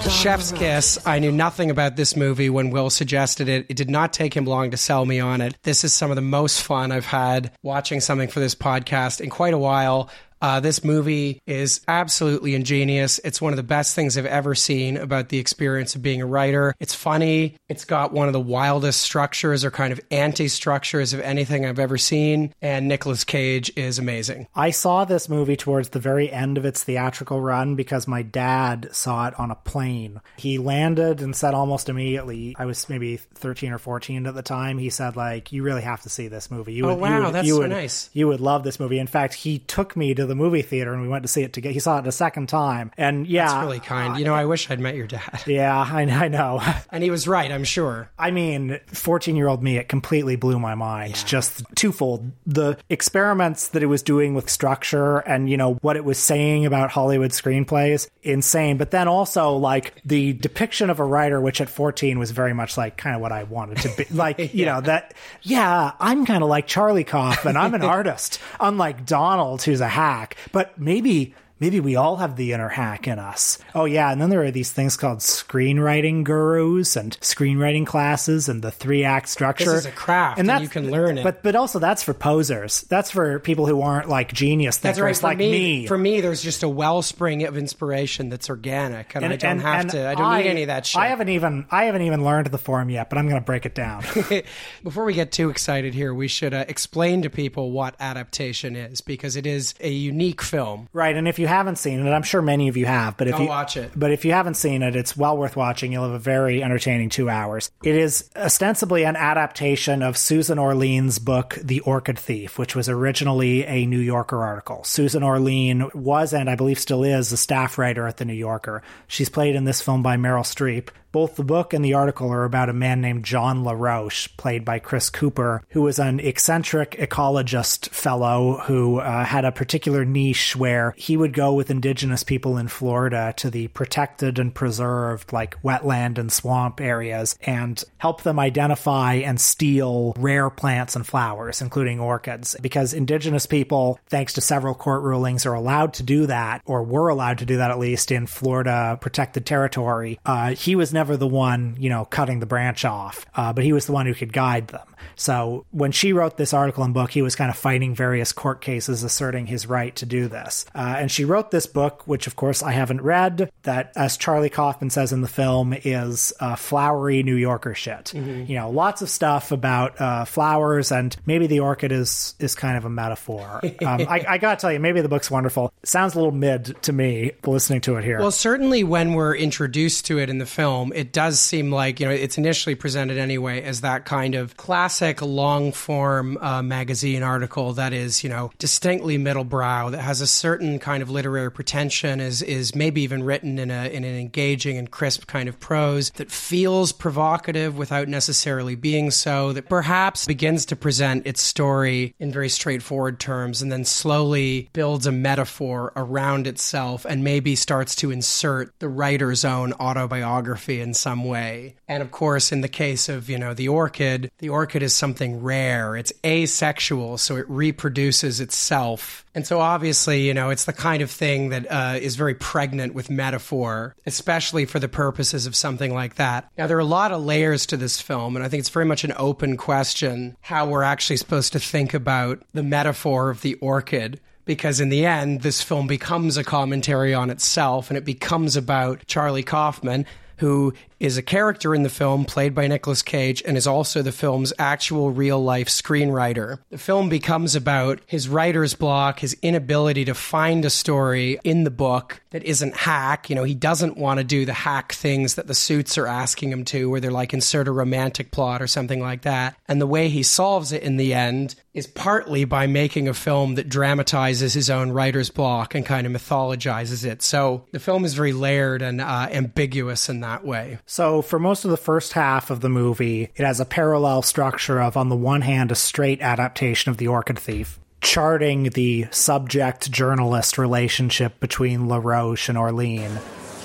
Chef's 0.09 0.51
Kiss. 0.51 0.99
I 1.05 1.19
knew 1.19 1.31
nothing 1.31 1.71
about 1.71 1.95
this 1.95 2.15
movie 2.15 2.49
when 2.49 2.69
Will 2.69 2.89
suggested 2.89 3.49
it. 3.49 3.65
It 3.69 3.75
did 3.75 3.89
not 3.89 4.13
take 4.13 4.35
him 4.35 4.45
long 4.45 4.71
to 4.71 4.77
sell 4.77 5.05
me 5.05 5.19
on 5.19 5.41
it. 5.41 5.57
This 5.63 5.83
is 5.83 5.93
some 5.93 6.11
of 6.11 6.15
the 6.15 6.21
most 6.21 6.61
fun 6.61 6.91
I've 6.91 7.05
had 7.05 7.51
watching 7.63 8.01
something 8.01 8.27
for 8.27 8.39
this 8.39 8.53
podcast 8.53 9.19
in 9.19 9.29
quite 9.29 9.53
a 9.53 9.57
while. 9.57 10.09
Uh, 10.41 10.59
this 10.59 10.83
movie 10.83 11.41
is 11.45 11.81
absolutely 11.87 12.55
ingenious. 12.55 13.19
It's 13.23 13.41
one 13.41 13.53
of 13.53 13.57
the 13.57 13.63
best 13.63 13.95
things 13.95 14.17
I've 14.17 14.25
ever 14.25 14.55
seen 14.55 14.97
about 14.97 15.29
the 15.29 15.37
experience 15.37 15.95
of 15.95 16.01
being 16.01 16.21
a 16.21 16.25
writer. 16.25 16.73
It's 16.79 16.95
funny. 16.95 17.55
It's 17.69 17.85
got 17.85 18.11
one 18.11 18.27
of 18.27 18.33
the 18.33 18.39
wildest 18.39 19.01
structures 19.01 19.63
or 19.63 19.71
kind 19.71 19.93
of 19.93 20.01
anti 20.09 20.47
structures 20.47 21.13
of 21.13 21.19
anything 21.21 21.65
I've 21.65 21.79
ever 21.79 21.97
seen. 21.97 22.53
And 22.61 22.87
Nicolas 22.87 23.23
Cage 23.23 23.71
is 23.75 23.99
amazing. 23.99 24.47
I 24.55 24.71
saw 24.71 25.05
this 25.05 25.29
movie 25.29 25.55
towards 25.55 25.89
the 25.89 25.99
very 25.99 26.31
end 26.31 26.57
of 26.57 26.65
its 26.65 26.83
theatrical 26.83 27.39
run 27.41 27.75
because 27.75 28.07
my 28.07 28.21
dad 28.21 28.89
saw 28.91 29.27
it 29.27 29.39
on 29.39 29.51
a 29.51 29.55
plane. 29.55 30.21
He 30.37 30.57
landed 30.57 31.21
and 31.21 31.35
said 31.35 31.53
almost 31.53 31.87
immediately, 31.89 32.55
I 32.57 32.65
was 32.65 32.89
maybe 32.89 33.17
13 33.17 33.71
or 33.73 33.77
14 33.77 34.25
at 34.25 34.33
the 34.35 34.41
time. 34.41 34.77
He 34.77 34.89
said, 34.89 35.15
like, 35.15 35.51
you 35.51 35.63
really 35.63 35.81
have 35.83 36.01
to 36.01 36.09
see 36.09 36.27
this 36.27 36.49
movie. 36.49 36.73
You 36.73 36.85
Oh, 36.85 36.89
would, 36.89 36.95
you 36.95 37.01
wow, 37.01 37.25
would- 37.25 37.35
that's 37.35 37.47
you 37.47 37.53
so 37.55 37.59
would- 37.59 37.69
nice. 37.69 38.09
You 38.13 38.27
would 38.27 38.41
love 38.41 38.63
this 38.63 38.79
movie. 38.79 38.99
In 38.99 39.07
fact, 39.07 39.33
he 39.35 39.59
took 39.59 39.95
me 39.95 40.13
to 40.15 40.25
the 40.25 40.30
movie 40.35 40.61
theater 40.61 40.93
and 40.93 41.01
we 41.01 41.07
went 41.07 41.23
to 41.23 41.27
see 41.27 41.43
it 41.43 41.53
together. 41.53 41.73
He 41.73 41.79
saw 41.79 41.99
it 41.99 42.07
a 42.07 42.11
second 42.11 42.49
time. 42.49 42.91
And 42.97 43.27
yeah. 43.27 43.47
That's 43.47 43.63
really 43.65 43.79
kind. 43.79 44.17
You 44.17 44.25
uh, 44.25 44.29
know, 44.29 44.35
I 44.35 44.45
wish 44.45 44.69
I'd 44.69 44.79
met 44.79 44.95
your 44.95 45.07
dad. 45.07 45.43
Yeah, 45.51 45.77
I, 45.77 46.03
I 46.03 46.27
know. 46.27 46.61
And 46.91 47.03
he 47.03 47.09
was 47.09 47.27
right, 47.27 47.51
I'm 47.51 47.63
sure. 47.63 48.09
I 48.17 48.31
mean, 48.31 48.79
14 48.87 49.35
year 49.35 49.47
old 49.47 49.63
me, 49.63 49.77
it 49.77 49.87
completely 49.87 50.35
blew 50.35 50.59
my 50.59 50.75
mind. 50.75 51.15
Just 51.25 51.63
twofold. 51.75 52.31
The 52.45 52.77
experiments 52.89 53.69
that 53.69 53.83
it 53.83 53.85
was 53.85 54.03
doing 54.03 54.33
with 54.33 54.49
structure 54.49 55.19
and, 55.19 55.49
you 55.49 55.57
know, 55.57 55.75
what 55.75 55.95
it 55.95 56.03
was 56.03 56.17
saying 56.17 56.65
about 56.65 56.91
Hollywood 56.91 57.31
screenplays, 57.31 58.09
insane. 58.23 58.77
But 58.77 58.91
then 58.91 59.07
also, 59.07 59.55
like, 59.55 59.93
the 60.03 60.33
depiction 60.33 60.89
of 60.89 60.99
a 60.99 61.03
writer, 61.03 61.39
which 61.39 61.61
at 61.61 61.69
14 61.69 62.19
was 62.19 62.31
very 62.31 62.53
much 62.53 62.77
like 62.77 62.97
kind 62.97 63.15
of 63.15 63.21
what 63.21 63.31
I 63.31 63.43
wanted 63.43 63.77
to 63.79 63.89
be. 63.97 64.05
Like, 64.13 64.53
you 64.53 64.65
know, 64.65 64.81
that, 64.81 65.13
yeah, 65.41 65.93
I'm 65.99 66.25
kind 66.25 66.43
of 66.43 66.49
like 66.49 66.67
Charlie 66.67 67.03
Kaufman. 67.03 67.51
And 67.51 67.57
I'm 67.57 67.73
an 67.73 67.83
artist, 67.83 68.39
unlike 68.61 69.05
Donald, 69.05 69.61
who's 69.61 69.81
a 69.81 69.87
hack. 69.87 70.20
But 70.51 70.79
maybe. 70.79 71.33
Maybe 71.61 71.79
we 71.79 71.95
all 71.95 72.17
have 72.17 72.35
the 72.35 72.51
inner 72.53 72.67
hack 72.67 73.07
in 73.07 73.19
us. 73.19 73.59
Oh, 73.73 73.85
yeah. 73.85 74.11
And 74.11 74.19
then 74.19 74.29
there 74.31 74.43
are 74.43 74.51
these 74.51 74.71
things 74.71 74.97
called 74.97 75.19
screenwriting 75.19 76.23
gurus 76.23 76.95
and 76.95 77.17
screenwriting 77.21 77.85
classes 77.85 78.49
and 78.49 78.61
the 78.61 78.71
three 78.71 79.03
act 79.03 79.29
structure. 79.29 79.65
This 79.65 79.73
is 79.81 79.85
a 79.85 79.91
craft, 79.91 80.39
and 80.39 80.49
that's- 80.49 80.63
you 80.63 80.69
can 80.69 80.89
learn 80.89 81.19
it. 81.19 81.23
But 81.23 81.43
but 81.43 81.55
also 81.55 81.77
that's 81.79 82.01
for 82.03 82.13
posers. 82.13 82.81
That's 82.89 83.11
for 83.11 83.39
people 83.39 83.67
who 83.67 83.81
aren't 83.81 84.09
like 84.09 84.33
genius 84.33 84.77
That's 84.77 84.97
thinkers 84.97 85.17
right. 85.17 85.21
For 85.21 85.27
like 85.27 85.37
me, 85.37 85.51
me. 85.51 85.87
for 85.87 85.97
me, 85.97 86.19
there's 86.21 86.41
just 86.41 86.63
a 86.63 86.69
wellspring 86.69 87.43
of 87.43 87.55
inspiration 87.57 88.29
that's 88.29 88.49
organic, 88.49 89.15
and, 89.15 89.23
I 89.23 89.29
don't 89.29 89.43
and- 89.43 89.61
have 89.61 89.79
and 89.81 89.89
to. 89.91 90.07
I 90.09 90.15
don't 90.15 90.37
need 90.37 90.47
any 90.49 90.63
of 90.63 90.67
that 90.67 90.85
shit. 90.87 90.99
I 90.99 91.07
haven't 91.07 91.29
even 91.29 91.67
I 91.69 91.85
haven't 91.85 92.01
even 92.01 92.23
learned 92.23 92.47
the 92.47 92.57
form 92.57 92.89
yet, 92.89 93.09
but 93.09 93.19
I'm 93.19 93.27
going 93.29 93.39
to 93.39 93.45
break 93.45 93.65
it 93.67 93.75
down. 93.75 94.03
Before 94.83 95.05
we 95.05 95.13
get 95.13 95.31
too 95.31 95.49
excited 95.51 95.93
here, 95.93 96.13
we 96.13 96.27
should 96.27 96.53
uh, 96.53 96.65
explain 96.67 97.21
to 97.21 97.29
people 97.29 97.71
what 97.71 97.95
adaptation 97.99 98.75
is 98.75 99.01
because 99.01 99.35
it 99.35 99.45
is 99.45 99.75
a 99.79 99.91
unique 99.91 100.41
film. 100.41 100.89
Right, 100.93 101.15
and 101.15 101.27
if 101.27 101.37
you 101.37 101.47
haven't 101.51 101.77
seen 101.77 102.05
it, 102.05 102.09
I'm 102.09 102.23
sure 102.23 102.41
many 102.41 102.67
of 102.67 102.77
you 102.77 102.85
have, 102.85 103.17
but 103.17 103.27
if 103.27 103.39
you 103.39 103.47
watch 103.47 103.77
it. 103.77 103.91
but 103.95 104.11
if 104.11 104.25
you 104.25 104.31
haven't 104.31 104.55
seen 104.55 104.81
it, 104.81 104.95
it's 104.95 105.15
well 105.15 105.37
worth 105.37 105.55
watching. 105.55 105.91
You'll 105.91 106.03
have 106.03 106.13
a 106.13 106.19
very 106.19 106.63
entertaining 106.63 107.09
two 107.09 107.29
hours. 107.29 107.69
It 107.83 107.95
is 107.95 108.29
ostensibly 108.35 109.03
an 109.03 109.15
adaptation 109.15 110.01
of 110.01 110.17
Susan 110.17 110.57
Orlean's 110.57 111.19
book, 111.19 111.57
The 111.61 111.81
Orchid 111.81 112.17
Thief, 112.17 112.57
which 112.57 112.75
was 112.75 112.89
originally 112.89 113.65
a 113.65 113.85
New 113.85 113.99
Yorker 113.99 114.41
article. 114.43 114.83
Susan 114.83 115.23
Orlean 115.23 115.89
was, 115.93 116.33
and 116.33 116.49
I 116.49 116.55
believe 116.55 116.79
still 116.79 117.03
is, 117.03 117.31
a 117.31 117.37
staff 117.37 117.77
writer 117.77 118.07
at 118.07 118.17
the 118.17 118.25
New 118.25 118.33
Yorker. 118.33 118.81
She's 119.07 119.29
played 119.29 119.55
in 119.55 119.65
this 119.65 119.81
film 119.81 120.01
by 120.03 120.17
Meryl 120.17 120.43
Streep. 120.43 120.89
Both 121.11 121.35
the 121.35 121.43
book 121.43 121.73
and 121.73 121.83
the 121.83 121.93
article 121.93 122.31
are 122.31 122.45
about 122.45 122.69
a 122.69 122.73
man 122.73 123.01
named 123.01 123.25
John 123.25 123.65
LaRoche, 123.65 124.29
played 124.37 124.63
by 124.63 124.79
Chris 124.79 125.09
Cooper, 125.09 125.61
who 125.69 125.81
was 125.81 125.99
an 125.99 126.21
eccentric 126.21 126.91
ecologist 126.91 127.89
fellow 127.89 128.61
who 128.65 128.99
uh, 128.99 129.25
had 129.25 129.43
a 129.43 129.51
particular 129.51 130.05
niche 130.05 130.55
where 130.55 130.93
he 130.95 131.17
would 131.17 131.33
go 131.33 131.53
with 131.53 131.69
indigenous 131.69 132.23
people 132.23 132.57
in 132.57 132.69
Florida 132.69 133.33
to 133.37 133.49
the 133.49 133.67
protected 133.69 134.39
and 134.39 134.55
preserved, 134.55 135.33
like 135.33 135.61
wetland 135.63 136.17
and 136.17 136.31
swamp 136.31 136.79
areas, 136.79 137.37
and 137.41 137.83
help 137.97 138.23
them 138.23 138.39
identify 138.39 139.15
and 139.15 139.41
steal 139.41 140.13
rare 140.17 140.49
plants 140.49 140.95
and 140.95 141.05
flowers, 141.05 141.61
including 141.61 141.99
orchids. 141.99 142.55
Because 142.61 142.93
indigenous 142.93 143.45
people, 143.45 143.99
thanks 144.07 144.31
to 144.33 144.41
several 144.41 144.73
court 144.73 145.03
rulings, 145.03 145.45
are 145.45 145.55
allowed 145.55 145.93
to 145.95 146.03
do 146.03 146.25
that, 146.27 146.61
or 146.65 146.83
were 146.83 147.09
allowed 147.09 147.39
to 147.39 147.45
do 147.45 147.57
that 147.57 147.69
at 147.69 147.79
least 147.79 148.11
in 148.11 148.27
Florida 148.27 148.97
protected 149.01 149.45
territory. 149.45 150.17
Uh, 150.25 150.51
he 150.51 150.73
was 150.73 150.93
never 150.93 151.00
the 151.17 151.27
one, 151.27 151.75
you 151.79 151.89
know, 151.89 152.05
cutting 152.05 152.39
the 152.39 152.45
branch 152.45 152.85
off, 152.85 153.25
uh, 153.35 153.53
but 153.53 153.63
he 153.63 153.73
was 153.73 153.85
the 153.85 153.91
one 153.91 154.05
who 154.05 154.13
could 154.13 154.33
guide 154.33 154.67
them. 154.67 154.87
So 155.15 155.65
when 155.71 155.91
she 155.91 156.13
wrote 156.13 156.37
this 156.37 156.53
article 156.53 156.83
and 156.83 156.93
book, 156.93 157.11
he 157.11 157.21
was 157.21 157.35
kind 157.35 157.49
of 157.49 157.57
fighting 157.57 157.95
various 157.95 158.31
court 158.31 158.61
cases 158.61 159.03
asserting 159.03 159.47
his 159.47 159.67
right 159.67 159.95
to 159.97 160.05
do 160.05 160.27
this. 160.27 160.65
Uh, 160.73 160.95
and 160.97 161.11
she 161.11 161.25
wrote 161.25 161.51
this 161.51 161.67
book, 161.67 162.07
which 162.07 162.27
of 162.27 162.35
course 162.35 162.63
I 162.63 162.71
haven't 162.71 163.01
read, 163.01 163.51
that, 163.63 163.91
as 163.95 164.17
Charlie 164.17 164.49
Kaufman 164.49 164.89
says 164.89 165.11
in 165.13 165.21
the 165.21 165.27
film, 165.27 165.73
is 165.73 166.33
uh, 166.39 166.55
flowery 166.55 167.23
New 167.23 167.35
Yorker 167.35 167.73
shit. 167.75 168.13
You 168.13 168.55
know, 168.55 168.69
lots 168.69 169.01
of 169.01 169.09
stuff 169.09 169.51
about 169.51 169.99
uh, 169.99 170.25
flowers, 170.25 170.91
and 170.91 171.15
maybe 171.25 171.47
the 171.47 171.59
orchid 171.59 171.91
is 171.91 172.35
is 172.39 172.55
kind 172.55 172.77
of 172.77 172.85
a 172.85 172.89
metaphor. 172.89 173.61
Um, 173.81 174.01
I, 174.07 174.23
I 174.27 174.37
gotta 174.37 174.61
tell 174.61 174.71
you, 174.71 174.79
maybe 174.79 175.01
the 175.01 175.09
book's 175.09 175.31
wonderful. 175.31 175.73
Sounds 175.83 176.13
a 176.13 176.17
little 176.17 176.31
mid 176.31 176.75
to 176.83 176.93
me 176.93 177.31
listening 177.47 177.81
to 177.81 177.95
it 177.95 178.03
here. 178.03 178.19
Well, 178.19 178.29
certainly 178.29 178.83
when 178.83 179.13
we're 179.13 179.35
introduced 179.35 180.05
to 180.05 180.19
it 180.19 180.29
in 180.29 180.37
the 180.37 180.45
it 180.93 181.13
does 181.13 181.39
seem 181.39 181.71
like, 181.71 181.99
you 181.99 182.05
know, 182.05 182.11
it's 182.11 182.37
initially 182.37 182.75
presented 182.75 183.17
anyway 183.17 183.61
as 183.61 183.81
that 183.81 184.05
kind 184.05 184.35
of 184.35 184.57
classic 184.57 185.21
long 185.21 185.71
form 185.71 186.37
uh, 186.37 186.61
magazine 186.61 187.23
article 187.23 187.73
that 187.73 187.93
is, 187.93 188.23
you 188.23 188.29
know, 188.29 188.51
distinctly 188.57 189.17
middle 189.17 189.43
brow, 189.43 189.89
that 189.89 190.01
has 190.01 190.21
a 190.21 190.27
certain 190.27 190.79
kind 190.79 191.01
of 191.01 191.09
literary 191.09 191.51
pretension, 191.51 192.19
is, 192.19 192.41
is 192.41 192.75
maybe 192.75 193.01
even 193.01 193.23
written 193.23 193.59
in, 193.59 193.71
a, 193.71 193.87
in 193.87 194.03
an 194.03 194.15
engaging 194.15 194.77
and 194.77 194.91
crisp 194.91 195.27
kind 195.27 195.47
of 195.47 195.59
prose 195.59 196.11
that 196.11 196.31
feels 196.31 196.91
provocative 196.91 197.77
without 197.77 198.07
necessarily 198.07 198.75
being 198.75 199.11
so, 199.11 199.53
that 199.53 199.69
perhaps 199.69 200.25
begins 200.25 200.65
to 200.65 200.75
present 200.75 201.25
its 201.25 201.41
story 201.41 202.13
in 202.19 202.31
very 202.31 202.49
straightforward 202.49 203.19
terms 203.19 203.61
and 203.61 203.71
then 203.71 203.85
slowly 203.85 204.69
builds 204.73 205.05
a 205.05 205.11
metaphor 205.11 205.93
around 205.95 206.47
itself 206.47 207.05
and 207.05 207.23
maybe 207.23 207.55
starts 207.55 207.95
to 207.95 208.11
insert 208.11 208.77
the 208.79 208.89
writer's 208.89 209.45
own 209.45 209.73
autobiography 209.73 210.80
in 210.81 210.93
some 210.93 211.23
way. 211.23 211.75
And 211.87 212.03
of 212.03 212.11
course, 212.11 212.51
in 212.51 212.61
the 212.61 212.67
case 212.67 213.07
of, 213.07 213.29
you 213.29 213.37
know, 213.37 213.53
the 213.53 213.67
orchid, 213.67 214.31
the 214.39 214.49
orchid 214.49 214.83
is 214.83 214.93
something 214.93 215.41
rare. 215.41 215.95
It's 215.95 216.11
asexual, 216.25 217.17
so 217.17 217.37
it 217.37 217.45
reproduces 217.49 218.39
itself. 218.39 219.25
And 219.33 219.47
so 219.47 219.59
obviously, 219.59 220.27
you 220.27 220.33
know, 220.33 220.49
it's 220.49 220.65
the 220.65 220.73
kind 220.73 221.01
of 221.01 221.09
thing 221.09 221.49
that 221.49 221.71
uh, 221.71 221.99
is 222.01 222.15
very 222.15 222.35
pregnant 222.35 222.93
with 222.93 223.09
metaphor, 223.09 223.95
especially 224.05 224.65
for 224.65 224.79
the 224.79 224.89
purposes 224.89 225.45
of 225.45 225.55
something 225.55 225.93
like 225.93 226.15
that. 226.15 226.49
Now, 226.57 226.67
there 226.67 226.77
are 226.77 226.81
a 226.81 226.85
lot 226.85 227.11
of 227.11 227.23
layers 227.23 227.65
to 227.67 227.77
this 227.77 228.01
film, 228.01 228.35
and 228.35 228.43
I 228.43 228.49
think 228.49 228.59
it's 228.59 228.69
very 228.69 228.85
much 228.85 229.03
an 229.03 229.13
open 229.15 229.55
question 229.55 230.35
how 230.41 230.67
we're 230.67 230.83
actually 230.83 231.17
supposed 231.17 231.53
to 231.53 231.59
think 231.59 231.93
about 231.93 232.43
the 232.53 232.63
metaphor 232.63 233.29
of 233.29 233.41
the 233.41 233.53
orchid 233.55 234.19
because 234.45 234.79
in 234.79 234.89
the 234.89 235.05
end, 235.05 235.41
this 235.41 235.61
film 235.61 235.87
becomes 235.87 236.37
a 236.37 236.43
commentary 236.43 237.13
on 237.13 237.29
itself 237.29 237.89
and 237.89 237.97
it 237.97 238.05
becomes 238.05 238.55
about 238.55 239.05
Charlie 239.07 239.43
Kaufman, 239.43 240.05
who 240.41 240.73
is 241.01 241.17
a 241.17 241.23
character 241.23 241.73
in 241.73 241.81
the 241.81 241.89
film 241.89 242.23
played 242.25 242.53
by 242.53 242.67
Nicolas 242.67 243.01
Cage 243.01 243.41
and 243.43 243.57
is 243.57 243.65
also 243.65 244.03
the 244.03 244.11
film's 244.11 244.53
actual 244.59 245.09
real 245.09 245.43
life 245.43 245.67
screenwriter. 245.67 246.59
The 246.69 246.77
film 246.77 247.09
becomes 247.09 247.55
about 247.55 248.01
his 248.05 248.29
writer's 248.29 248.75
block, 248.75 249.19
his 249.19 249.35
inability 249.41 250.05
to 250.05 250.13
find 250.13 250.63
a 250.63 250.69
story 250.69 251.39
in 251.43 251.63
the 251.63 251.71
book 251.71 252.21
that 252.29 252.43
isn't 252.43 252.77
hack. 252.77 253.29
You 253.31 253.35
know, 253.35 253.43
he 253.43 253.55
doesn't 253.55 253.97
want 253.97 254.19
to 254.19 254.23
do 254.23 254.45
the 254.45 254.53
hack 254.53 254.93
things 254.93 255.35
that 255.35 255.47
the 255.47 255.55
suits 255.55 255.97
are 255.97 256.07
asking 256.07 256.51
him 256.51 256.63
to, 256.65 256.87
where 256.89 256.99
they're 256.99 257.09
like 257.09 257.33
insert 257.33 257.67
a 257.67 257.71
romantic 257.71 258.29
plot 258.29 258.61
or 258.61 258.67
something 258.67 259.01
like 259.01 259.23
that. 259.23 259.55
And 259.67 259.81
the 259.81 259.87
way 259.87 260.07
he 260.07 260.21
solves 260.21 260.71
it 260.71 260.83
in 260.83 260.97
the 260.97 261.15
end 261.15 261.55
is 261.73 261.87
partly 261.87 262.43
by 262.43 262.67
making 262.67 263.07
a 263.07 263.13
film 263.13 263.55
that 263.55 263.69
dramatizes 263.69 264.53
his 264.53 264.69
own 264.69 264.91
writer's 264.91 265.29
block 265.29 265.73
and 265.73 265.85
kind 265.85 266.05
of 266.05 266.13
mythologizes 266.13 267.05
it. 267.05 267.21
So 267.21 267.65
the 267.71 267.79
film 267.79 268.03
is 268.03 268.13
very 268.13 268.33
layered 268.33 268.81
and 268.81 268.99
uh, 268.99 269.29
ambiguous 269.31 270.09
in 270.09 270.19
that 270.19 270.45
way. 270.45 270.79
So, 270.91 271.21
for 271.21 271.39
most 271.39 271.63
of 271.63 271.71
the 271.71 271.77
first 271.77 272.11
half 272.11 272.49
of 272.49 272.59
the 272.59 272.67
movie, 272.67 273.29
it 273.37 273.45
has 273.45 273.61
a 273.61 273.65
parallel 273.65 274.23
structure 274.23 274.81
of, 274.81 274.97
on 274.97 275.07
the 275.07 275.15
one 275.15 275.39
hand, 275.39 275.71
a 275.71 275.75
straight 275.75 276.21
adaptation 276.21 276.91
of 276.91 276.97
The 276.97 277.07
Orchid 277.07 277.39
Thief, 277.39 277.79
charting 278.01 278.63
the 278.63 279.07
subject 279.09 279.89
journalist 279.89 280.57
relationship 280.57 281.39
between 281.39 281.87
LaRoche 281.87 282.49
and 282.49 282.57
Orlean. 282.57 283.19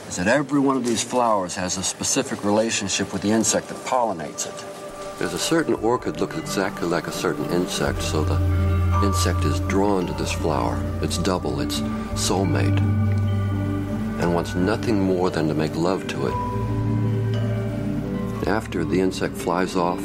Is 0.07 0.15
that 0.19 0.29
every 0.29 0.61
one 0.61 0.77
of 0.77 0.87
these 0.87 1.03
flowers 1.03 1.57
has 1.57 1.77
a 1.77 1.83
specific 1.83 2.45
relationship 2.45 3.13
with 3.13 3.23
the 3.23 3.33
insect 3.33 3.71
that 3.71 3.79
pollinates 3.79 4.47
it. 4.47 5.19
There's 5.19 5.35
a 5.35 5.39
certain 5.41 5.75
orchid 5.75 6.21
looks 6.21 6.39
exactly 6.39 6.87
like 6.87 7.09
a 7.09 7.13
certain 7.13 7.47
insect, 7.47 8.03
so 8.03 8.23
the 8.23 8.37
insect 9.05 9.45
is 9.45 9.59
drawn 9.63 10.07
to 10.07 10.13
this 10.13 10.31
flower. 10.31 10.81
It's 11.03 11.19
double, 11.19 11.61
it's 11.61 11.81
soulmate, 12.15 12.79
and 14.21 14.33
wants 14.33 14.55
nothing 14.55 15.01
more 15.01 15.29
than 15.29 15.49
to 15.49 15.55
make 15.55 15.75
love 15.75 16.07
to 16.07 16.29
it. 16.29 16.56
After 18.47 18.85
the 18.85 19.01
insect 19.01 19.37
flies 19.37 19.75
off, 19.75 20.01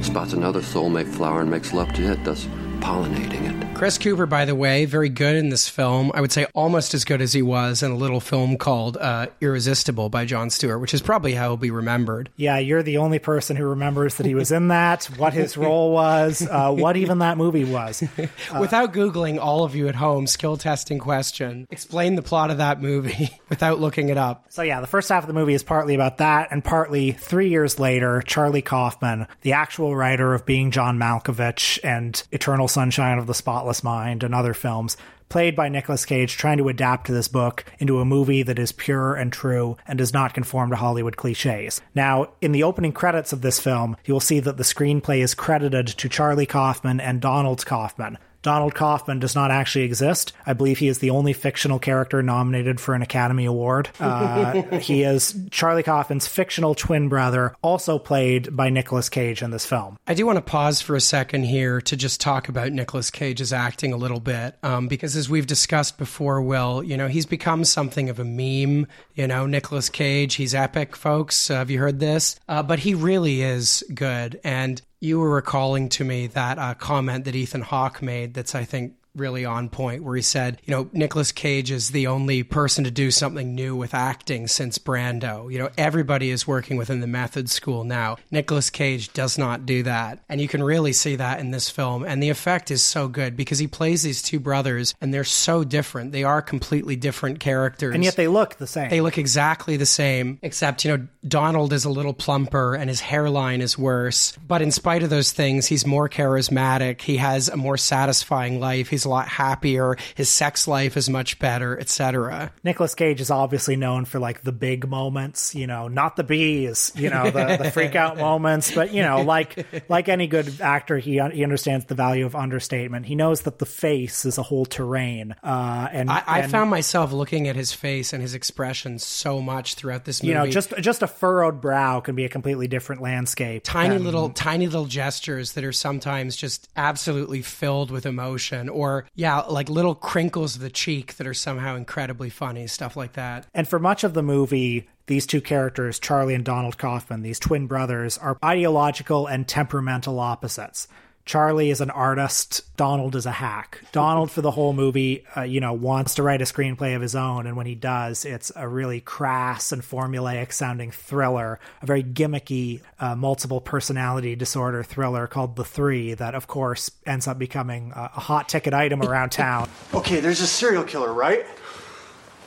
spots 0.00 0.32
another 0.32 0.60
soulmate 0.60 1.12
flower 1.12 1.40
and 1.40 1.50
makes 1.50 1.72
love 1.72 1.92
to 1.94 2.12
it, 2.12 2.22
thus 2.22 2.46
pollinating 2.84 3.50
it. 3.50 3.54
Chris 3.74 3.98
Cooper, 3.98 4.26
by 4.26 4.44
the 4.44 4.54
way, 4.54 4.84
very 4.84 5.08
good 5.08 5.34
in 5.34 5.48
this 5.48 5.68
film. 5.68 6.12
I 6.14 6.20
would 6.20 6.30
say 6.30 6.46
almost 6.54 6.94
as 6.94 7.04
good 7.04 7.20
as 7.20 7.32
he 7.32 7.42
was 7.42 7.82
in 7.82 7.90
a 7.90 7.96
little 7.96 8.20
film 8.20 8.56
called 8.56 8.96
uh, 8.96 9.26
Irresistible 9.40 10.08
by 10.10 10.24
Jon 10.24 10.48
Stewart, 10.48 10.80
which 10.80 10.94
is 10.94 11.02
probably 11.02 11.34
how 11.34 11.48
he'll 11.48 11.56
be 11.56 11.72
remembered. 11.72 12.30
Yeah, 12.36 12.58
you're 12.58 12.84
the 12.84 12.98
only 12.98 13.18
person 13.18 13.56
who 13.56 13.64
remembers 13.64 14.14
that 14.14 14.26
he 14.26 14.34
was 14.36 14.52
in 14.52 14.68
that, 14.68 15.04
what 15.16 15.32
his 15.32 15.56
role 15.56 15.92
was, 15.92 16.46
uh, 16.48 16.70
what 16.72 16.96
even 16.96 17.18
that 17.18 17.36
movie 17.36 17.64
was. 17.64 18.02
Without 18.60 18.92
Googling, 18.92 19.38
all 19.40 19.64
of 19.64 19.74
you 19.74 19.88
at 19.88 19.96
home, 19.96 20.28
skill 20.28 20.56
testing 20.56 21.00
question, 21.00 21.66
explain 21.70 22.14
the 22.14 22.22
plot 22.22 22.50
of 22.50 22.58
that 22.58 22.80
movie 22.80 23.30
without 23.48 23.80
looking 23.80 24.08
it 24.08 24.16
up. 24.16 24.46
So, 24.50 24.62
yeah, 24.62 24.80
the 24.80 24.86
first 24.86 25.08
half 25.08 25.24
of 25.24 25.26
the 25.26 25.34
movie 25.34 25.54
is 25.54 25.64
partly 25.64 25.96
about 25.96 26.18
that, 26.18 26.48
and 26.52 26.62
partly 26.62 27.10
three 27.10 27.48
years 27.48 27.80
later, 27.80 28.22
Charlie 28.24 28.62
Kaufman, 28.62 29.26
the 29.40 29.54
actual 29.54 29.96
writer 29.96 30.32
of 30.32 30.46
Being 30.46 30.70
John 30.70 30.96
Malkovich 30.96 31.80
and 31.82 32.22
Eternal 32.30 32.68
Sunshine 32.74 33.18
of 33.18 33.26
the 33.26 33.34
Spotless 33.34 33.84
Mind 33.84 34.24
and 34.24 34.34
other 34.34 34.52
films, 34.52 34.96
played 35.28 35.54
by 35.54 35.68
Nicolas 35.68 36.04
Cage, 36.04 36.36
trying 36.36 36.58
to 36.58 36.68
adapt 36.68 37.06
this 37.06 37.28
book 37.28 37.64
into 37.78 38.00
a 38.00 38.04
movie 38.04 38.42
that 38.42 38.58
is 38.58 38.72
pure 38.72 39.14
and 39.14 39.32
true 39.32 39.76
and 39.86 39.96
does 39.96 40.12
not 40.12 40.34
conform 40.34 40.70
to 40.70 40.76
Hollywood 40.76 41.16
cliches. 41.16 41.80
Now, 41.94 42.32
in 42.40 42.52
the 42.52 42.64
opening 42.64 42.92
credits 42.92 43.32
of 43.32 43.40
this 43.40 43.60
film, 43.60 43.96
you 44.04 44.12
will 44.12 44.20
see 44.20 44.40
that 44.40 44.56
the 44.56 44.64
screenplay 44.64 45.20
is 45.20 45.34
credited 45.34 45.86
to 45.86 46.08
Charlie 46.08 46.46
Kaufman 46.46 47.00
and 47.00 47.20
Donald 47.20 47.64
Kaufman. 47.64 48.18
Donald 48.44 48.74
Kaufman 48.74 49.18
does 49.18 49.34
not 49.34 49.50
actually 49.50 49.84
exist. 49.84 50.34
I 50.46 50.52
believe 50.52 50.78
he 50.78 50.88
is 50.88 50.98
the 50.98 51.10
only 51.10 51.32
fictional 51.32 51.78
character 51.78 52.22
nominated 52.22 52.78
for 52.78 52.94
an 52.94 53.00
Academy 53.00 53.46
Award. 53.46 53.88
Uh, 53.98 54.62
he 54.78 55.02
is 55.02 55.34
Charlie 55.50 55.82
Kaufman's 55.82 56.28
fictional 56.28 56.74
twin 56.74 57.08
brother, 57.08 57.56
also 57.62 57.98
played 57.98 58.54
by 58.54 58.68
Nicolas 58.68 59.08
Cage 59.08 59.42
in 59.42 59.50
this 59.50 59.64
film. 59.64 59.96
I 60.06 60.12
do 60.12 60.26
want 60.26 60.36
to 60.36 60.42
pause 60.42 60.82
for 60.82 60.94
a 60.94 61.00
second 61.00 61.44
here 61.44 61.80
to 61.80 61.96
just 61.96 62.20
talk 62.20 62.50
about 62.50 62.70
Nicolas 62.70 63.10
Cage's 63.10 63.52
acting 63.52 63.94
a 63.94 63.96
little 63.96 64.20
bit, 64.20 64.56
um, 64.62 64.88
because 64.88 65.16
as 65.16 65.30
we've 65.30 65.46
discussed 65.46 65.96
before, 65.96 66.42
Will, 66.42 66.82
you 66.82 66.98
know, 66.98 67.08
he's 67.08 67.26
become 67.26 67.64
something 67.64 68.10
of 68.10 68.20
a 68.20 68.24
meme. 68.24 68.86
You 69.14 69.26
know, 69.26 69.46
Nicolas 69.46 69.88
Cage, 69.88 70.34
he's 70.34 70.54
epic, 70.54 70.94
folks. 70.96 71.50
Uh, 71.50 71.54
have 71.54 71.70
you 71.70 71.78
heard 71.78 71.98
this? 71.98 72.38
Uh, 72.46 72.62
but 72.62 72.80
he 72.80 72.94
really 72.94 73.40
is 73.40 73.82
good. 73.94 74.38
And 74.44 74.82
you 75.04 75.20
were 75.20 75.30
recalling 75.30 75.90
to 75.90 76.04
me 76.04 76.26
that 76.28 76.58
uh, 76.58 76.74
comment 76.74 77.26
that 77.26 77.36
Ethan 77.36 77.60
Hawke 77.60 78.02
made 78.02 78.34
that's, 78.34 78.54
I 78.54 78.64
think, 78.64 78.94
really 79.14 79.44
on 79.44 79.68
point 79.68 80.02
where 80.02 80.16
he 80.16 80.22
said, 80.22 80.60
you 80.64 80.72
know, 80.72 80.88
Nicolas 80.92 81.30
Cage 81.32 81.70
is 81.70 81.90
the 81.90 82.08
only 82.08 82.42
person 82.42 82.84
to 82.84 82.90
do 82.90 83.10
something 83.10 83.54
new 83.54 83.76
with 83.76 83.94
acting 83.94 84.48
since 84.48 84.78
Brando. 84.78 85.52
You 85.52 85.58
know, 85.58 85.70
everybody 85.78 86.30
is 86.30 86.46
working 86.46 86.76
within 86.76 87.00
the 87.00 87.06
method 87.06 87.48
school 87.48 87.84
now. 87.84 88.16
Nicolas 88.30 88.70
Cage 88.70 89.12
does 89.12 89.38
not 89.38 89.66
do 89.66 89.84
that. 89.84 90.20
And 90.28 90.40
you 90.40 90.48
can 90.48 90.62
really 90.62 90.92
see 90.92 91.16
that 91.16 91.38
in 91.38 91.52
this 91.52 91.70
film. 91.70 92.04
And 92.04 92.22
the 92.22 92.30
effect 92.30 92.70
is 92.70 92.82
so 92.82 93.06
good 93.06 93.36
because 93.36 93.58
he 93.58 93.68
plays 93.68 94.02
these 94.02 94.22
two 94.22 94.40
brothers 94.40 94.94
and 95.00 95.14
they're 95.14 95.24
so 95.24 95.64
different. 95.64 96.12
They 96.12 96.24
are 96.24 96.42
completely 96.42 96.96
different 96.96 97.40
characters. 97.40 97.94
And 97.94 98.02
yet 98.02 98.16
they 98.16 98.28
look 98.28 98.56
the 98.56 98.66
same. 98.66 98.90
They 98.90 99.00
look 99.00 99.18
exactly 99.18 99.76
the 99.76 99.86
same, 99.86 100.38
except, 100.42 100.84
you 100.84 100.96
know, 100.96 101.06
Donald 101.26 101.72
is 101.72 101.84
a 101.84 101.90
little 101.90 102.12
plumper 102.12 102.74
and 102.74 102.90
his 102.90 103.00
hairline 103.00 103.60
is 103.60 103.78
worse. 103.78 104.36
But 104.46 104.62
in 104.62 104.70
spite 104.70 105.02
of 105.02 105.10
those 105.10 105.32
things, 105.32 105.66
he's 105.66 105.86
more 105.86 106.08
charismatic. 106.08 107.00
He 107.00 107.16
has 107.16 107.48
a 107.48 107.56
more 107.56 107.76
satisfying 107.76 108.60
life. 108.60 108.88
He's 108.88 109.04
a 109.04 109.08
lot 109.08 109.28
happier. 109.28 109.96
His 110.14 110.28
sex 110.28 110.68
life 110.68 110.96
is 110.96 111.08
much 111.08 111.38
better, 111.38 111.78
etc. 111.78 112.52
Nicolas 112.62 112.94
Cage 112.94 113.20
is 113.20 113.30
obviously 113.30 113.76
known 113.76 114.04
for 114.04 114.18
like 114.18 114.42
the 114.42 114.52
big 114.52 114.86
moments, 114.86 115.54
you 115.54 115.66
know, 115.66 115.88
not 115.88 116.16
the 116.16 116.24
bees, 116.24 116.92
you 116.94 117.08
know, 117.08 117.30
the, 117.30 117.56
the 117.62 117.70
freak 117.70 117.94
out 117.94 118.18
moments, 118.18 118.74
but 118.74 118.92
you 118.92 119.02
know, 119.02 119.22
like 119.22 119.66
like 119.88 120.08
any 120.08 120.26
good 120.26 120.60
actor, 120.60 120.98
he 120.98 121.20
he 121.32 121.42
understands 121.42 121.86
the 121.86 121.94
value 121.94 122.26
of 122.26 122.36
understatement. 122.36 123.06
He 123.06 123.14
knows 123.14 123.42
that 123.42 123.58
the 123.58 123.66
face 123.66 124.24
is 124.24 124.36
a 124.36 124.42
whole 124.42 124.66
terrain. 124.66 125.34
Uh, 125.42 125.88
and 125.90 126.10
I, 126.10 126.22
I 126.26 126.38
and, 126.40 126.50
found 126.50 126.70
myself 126.70 127.12
looking 127.12 127.48
at 127.48 127.56
his 127.56 127.72
face 127.72 128.12
and 128.12 128.20
his 128.20 128.34
expression 128.34 128.98
so 128.98 129.40
much 129.40 129.74
throughout 129.74 130.04
this 130.04 130.22
movie. 130.22 130.32
you 130.32 130.34
know 130.34 130.46
just 130.46 130.76
just 130.80 131.02
a 131.02 131.13
furrowed 131.16 131.60
brow 131.60 132.00
can 132.00 132.14
be 132.14 132.24
a 132.24 132.28
completely 132.28 132.66
different 132.68 133.00
landscape. 133.02 133.62
tiny 133.64 133.94
than- 133.94 134.04
little 134.04 134.30
tiny 134.30 134.66
little 134.66 134.86
gestures 134.86 135.52
that 135.52 135.64
are 135.64 135.72
sometimes 135.72 136.36
just 136.36 136.68
absolutely 136.76 137.42
filled 137.42 137.90
with 137.90 138.06
emotion 138.06 138.68
or 138.68 139.06
yeah 139.14 139.40
like 139.40 139.68
little 139.68 139.94
crinkles 139.94 140.56
of 140.56 140.62
the 140.62 140.70
cheek 140.70 141.14
that 141.16 141.26
are 141.26 141.34
somehow 141.34 141.76
incredibly 141.76 142.30
funny 142.30 142.66
stuff 142.66 142.96
like 142.96 143.12
that 143.14 143.46
And 143.54 143.68
for 143.68 143.78
much 143.78 144.04
of 144.04 144.14
the 144.14 144.22
movie, 144.22 144.88
these 145.06 145.26
two 145.26 145.40
characters, 145.42 145.98
Charlie 145.98 146.34
and 146.34 146.44
Donald 146.44 146.78
Kaufman, 146.78 147.22
these 147.22 147.38
twin 147.38 147.66
brothers, 147.66 148.16
are 148.16 148.38
ideological 148.42 149.26
and 149.26 149.46
temperamental 149.46 150.18
opposites. 150.18 150.88
Charlie 151.24 151.70
is 151.70 151.80
an 151.80 151.90
artist. 151.90 152.62
Donald 152.76 153.16
is 153.16 153.24
a 153.24 153.30
hack. 153.32 153.80
Donald, 153.92 154.30
for 154.30 154.42
the 154.42 154.50
whole 154.50 154.74
movie, 154.74 155.24
uh, 155.34 155.42
you 155.42 155.58
know, 155.58 155.72
wants 155.72 156.16
to 156.16 156.22
write 156.22 156.42
a 156.42 156.44
screenplay 156.44 156.94
of 156.94 157.00
his 157.00 157.14
own, 157.16 157.46
and 157.46 157.56
when 157.56 157.64
he 157.66 157.74
does, 157.74 158.26
it's 158.26 158.52
a 158.54 158.68
really 158.68 159.00
crass 159.00 159.72
and 159.72 159.80
formulaic 159.82 160.52
sounding 160.52 160.90
thriller, 160.90 161.58
a 161.80 161.86
very 161.86 162.02
gimmicky, 162.02 162.82
uh, 163.00 163.16
multiple 163.16 163.60
personality 163.60 164.36
disorder 164.36 164.82
thriller 164.82 165.26
called 165.26 165.56
The 165.56 165.64
Three, 165.64 166.12
that 166.14 166.34
of 166.34 166.46
course 166.46 166.90
ends 167.06 167.26
up 167.26 167.38
becoming 167.38 167.92
a, 167.96 168.10
a 168.16 168.20
hot 168.20 168.48
ticket 168.48 168.74
item 168.74 169.02
around 169.02 169.30
town. 169.30 169.68
Okay, 169.94 170.20
there's 170.20 170.40
a 170.40 170.46
serial 170.46 170.82
killer, 170.84 171.12
right? 171.12 171.46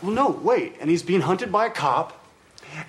Well, 0.04 0.12
no, 0.12 0.30
wait. 0.30 0.76
And 0.80 0.90
he's 0.90 1.02
being 1.02 1.22
hunted 1.22 1.52
by 1.52 1.66
a 1.66 1.70
cop, 1.70 2.24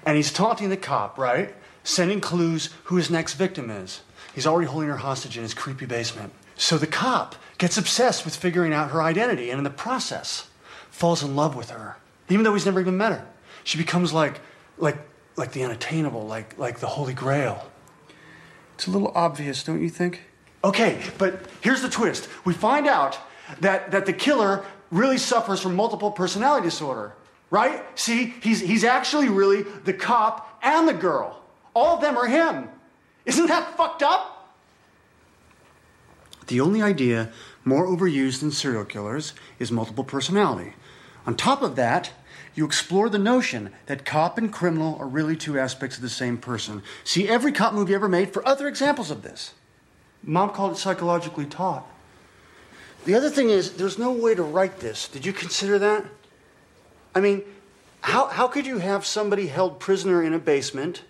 and 0.05 0.17
he's 0.17 0.33
taunting 0.33 0.69
the 0.69 0.77
cop, 0.77 1.17
right? 1.17 1.55
Sending 1.85 2.21
clues 2.21 2.71
who 2.85 2.97
his 2.97 3.11
next 3.11 3.35
victim 3.35 3.71
is. 3.71 4.03
He's 4.39 4.47
already 4.47 4.69
holding 4.69 4.89
her 4.89 4.99
hostage 4.99 5.37
in 5.37 5.43
his 5.43 5.53
creepy 5.53 5.85
basement. 5.85 6.33
So 6.55 6.79
the 6.79 6.87
cop 6.87 7.35
gets 7.59 7.77
obsessed 7.77 8.25
with 8.25 8.37
figuring 8.37 8.73
out 8.73 8.93
her 8.93 9.03
identity, 9.03 9.51
and 9.51 9.59
in 9.59 9.65
the 9.65 9.69
process, 9.71 10.47
falls 10.93 11.25
in 11.25 11.35
love 11.35 11.57
with 11.57 11.71
her, 11.71 11.97
even 12.29 12.45
though 12.45 12.55
he's 12.55 12.65
never 12.65 12.79
even 12.79 12.97
met 12.97 13.11
her. 13.11 13.27
She 13.65 13.79
becomes 13.79 14.13
like, 14.13 14.39
like, 14.77 14.97
like 15.35 15.51
the 15.51 15.65
unattainable, 15.65 16.25
like, 16.25 16.57
like 16.57 16.79
the 16.79 16.87
Holy 16.87 17.15
Grail. 17.15 17.69
It's 18.77 18.87
a 18.87 18.93
little 18.93 19.11
obvious, 19.13 19.65
don't 19.65 19.83
you 19.83 19.91
think? 19.91 20.23
Okay, 20.63 21.03
but 21.19 21.41
here's 21.61 21.83
the 21.83 21.89
twist. 21.89 22.29
We 22.45 22.55
find 22.55 22.87
out 22.87 23.19
that, 23.59 23.91
that 23.91 24.07
the 24.07 24.13
killer 24.13 24.65
really 24.93 25.19
suffers 25.19 25.61
from 25.61 25.75
multiple 25.75 26.13
personality 26.13 26.69
disorder, 26.69 27.13
right? 27.51 27.83
See, 27.99 28.35
he's, 28.41 28.61
he's 28.61 28.85
actually 28.85 29.31
really 29.31 29.63
the 29.83 29.95
cop 29.95 30.61
and 30.63 30.87
the 30.87 30.95
girl. 30.95 31.43
All 31.75 31.97
of 31.97 32.01
them 32.01 32.17
are 32.17 32.29
him. 32.29 32.69
Isn't 33.29 33.49
that 33.49 33.77
fucked 33.77 34.03
up? 34.03 34.57
The 36.47 36.61
only 36.61 36.81
idea 36.81 37.31
more 37.63 37.87
overused 37.87 38.41
than 38.41 38.51
serial 38.51 38.87
killers 38.87 39.35
is 39.59 39.71
multiple 39.71 40.03
personality. 40.03 40.73
On 41.27 41.37
top 41.37 41.61
of 41.61 41.77
that, 41.77 42.11
you 42.55 42.65
explore 42.65 43.11
the 43.11 43.19
notion 43.19 43.71
that 43.85 44.07
cop 44.07 44.39
and 44.39 44.51
criminal 44.51 44.97
are 44.99 45.07
really 45.07 45.37
two 45.37 45.59
aspects 45.59 45.97
of 45.97 46.03
the 46.03 46.09
same 46.09 46.39
person. 46.39 46.83
See 47.05 47.29
every 47.29 47.53
cop 47.53 47.75
movie 47.75 47.95
ever 47.95 48.09
made 48.09 48.33
for 48.33 48.47
other 48.49 48.67
examples 48.67 49.11
of 49.11 49.21
this. 49.21 49.53
Mom 50.23 50.49
called 50.49 50.73
it 50.73 50.79
psychologically 50.79 51.45
taut. 51.45 51.87
The 53.05 53.15
other 53.15 53.29
thing 53.29 53.51
is, 53.51 53.75
there's 53.75 53.99
no 53.99 54.11
way 54.11 54.35
to 54.35 54.43
write 54.43 54.81
this. 54.81 55.07
Did 55.07 55.27
you 55.27 55.35
consider 55.35 55.79
that? 55.79 56.07
I 57.15 57.21
mean, 57.21 57.45
how, 58.01 58.29
how 58.29 58.49
could 58.49 58.67
you 58.67 58.79
have 58.79 59.05
somebody 59.05 59.49
held 59.49 59.81
prisoner 59.81 60.23
in 60.23 60.33
a 60.33 60.39
basement 60.39 61.03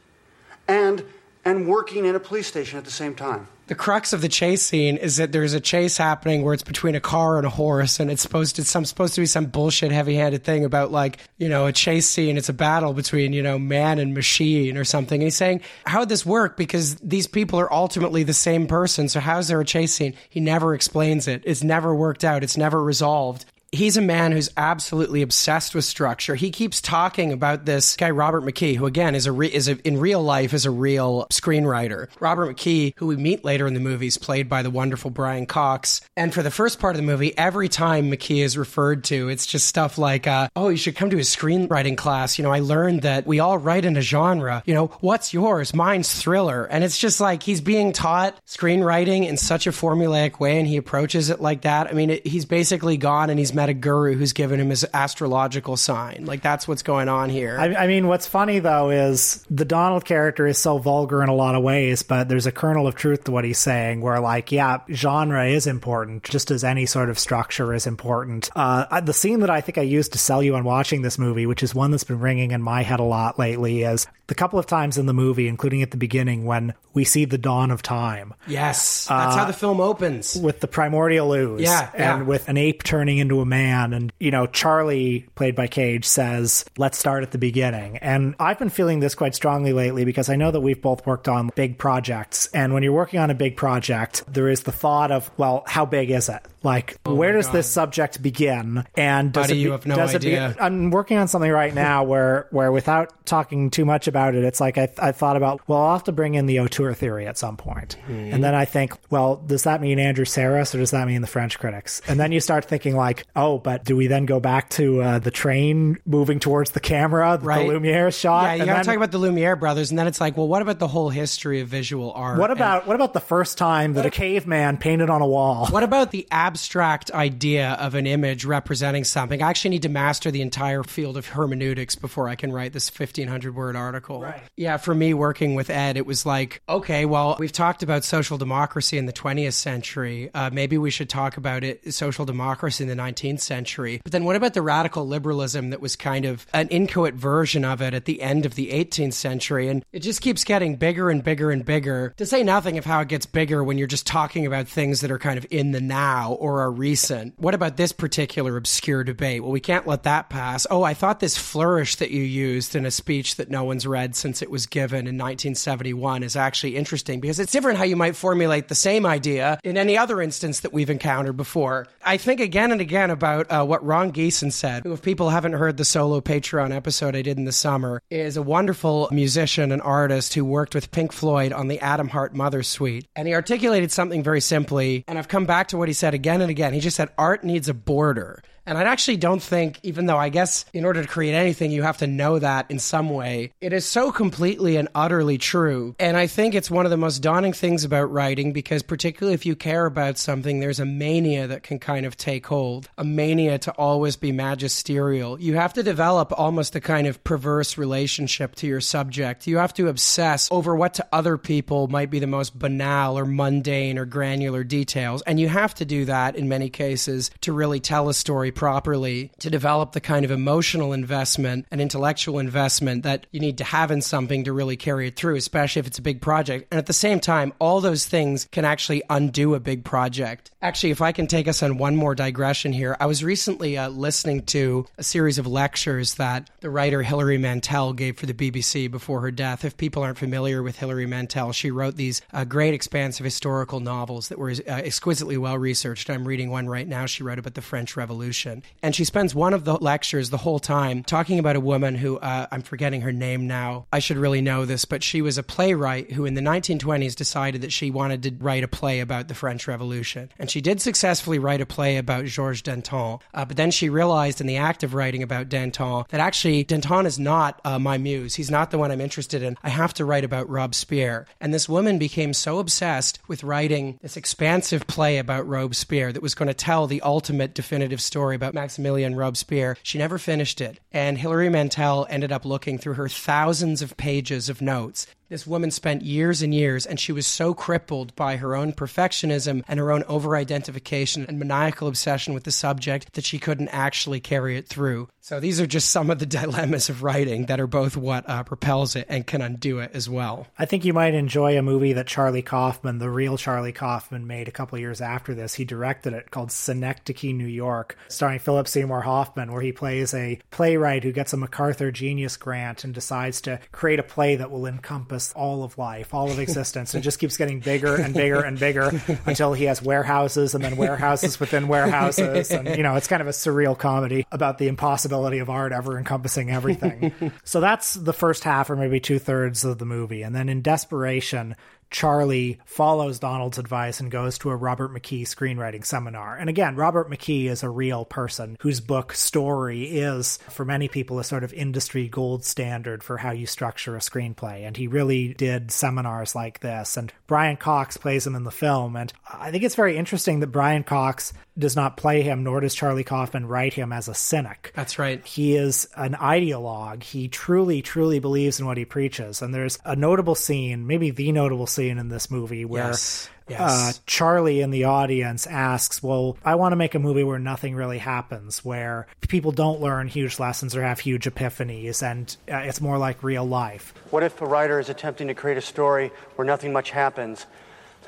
and, 0.66 1.04
and 1.48 1.66
working 1.66 2.04
in 2.04 2.14
a 2.14 2.20
police 2.20 2.46
station 2.46 2.78
at 2.78 2.84
the 2.84 2.90
same 2.90 3.14
time? 3.14 3.48
the 3.68 3.74
crux 3.74 4.14
of 4.14 4.22
the 4.22 4.28
chase 4.28 4.62
scene 4.62 4.96
is 4.96 5.18
that 5.18 5.30
there's 5.30 5.52
a 5.52 5.61
chase 5.61 5.98
happening 5.98 6.42
where 6.42 6.54
it's 6.54 6.62
between 6.62 6.94
a 6.94 7.00
car 7.00 7.37
and 7.37 7.46
a 7.46 7.50
horse 7.50 8.00
and 8.00 8.11
it's 8.11 8.22
supposed 8.22 8.56
to 8.56 8.64
some 8.64 8.84
supposed 8.84 9.14
to 9.14 9.20
be 9.20 9.26
some 9.26 9.44
bullshit 9.44 9.92
heavy-handed 9.92 10.42
thing 10.42 10.64
about 10.64 10.90
like 10.90 11.18
you 11.37 11.48
know 11.48 11.66
a 11.66 11.72
chase 11.72 12.08
scene. 12.08 12.37
It's 12.37 12.48
a 12.48 12.54
battle 12.54 12.94
between 12.94 13.32
you 13.32 13.42
know 13.42 13.58
man 13.58 13.98
and 13.98 14.14
machine 14.14 14.76
or 14.76 14.84
something. 14.84 15.20
And 15.20 15.24
he's 15.24 15.37
saying 15.37 15.61
how 15.84 16.00
would 16.00 16.08
this 16.08 16.24
work? 16.24 16.56
Because 16.56 16.96
these 16.96 17.26
people 17.26 17.61
are 17.61 17.72
ultimately 17.72 18.22
the 18.22 18.32
same 18.32 18.66
person. 18.66 19.08
So 19.08 19.20
how's 19.20 19.48
there 19.48 19.61
a 19.61 19.66
chase 19.66 19.92
scene? 19.92 20.14
He 20.30 20.40
never 20.40 20.74
explains 20.74 21.28
it. 21.28 21.42
It's 21.44 21.62
never 21.62 21.94
worked 21.94 22.24
out. 22.24 22.42
It's 22.42 22.56
never 22.56 22.82
resolved 22.82 23.44
he's 23.72 23.96
a 23.96 24.02
man 24.02 24.33
who's 24.33 24.50
absolutely 24.57 25.22
obsessed 25.22 25.74
with 25.74 25.85
structure. 25.85 26.35
He 26.35 26.50
keeps 26.50 26.81
talking 26.81 27.33
about 27.33 27.64
this 27.64 27.96
guy 27.96 28.11
Robert 28.11 28.44
McKee, 28.44 28.76
who 28.76 28.87
again 28.87 29.14
is 29.14 29.26
a 29.26 29.33
re- 29.33 29.52
is 29.52 29.68
a, 29.68 29.76
in 29.87 29.98
real 29.98 30.22
life 30.22 30.54
is 30.54 30.64
a 30.64 30.70
real 30.70 31.26
screenwriter. 31.31 32.09
Robert 32.20 32.57
McKee, 32.57 32.94
who 32.96 33.07
we 33.07 33.16
meet 33.16 33.44
later 33.44 33.66
in 33.66 33.74
the 33.74 33.81
movie, 33.81 34.07
is 34.07 34.18
played 34.18 34.48
by 34.48 34.62
the 34.62 34.70
wonderful 34.70 35.11
Brian 35.11 35.46
Cox. 35.46 36.00
And 36.16 36.33
for 36.33 36.42
the 36.42 36.50
first 36.50 36.78
part 36.81 36.94
of 36.94 37.00
the 37.00 37.07
movie, 37.07 37.37
every 37.37 37.68
time 37.68 38.11
McKee 38.11 38.42
is 38.42 38.57
referred 38.57 39.04
to, 39.04 39.28
it's 39.28 39.46
just 39.46 39.66
stuff 39.66 39.98
like, 39.98 40.26
uh, 40.26 40.48
"Oh, 40.57 40.68
you 40.68 40.76
should 40.76 40.96
come 40.96 41.11
to 41.11 41.18
his 41.18 41.35
screenwriting 41.35 41.96
class." 41.96 42.38
You 42.38 42.44
know, 42.44 42.52
I 42.52 42.61
learned 42.61 43.02
that 43.02 43.26
we 43.26 43.40
all 43.40 43.59
write 43.59 43.85
in 43.85 43.96
a 43.96 44.02
genre. 44.02 44.62
You 44.66 44.74
know, 44.74 44.87
what's 45.00 45.35
yours? 45.35 45.74
Mine's 45.74 46.12
thriller, 46.12 46.64
and 46.64 46.85
it's 46.85 46.98
just 46.98 47.20
like 47.20 47.42
he's 47.42 47.61
being 47.61 47.92
taught 47.92 48.35
screenwriting 48.46 49.26
in 49.26 49.37
such 49.37 49.66
a 49.66 49.70
formulaic 49.70 50.40
way, 50.40 50.59
and 50.59 50.66
he 50.66 50.76
approaches 50.76 51.31
it 51.31 51.40
like 51.40 51.62
that. 51.62 51.88
I 51.88 51.92
mean, 51.92 52.11
it, 52.11 52.26
he's 52.26 52.44
basically 52.44 52.96
gone 52.96 53.31
and 53.31 53.38
he's 53.38 53.52
a 53.68 53.75
guru 53.75 54.14
who's 54.14 54.33
given 54.33 54.61
him 54.61 54.71
his 54.71 54.87
astrological 54.94 55.77
sign. 55.77 56.25
Like 56.27 56.42
that's 56.42 56.68
what's 56.68 56.83
going 56.83 57.09
on 57.09 57.31
here. 57.31 57.59
I, 57.59 57.75
I 57.75 57.87
mean, 57.87 58.07
what's 58.07 58.27
funny 58.27 58.59
though 58.59 58.90
is 58.90 59.44
the 59.51 59.64
Donald 59.64 60.05
character 60.05 60.47
is 60.47 60.59
so 60.59 60.79
vulgar 60.79 61.23
in 61.23 61.29
a 61.29 61.35
lot 61.35 61.55
of 61.55 61.62
ways, 61.62 62.03
but 62.03 62.29
there's 62.29 62.47
a 62.47 62.53
kernel 62.53 62.87
of 62.87 62.94
truth 62.94 63.25
to 63.25 63.33
what 63.33 63.44
he's 63.44 63.59
saying. 63.59 64.01
Where 64.01 64.21
like, 64.21 64.53
yeah, 64.53 64.79
genre 64.90 65.47
is 65.47 65.66
important, 65.66 66.25
just 66.25 66.51
as 66.51 66.62
any 66.62 66.87
sort 66.87 67.11
of 67.11 67.18
structure 67.18 67.75
is 67.75 67.87
important. 67.87 68.51
Uh, 68.55 69.01
the 69.01 69.12
scene 69.12 69.40
that 69.40 69.51
I 69.51 69.61
think 69.61 69.79
I 69.79 69.83
used 69.83 70.12
to 70.12 70.18
sell 70.18 70.42
you 70.42 70.55
on 70.55 70.64
watching 70.64 71.03
this 71.03 71.18
movie, 71.18 71.47
which 71.47 71.62
is 71.62 71.75
one 71.75 71.90
that's 71.90 72.05
been 72.05 72.21
ringing 72.21 72.53
in 72.53 72.62
my 72.62 72.83
head 72.83 73.01
a 73.01 73.05
lot 73.05 73.39
lately, 73.39 73.82
is 73.82 74.07
the 74.29 74.35
couple 74.35 74.59
of 74.59 74.66
times 74.66 74.97
in 74.99 75.07
the 75.07 75.12
movie, 75.14 75.49
including 75.49 75.83
at 75.83 75.91
the 75.91 75.97
beginning 75.97 76.45
when 76.45 76.72
we 76.95 77.05
see 77.05 77.24
the 77.24 77.39
dawn 77.39 77.70
of 77.70 77.83
time. 77.83 78.33
yes, 78.47 79.07
that's 79.09 79.35
Uh, 79.35 79.39
how 79.39 79.45
the 79.45 79.53
film 79.53 79.81
opens. 79.81 80.37
with 80.37 80.61
the 80.61 80.66
primordial 80.68 81.33
ooze 81.33 81.61
Yeah, 81.62 81.91
and 81.95 82.01
yeah. 82.20 82.22
with 82.22 82.49
an 82.49 82.57
ape 82.57 82.83
turning 82.83 83.18
into 83.18 83.41
a 83.41 83.45
man 83.47 83.93
and 83.93 84.12
you 84.20 84.31
know 84.31 84.47
charlie 84.47 85.26
played 85.35 85.55
by 85.55 85.66
cage 85.66 86.05
says 86.05 86.64
let's 86.76 86.99
start 86.99 87.22
at 87.22 87.31
the 87.31 87.39
beginning 87.39 87.97
and 87.99 88.35
i've 88.41 88.59
been 88.59 88.68
feeling 88.68 89.01
this 89.01 89.14
quite 89.14 89.35
strongly 89.35 89.72
lately 89.72 90.05
because 90.05 90.29
i 90.29 90.37
know 90.37 90.51
that 90.51 90.61
we've 90.61 90.83
both 90.83 91.07
worked 91.07 91.29
on 91.29 91.51
big 91.55 91.79
projects 91.79 92.49
and 92.53 92.72
when 92.74 92.83
you're 92.83 92.93
working 92.93 93.20
on 93.20 93.31
a 93.31 93.35
big 93.35 93.57
project 93.57 94.24
there 94.33 94.49
is 94.49 94.62
the 94.62 94.72
thought 94.72 95.11
of 95.12 95.31
well 95.37 95.62
how 95.66 95.85
big 95.87 96.11
is 96.11 96.29
it 96.29 96.43
like 96.62 96.98
where 97.06 97.32
does 97.32 97.48
this 97.50 97.68
subject 97.68 98.22
begin? 98.22 98.84
And 98.96 99.32
does 99.32 99.50
it 99.50 99.56
you 99.56 99.72
have 99.72 99.86
no 99.86 99.96
does 99.96 100.14
it 100.14 100.22
be- 100.22 100.36
i'm 100.36 100.90
working 100.90 101.16
on 101.18 101.28
something 101.28 101.50
right 101.50 101.74
now 101.74 102.04
where 102.04 102.46
where 102.50 102.72
without 102.72 103.12
talking 103.26 103.70
too 103.70 103.84
much 103.84 104.09
about 104.09 104.34
it 104.34 104.44
it's 104.44 104.61
like 104.61 104.78
i, 104.78 104.88
I 104.98 105.12
thought 105.12 105.36
about 105.36 105.61
well 105.68 105.78
i'll 105.80 105.92
have 105.92 106.04
to 106.04 106.12
bring 106.12 106.34
in 106.34 106.46
the 106.46 106.61
auteur 106.61 106.94
theory 106.94 107.26
at 107.26 107.36
some 107.38 107.56
point. 107.56 107.94
Hmm. 108.06 108.12
and 108.32 108.42
then 108.44 108.54
i 108.54 108.64
think 108.64 108.92
well 109.11 109.36
does 109.36 109.64
that 109.64 109.80
mean 109.80 109.98
andrew 109.98 110.24
Sarris 110.24 110.74
or 110.74 110.78
does 110.78 110.90
that 110.92 111.06
mean 111.06 111.20
the 111.20 111.26
french 111.26 111.59
critics? 111.59 112.00
And 112.09 112.18
then 112.18 112.32
you 112.32 112.40
start 112.40 112.64
thinking 112.64 112.96
like 112.96 113.26
oh 113.36 113.59
but 113.59 113.84
do 113.84 113.96
we 113.96 114.06
then 114.06 114.26
go 114.26 114.40
back 114.40 114.70
to 114.70 115.00
uh, 115.02 115.18
the 115.18 115.30
train 115.30 115.98
moving 116.06 116.40
towards 116.40 116.72
the 116.72 116.80
camera 116.80 117.38
Right. 117.40 117.66
the 117.66 117.72
lumiere 117.72 118.11
shot? 118.11 118.42
Yeah, 118.44 118.54
you 118.54 118.61
and 118.62 118.68
got 118.70 118.78
to 118.78 118.84
talk 118.84 118.96
about 118.96 119.11
the 119.12 119.18
Lumiere 119.18 119.54
brothers, 119.56 119.90
and 119.90 119.98
then 119.98 120.06
it's 120.06 120.20
like, 120.20 120.36
well, 120.36 120.48
what 120.48 120.62
about 120.62 120.78
the 120.78 120.88
whole 120.88 121.09
history 121.11 121.61
of 121.61 121.68
visual 121.68 122.12
art? 122.12 122.38
what 122.38 122.50
And- 122.50 122.59
about 122.59 122.86
what 122.86 122.94
about 122.96 123.12
the 123.12 123.20
first 123.20 123.59
time 123.59 123.94
that 123.94 124.06
a 124.06 124.11
caveman 124.11 124.76
painted 124.78 125.11
on 125.11 125.20
a 125.22 125.26
wall? 125.26 125.66
What 125.68 125.82
about 125.82 126.11
the 126.11 126.26
abstract 126.49 127.11
idea 127.11 127.72
of 127.72 127.94
an 127.94 128.07
image 128.07 128.46
representing 128.46 129.05
something? 129.05 129.42
I 129.42 129.51
actually 129.51 129.70
need 129.70 129.82
to 129.82 129.90
master 129.90 130.30
the 130.30 130.40
entire 130.40 130.82
field 130.82 131.18
of 131.18 131.26
hermeneutics 131.26 131.94
before 131.94 132.26
I 132.26 132.36
can 132.36 132.53
write 132.53 132.72
this 132.72 132.90
1500 132.90 133.55
word 133.55 133.76
article. 133.76 134.22
Right. 134.22 134.42
Yeah, 134.57 134.78
for 134.78 134.94
me 134.94 135.12
working 135.12 135.55
with 135.55 135.68
Ed, 135.68 135.99
it 135.99 136.07
was 136.07 136.24
like, 136.24 136.62
okay, 136.66 137.05
well, 137.05 137.36
we've 137.38 137.53
talked 137.53 137.82
about 137.82 138.03
social 138.03 138.38
democracy 138.38 138.96
in 138.96 139.05
the 139.05 139.12
20th 139.12 139.53
century. 139.53 140.30
Uh, 140.32 140.49
maybe 140.51 140.78
we 140.78 140.90
should 140.90 141.11
talk 141.11 141.36
about 141.36 141.64
it, 141.64 141.92
social 141.92 142.24
democracy 142.24 142.82
in 142.82 142.88
the 142.88 142.96
19th 142.96 143.40
century. 143.40 144.01
But 144.03 144.12
then 144.12 144.24
what 144.24 144.34
about 144.34 144.55
the 144.55 144.62
radical 144.62 145.07
liberalism 145.07 145.68
that 145.68 145.82
was 145.82 145.96
kind 145.96 146.24
of 146.24 146.46
an 146.55 146.68
inchoate 146.68 147.14
version 147.14 147.62
of 147.62 147.82
it 147.82 147.92
at 147.92 148.07
the 148.07 148.22
end 148.22 148.46
of 148.46 148.55
the 148.55 148.70
18th 148.70 149.12
century? 149.12 149.68
And 149.68 149.84
it 149.92 150.01
just 150.01 150.22
keeps 150.22 150.44
getting 150.44 150.76
bigger 150.76 151.11
and 151.11 151.22
bigger 151.22 151.51
and 151.51 151.62
bigger, 151.62 152.14
to 152.16 152.24
say 152.24 152.42
nothing 152.42 152.78
of 152.78 152.86
how 152.86 153.01
it 153.01 153.09
gets 153.09 153.26
bigger 153.26 153.62
when 153.62 153.76
you're 153.76 153.86
just 153.86 154.07
talking 154.07 154.46
about 154.46 154.66
things 154.66 155.03
that 155.03 155.11
are 155.11 155.18
kind 155.18 155.36
of 155.36 155.46
in 155.51 155.72
the 155.72 155.80
now 155.82 156.38
or 156.39 156.61
are 156.61 156.70
recent. 156.70 157.34
What 157.39 157.55
about 157.55 157.76
this 157.76 157.93
particular 157.93 158.57
obscure 158.57 159.05
debate? 159.05 159.43
Well, 159.43 159.53
we 159.53 159.61
can't 159.61 159.86
let 159.86 160.05
that 160.05 160.30
pass. 160.30 160.66
Oh, 160.70 160.82
I 160.82 160.95
thought 160.95 161.20
this 161.20 161.36
flourish 161.36 161.97
that 161.97 162.11
you 162.11 162.22
used 162.22 162.74
in 162.74 162.86
a 162.86 162.91
speech 162.91 163.36
that 163.36 163.51
no 163.51 163.64
one's 163.64 163.86
read 163.86 164.14
since 164.16 164.43
it 164.43 164.51
was 164.51 164.66
given 164.66 165.01
in 165.01 165.16
1971 165.16 166.22
is 166.22 166.36
actually 166.36 166.76
interesting 166.76 167.20
because 167.20 167.39
it's 167.39 167.53
different 167.53 167.78
how 167.78 167.84
you 167.84 167.97
might 167.97 168.16
formulate 168.16 168.68
the 168.68 168.74
same 168.74 169.05
idea 169.05 169.59
in 169.64 169.76
any 169.76 169.99
other 169.99 170.20
instance 170.20 170.61
that 170.61 170.72
we've 170.72 170.91
encountered 170.91 171.36
before. 171.36 171.86
I 172.05 172.16
think 172.16 172.41
again 172.41 172.72
and 172.72 172.80
again 172.80 173.11
about 173.11 173.51
uh, 173.51 173.64
what 173.64 173.84
Ron 173.84 174.12
Geesin 174.12 174.53
said, 174.53 174.86
if 174.86 175.03
people 175.03 175.30
haven't 175.30 175.55
heard 175.55 175.76
the 175.76 175.84
solo 175.84 176.20
Patreon 176.20 176.74
episode 176.74 177.16
I 177.16 177.22
did 177.22 177.39
in 177.39 177.45
the 177.45 177.53
summer, 177.53 178.01
is 178.11 178.36
a 178.36 178.43
wonderful 178.43 179.09
musician 179.11 179.72
and 179.72 179.82
artist 179.82 180.34
who 180.34 180.45
worked 180.45 180.74
with 180.74 180.91
Pink 180.91 181.12
Floyd 181.12 181.53
on 181.53 181.68
the 181.68 181.80
Atom 181.80 182.09
Heart 182.09 182.34
Mother 182.34 182.62
Suite. 182.62 183.07
And 183.16 183.26
he 183.26 183.34
articulated 183.34 183.91
something 183.91 184.22
very 184.22 184.41
simply, 184.41 185.05
and 185.09 185.18
I've 185.18 185.28
come 185.28 185.47
back 185.47 185.68
to 185.68 185.76
what 185.76 185.89
he 185.89 185.95
said 185.95 186.14
again 186.14 186.28
and 186.35 186.51
again. 186.51 186.72
He 186.72 186.81
just 186.81 186.97
said, 186.97 187.11
art 187.18 187.45
needs 187.45 187.68
a 187.68 187.74
border. 187.74 188.43
And 188.69 188.77
I 188.77 188.83
actually 188.83 189.16
don't 189.16 189.43
think, 189.43 189.81
even 189.83 190.05
though 190.05 190.19
I 190.19 190.29
guess 190.29 190.66
in 190.75 190.85
order 190.85 191.01
to 191.01 191.09
create 191.09 191.33
anything, 191.33 191.71
you 191.71 191.83
have 191.85 191.97
to 191.99 192.07
know 192.07 192.39
that 192.39 192.71
in 192.71 192.79
some 192.79 193.09
way, 193.09 193.51
it 193.62 193.73
is 193.73 193.87
so 193.87 194.12
completely 194.12 194.77
and 194.77 194.89
utterly 194.95 195.39
true. 195.39 195.97
And 195.99 196.19
I 196.19 196.27
think 196.27 196.55
it's 196.55 196.71
one 196.71 196.85
of 196.85 196.91
the 196.91 196.99
most 196.99 197.21
daunting 197.21 197.55
things 197.55 197.83
about 197.83 198.12
writing 198.12 198.53
because, 198.53 198.83
particularly 198.83 199.33
if 199.33 199.47
you 199.47 199.57
care 199.57 199.87
about 199.87 200.19
something, 200.19 200.61
there's 200.61 200.81
a 200.81 200.85
mania 200.85 201.47
that 201.47 201.62
can 201.62 201.79
kind 201.79 202.05
of 202.05 202.19
take 202.19 202.47
hold, 202.47 202.91
a 202.99 203.05
mania 203.05 203.59
to 203.61 203.73
always 203.73 204.16
be 204.16 204.33
magisterial. 204.33 205.41
You 205.41 205.55
have 205.55 205.73
to 205.73 205.83
develop 205.83 206.39
almost 206.39 206.77
a 206.77 206.81
kind 206.81 207.07
of 207.07 207.25
perverse 207.25 207.79
relationship 207.79 208.55
to 208.57 208.66
your 208.66 208.83
subject. 208.83 209.47
You 209.47 209.57
have 209.57 209.73
to 209.75 209.89
obsess 209.89 210.47
over 210.51 210.77
what 210.77 210.93
to 210.95 211.07
other 211.11 211.39
people 211.39 211.89
might 211.89 212.11
be 212.11 212.19
the 212.19 212.27
most 212.27 212.59
banal 212.59 213.19
or 213.19 213.25
mundane 213.25 213.97
or 213.97 214.05
granular 214.05 214.62
details. 214.62 215.23
And 215.23 215.41
you 215.41 215.49
have 215.49 215.75
to 215.77 215.87
do 215.87 216.05
that 216.05 216.37
in 216.37 216.51
many 216.51 216.69
cases 216.69 217.31
to 217.41 217.55
really 217.55 217.81
tell 217.81 218.11
a 218.11 218.14
story 218.14 218.53
properly, 218.59 219.30
to 219.38 219.48
develop 219.48 219.92
the 219.92 220.00
kind 220.00 220.24
of 220.24 220.32
emotional 220.32 220.92
investment 220.92 221.64
and 221.70 221.80
intellectual 221.80 222.40
investment 222.40 223.04
that 223.04 223.24
you 223.30 223.38
need 223.38 223.56
to 223.59 223.62
have 223.62 223.92
in 223.92 224.02
something 224.02 224.42
to 224.42 224.52
really 224.52 224.76
carry 224.76 225.06
it 225.06 225.14
through, 225.14 225.36
especially 225.36 225.78
if 225.78 225.86
it's 225.86 226.00
a 226.00 226.02
big 226.02 226.20
project. 226.20 226.66
And 226.72 226.78
at 226.78 226.86
the 226.86 226.92
same 226.92 227.20
time, 227.20 227.52
all 227.61 227.80
those 227.80 228.04
things 228.04 228.48
can 228.50 228.64
actually 228.64 229.04
undo 229.09 229.54
a 229.54 229.61
big 229.61 229.84
project. 229.84 230.50
Actually, 230.61 230.90
if 230.90 231.00
I 231.00 231.12
can 231.12 231.28
take 231.28 231.46
us 231.46 231.62
on 231.62 231.78
one 231.78 231.94
more 231.94 232.16
digression 232.16 232.72
here, 232.72 232.96
I 232.98 233.06
was 233.06 233.22
recently 233.22 233.78
uh, 233.78 233.90
listening 233.90 234.42
to 234.46 234.86
a 234.98 235.04
series 235.04 235.38
of 235.38 235.46
lectures 235.46 236.16
that 236.16 236.50
the 236.59 236.68
writer 236.68 237.04
Hilary 237.04 237.38
Mantel 237.38 237.92
gave 237.92 238.18
for 238.18 238.26
the 238.26 238.34
BBC 238.34 238.90
before 238.90 239.20
her 239.20 239.30
death. 239.30 239.64
If 239.64 239.76
people 239.76 240.02
aren't 240.02 240.18
familiar 240.18 240.64
with 240.64 240.76
Hilary 240.76 241.06
Mantel, 241.06 241.52
she 241.52 241.70
wrote 241.70 241.94
these 241.94 242.22
uh, 242.32 242.44
great, 242.44 242.74
expansive 242.74 243.22
historical 243.22 243.78
novels 243.78 244.30
that 244.30 244.38
were 244.38 244.50
uh, 244.50 244.72
exquisitely 244.72 245.38
well 245.38 245.56
researched. 245.56 246.11
I'm 246.11 246.26
reading 246.26 246.50
one 246.50 246.68
right 246.68 246.88
now. 246.88 247.06
She 247.06 247.22
wrote 247.22 247.38
about 247.38 247.54
the 247.54 247.62
French 247.62 247.96
Revolution. 247.96 248.47
And 248.82 248.94
she 248.94 249.05
spends 249.05 249.34
one 249.34 249.55
of 249.55 249.64
the 249.64 249.74
lectures 249.74 250.30
the 250.30 250.36
whole 250.38 250.59
time 250.59 251.03
talking 251.03 251.38
about 251.38 251.57
a 251.57 251.61
woman 251.61 251.94
who, 251.94 252.18
uh, 252.18 252.46
I'm 252.51 252.62
forgetting 252.62 253.03
her 253.03 253.12
name 253.12 253.46
now. 253.46 253.86
I 253.92 253.99
should 253.99 254.16
really 254.16 254.40
know 254.40 254.64
this, 254.64 254.84
but 254.84 255.03
she 255.03 255.22
was 255.22 255.38
a 255.38 255.42
playwright 255.42 256.12
who 256.12 256.24
in 256.24 256.34
the 256.34 256.40
1920s 256.40 257.14
decided 257.14 257.62
that 257.62 257.72
she 257.72 257.90
wanted 257.90 258.22
to 258.22 258.32
write 258.38 258.64
a 258.64 258.68
play 258.68 259.01
about 259.01 259.28
the 259.28 259.34
French 259.34 259.66
Revolution. 259.68 260.30
And 260.38 260.51
she 260.51 260.61
did 260.61 260.80
successfully 260.80 261.38
write 261.38 261.61
a 261.61 261.66
play 261.66 261.96
about 261.96 262.26
Georges 262.26 262.62
Danton. 262.62 263.18
Uh, 263.34 263.44
but 263.44 263.57
then 263.57 263.70
she 263.70 263.88
realized 263.88 264.40
in 264.40 264.46
the 264.46 264.57
act 264.57 264.82
of 264.82 264.94
writing 264.94 265.22
about 265.22 265.49
Danton 265.49 266.05
that 266.09 266.20
actually 266.20 266.64
Danton 266.64 267.07
is 267.07 267.18
not 267.18 267.61
uh, 267.64 267.78
my 267.78 267.99
muse. 267.99 268.34
He's 268.34 268.51
not 268.51 268.70
the 268.70 268.78
one 268.78 268.90
I'm 268.90 269.01
interested 269.01 269.42
in. 269.42 269.57
I 269.62 269.70
have 269.70 269.94
to 269.94 270.05
write 270.05 270.24
about 270.24 270.49
Robespierre. 270.49 271.26
And 271.40 271.53
this 271.53 271.68
woman 271.68 271.99
became 271.99 272.32
so 272.32 272.59
obsessed 272.59 273.18
with 273.28 273.44
writing 273.44 273.99
this 274.03 274.16
expansive 274.16 274.86
play 274.86 275.18
about 275.18 275.46
Robespierre 275.46 276.12
that 276.12 276.22
was 276.22 276.34
going 276.34 276.49
to 276.49 276.55
tell 276.55 276.86
the 276.86 277.03
ultimate 277.03 277.55
definitive 277.55 278.01
story 278.01 278.28
about 278.37 278.55
Maximilian 278.55 279.14
Robespierre. 279.14 279.76
She 279.83 279.99
never 279.99 280.18
finished 280.18 280.61
it. 280.61 280.81
And 280.93 281.18
Hilary 281.18 281.49
Mantel 281.49 282.07
ended 282.09 282.33
up 282.33 282.45
looking 282.45 282.79
through 282.79 282.95
her 282.95 283.09
thousands 283.09 283.83
of 283.83 283.97
pages 283.97 284.49
of 284.49 284.62
notes 284.62 285.07
this 285.29 285.47
woman 285.47 285.70
spent 285.70 286.03
years 286.03 286.41
and 286.41 286.55
years, 286.55 286.87
and 286.87 286.99
she 286.99 287.12
was 287.12 287.26
so 287.26 287.53
crippled 287.53 288.16
by 288.16 288.37
her 288.37 288.57
own 288.57 288.72
perfectionism 288.72 289.62
and 289.68 289.79
her 289.79 289.93
own 289.93 290.03
over 290.05 290.37
identification 290.37 291.26
and 291.29 291.39
maniacal 291.39 291.87
obsession 291.87 292.33
with 292.33 292.45
the 292.45 292.51
subject 292.51 293.12
that 293.12 293.24
she 293.24 293.39
couldn't 293.39 293.68
actually 293.68 294.20
carry 294.20 294.57
it 294.57 294.66
through. 294.66 295.09
So, 295.20 295.41
these 295.41 295.61
are 295.61 295.66
just 295.66 295.91
some 295.91 296.09
of 296.09 296.18
the 296.18 296.26
dilemmas 296.39 296.89
of 296.89 297.03
writing 297.03 297.47
that 297.47 297.61
are 297.61 297.66
both 297.66 297.97
what 297.97 298.29
uh, 298.29 298.43
propels 298.43 298.97
it 298.97 299.07
and 299.11 299.26
can 299.26 299.43
undo 299.43 299.81
it 299.81 299.91
as 299.93 300.09
well. 300.09 300.47
I 300.59 300.64
think 300.64 300.87
you 300.87 300.95
might 300.95 301.12
enjoy 301.12 301.59
a 301.59 301.62
movie 301.62 301.93
that 301.93 302.07
Charlie 302.07 302.41
Kaufman, 302.41 302.99
the 302.99 303.11
real 303.11 303.37
Charlie 303.37 303.72
Kaufman, 303.72 304.26
made 304.26 304.49
a 304.49 304.53
couple 304.53 304.79
years 304.79 305.03
after 305.03 305.35
this. 305.35 305.55
He 305.55 305.66
directed 305.66 306.14
it 306.14 306.31
called 306.31 306.51
Synecdoche, 306.51 307.35
New 307.35 307.47
York, 307.47 307.99
starring 308.09 308.39
Philip 308.39 308.66
Seymour 308.66 309.03
Hoffman, 309.03 309.53
where 309.53 309.61
he 309.61 309.72
plays 309.72 310.14
a 310.14 310.39
playwright 310.51 311.05
who 311.05 311.12
gets 311.12 311.35
a 311.35 311.37
MacArthur 311.37 311.91
Genius 311.91 312.39
Grant 312.39 312.85
and 312.85 312.95
decides 312.95 313.43
to 313.43 313.61
create 313.72 313.99
a 313.99 314.03
play 314.03 314.37
that 314.37 314.51
will 314.51 314.64
encompass 314.64 315.18
all 315.35 315.64
of 315.64 315.79
life, 315.79 316.14
all 316.14 316.31
of 316.31 316.39
existence, 316.39 316.95
and 316.95 317.03
just 317.03 317.19
keeps 317.19 317.37
getting 317.37 317.61
bigger 317.61 317.95
and 317.97 318.14
bigger 318.14 318.41
and 318.41 318.59
bigger 318.59 318.91
until 319.27 319.53
he 319.53 319.64
has 319.64 319.83
warehouses 319.83 320.55
and 320.55 320.64
then 320.64 320.77
warehouses 320.77 321.39
within 321.41 321.69
warehouses. 321.69 322.51
And, 322.51 322.69
you 322.77 322.83
know, 322.83 322.97
it's 322.97 323.07
kind 323.09 323.23
of 323.23 323.29
a 323.29 323.33
surreal 323.33 323.79
comedy 323.79 324.27
about 324.33 324.59
the 324.59 324.69
impossibility 324.69 325.39
of 325.39 325.51
art 325.51 325.73
ever 325.73 325.99
encompassing 325.99 326.51
everything. 326.51 327.12
so 327.45 327.61
that's 327.61 327.95
the 327.95 328.12
first 328.12 328.45
half 328.45 328.71
or 328.71 328.77
maybe 328.77 329.01
two 329.01 329.19
thirds 329.19 329.64
of 329.64 329.79
the 329.79 329.87
movie. 329.87 330.23
And 330.23 330.35
then 330.35 330.49
in 330.49 330.62
desperation, 330.62 331.57
Charlie 331.91 332.59
follows 332.64 333.18
Donald's 333.18 333.59
advice 333.59 334.01
and 334.01 334.11
goes 334.11 334.39
to 334.39 334.51
a 334.51 334.57
Robert 334.57 334.93
McKee 334.93 335.22
screenwriting 335.22 335.84
seminar. 335.84 336.36
And 336.36 336.51
again, 336.51 336.76
Robert 336.76 337.11
McKee 337.11 337.47
is 337.47 337.62
a 337.62 337.70
real 337.70 338.05
person 338.05 338.57
whose 338.61 338.80
book 338.80 339.12
Story 339.12 339.84
is, 339.84 340.39
for 340.49 340.64
many 340.64 340.89
people, 340.89 341.18
a 341.18 341.24
sort 341.24 341.45
of 341.45 341.53
industry 341.53 342.09
gold 342.09 342.45
standard 342.45 343.03
for 343.03 343.18
how 343.18 343.30
you 343.30 343.47
structure 343.47 343.97
a 343.97 344.01
screenplay. 344.01 344.66
And 344.66 344.76
he 344.76 344.86
really 344.86 345.34
did 345.34 345.70
seminars 345.70 346.34
like 346.34 346.61
this. 346.61 346.97
And 346.97 347.12
Brian 347.26 347.57
Cox 347.57 347.97
plays 347.97 348.26
him 348.26 348.34
in 348.34 348.45
the 348.45 348.51
film. 348.51 348.97
And 348.97 349.12
I 349.32 349.51
think 349.51 349.64
it's 349.64 349.74
very 349.74 349.97
interesting 349.97 350.41
that 350.41 350.49
Brian 350.49 350.84
Cox 350.84 351.32
does 351.59 351.74
not 351.76 351.96
play 351.96 352.22
him, 352.22 352.44
nor 352.44 352.61
does 352.61 352.74
Charlie 352.74 353.04
Kaufman 353.04 353.46
write 353.46 353.74
him 353.74 353.92
as 353.92 354.09
a 354.09 354.14
cynic. 354.14 354.72
That's 354.74 354.98
right. 354.98 355.24
He 355.26 355.56
is 355.56 355.88
an 355.96 356.14
ideologue. 356.14 357.02
He 357.02 357.28
truly, 357.28 357.82
truly 357.82 358.18
believes 358.20 358.61
in 358.61 358.66
what 358.66 358.76
he 358.76 358.84
preaches. 358.84 359.42
And 359.42 359.52
there's 359.52 359.78
a 359.84 359.96
notable 359.96 360.34
scene, 360.34 360.86
maybe 360.86 361.11
the 361.11 361.32
notable 361.32 361.66
scene 361.66 361.98
in 361.98 362.09
this 362.09 362.30
movie, 362.30 362.64
where 362.64 362.88
Yes. 362.88 363.28
Yes. 363.48 363.61
uh, 363.61 363.92
Charlie 364.04 364.61
in 364.61 364.70
the 364.70 364.84
audience 364.84 365.46
asks, 365.46 366.02
Well, 366.02 366.36
I 366.44 366.54
want 366.56 366.72
to 366.72 366.76
make 366.76 366.94
a 366.94 366.98
movie 366.98 367.24
where 367.24 367.38
nothing 367.38 367.74
really 367.74 367.96
happens, 367.96 368.62
where 368.62 369.06
people 369.26 369.52
don't 369.52 369.80
learn 369.80 370.06
huge 370.06 370.38
lessons 370.38 370.76
or 370.76 370.82
have 370.82 371.00
huge 371.00 371.24
epiphanies, 371.24 372.02
and 372.02 372.36
uh, 372.52 372.56
it's 372.59 372.80
more 372.82 372.98
like 372.98 373.22
real 373.22 373.46
life. 373.46 373.94
What 374.11 374.22
if 374.22 374.42
a 374.42 374.46
writer 374.46 374.78
is 374.78 374.90
attempting 374.90 375.28
to 375.28 375.34
create 375.34 375.56
a 375.56 375.62
story 375.62 376.11
where 376.36 376.44
nothing 376.44 376.74
much 376.74 376.90
happens, 376.90 377.46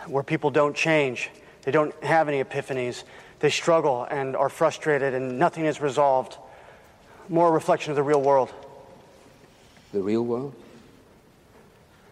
where 0.06 0.22
people 0.22 0.50
don't 0.50 0.76
change, 0.76 1.30
they 1.62 1.70
don't 1.70 1.94
have 2.04 2.28
any 2.28 2.44
epiphanies, 2.44 3.04
they 3.40 3.50
struggle 3.50 4.04
and 4.04 4.36
are 4.36 4.48
frustrated 4.48 5.14
and 5.14 5.38
nothing 5.38 5.64
is 5.64 5.80
resolved? 5.80 6.36
More 7.28 7.48
a 7.48 7.52
reflection 7.52 7.90
of 7.90 7.96
the 7.96 8.02
real 8.02 8.22
world. 8.22 8.52
The 9.92 10.02
real 10.02 10.24
world? 10.24 10.54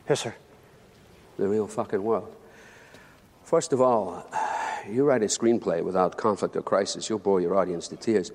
Yes, 0.08 0.20
sir. 0.20 0.34
The 1.38 1.46
real 1.46 1.68
fucking 1.68 2.02
world. 2.02 2.34
First 3.44 3.72
of 3.72 3.80
all, 3.80 4.28
you 4.88 5.04
write 5.04 5.22
a 5.22 5.26
screenplay 5.26 5.82
without 5.82 6.16
conflict 6.16 6.56
or 6.56 6.62
crisis, 6.62 7.08
you'll 7.08 7.18
bore 7.18 7.40
your 7.40 7.56
audience 7.56 7.88
to 7.88 7.96
tears. 7.96 8.32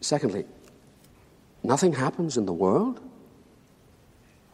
Secondly, 0.00 0.44
nothing 1.62 1.92
happens 1.92 2.36
in 2.36 2.46
the 2.46 2.52
world? 2.52 3.00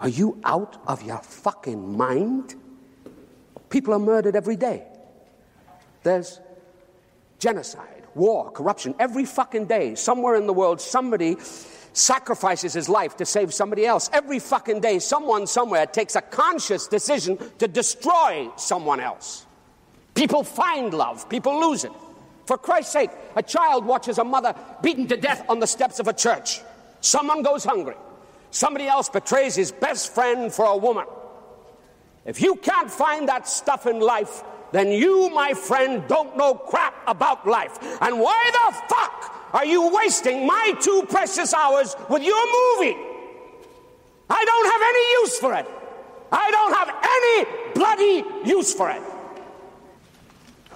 Are 0.00 0.08
you 0.08 0.40
out 0.44 0.80
of 0.86 1.02
your 1.02 1.18
fucking 1.18 1.96
mind? 1.96 2.54
People 3.70 3.94
are 3.94 3.98
murdered 3.98 4.36
every 4.36 4.56
day. 4.56 4.84
There's 6.02 6.40
genocide, 7.38 8.04
war, 8.14 8.50
corruption. 8.50 8.94
Every 8.98 9.24
fucking 9.24 9.66
day, 9.66 9.94
somewhere 9.94 10.36
in 10.36 10.46
the 10.46 10.52
world, 10.52 10.80
somebody 10.80 11.36
sacrifices 11.92 12.72
his 12.72 12.88
life 12.88 13.16
to 13.16 13.26
save 13.26 13.54
somebody 13.54 13.86
else. 13.86 14.10
Every 14.12 14.38
fucking 14.38 14.80
day, 14.80 14.98
someone 14.98 15.46
somewhere 15.46 15.86
takes 15.86 16.16
a 16.16 16.20
conscious 16.20 16.88
decision 16.88 17.38
to 17.58 17.68
destroy 17.68 18.48
someone 18.56 19.00
else. 19.00 19.46
People 20.14 20.44
find 20.44 20.92
love, 20.92 21.28
people 21.28 21.60
lose 21.60 21.84
it. 21.84 21.92
For 22.46 22.58
Christ's 22.58 22.92
sake, 22.92 23.10
a 23.36 23.42
child 23.42 23.86
watches 23.86 24.18
a 24.18 24.24
mother 24.24 24.54
beaten 24.82 25.06
to 25.08 25.16
death 25.16 25.44
on 25.48 25.60
the 25.60 25.66
steps 25.66 25.98
of 25.98 26.08
a 26.08 26.12
church. 26.12 26.60
Someone 27.00 27.42
goes 27.42 27.64
hungry. 27.64 27.96
Somebody 28.50 28.86
else 28.86 29.08
betrays 29.08 29.54
his 29.54 29.72
best 29.72 30.14
friend 30.14 30.52
for 30.52 30.66
a 30.66 30.76
woman. 30.76 31.06
If 32.24 32.40
you 32.40 32.56
can't 32.56 32.90
find 32.90 33.28
that 33.28 33.48
stuff 33.48 33.86
in 33.86 34.00
life, 34.00 34.42
then 34.74 34.90
you, 34.90 35.30
my 35.30 35.54
friend, 35.54 36.02
don't 36.08 36.36
know 36.36 36.54
crap 36.54 36.96
about 37.06 37.46
life. 37.46 37.78
And 38.00 38.18
why 38.18 38.42
the 38.58 38.74
fuck 38.88 39.50
are 39.54 39.64
you 39.64 39.88
wasting 39.94 40.48
my 40.48 40.74
two 40.80 41.04
precious 41.08 41.54
hours 41.54 41.94
with 42.10 42.24
your 42.24 42.44
movie? 42.58 42.96
I 44.28 44.44
don't 44.44 44.66
have 44.72 44.82
any 44.92 45.04
use 45.22 45.38
for 45.38 45.54
it. 45.54 45.66
I 46.32 46.50
don't 46.50 46.74
have 46.74 46.90
any 47.16 47.72
bloody 47.72 48.48
use 48.50 48.74
for 48.74 48.90
it. 48.90 49.02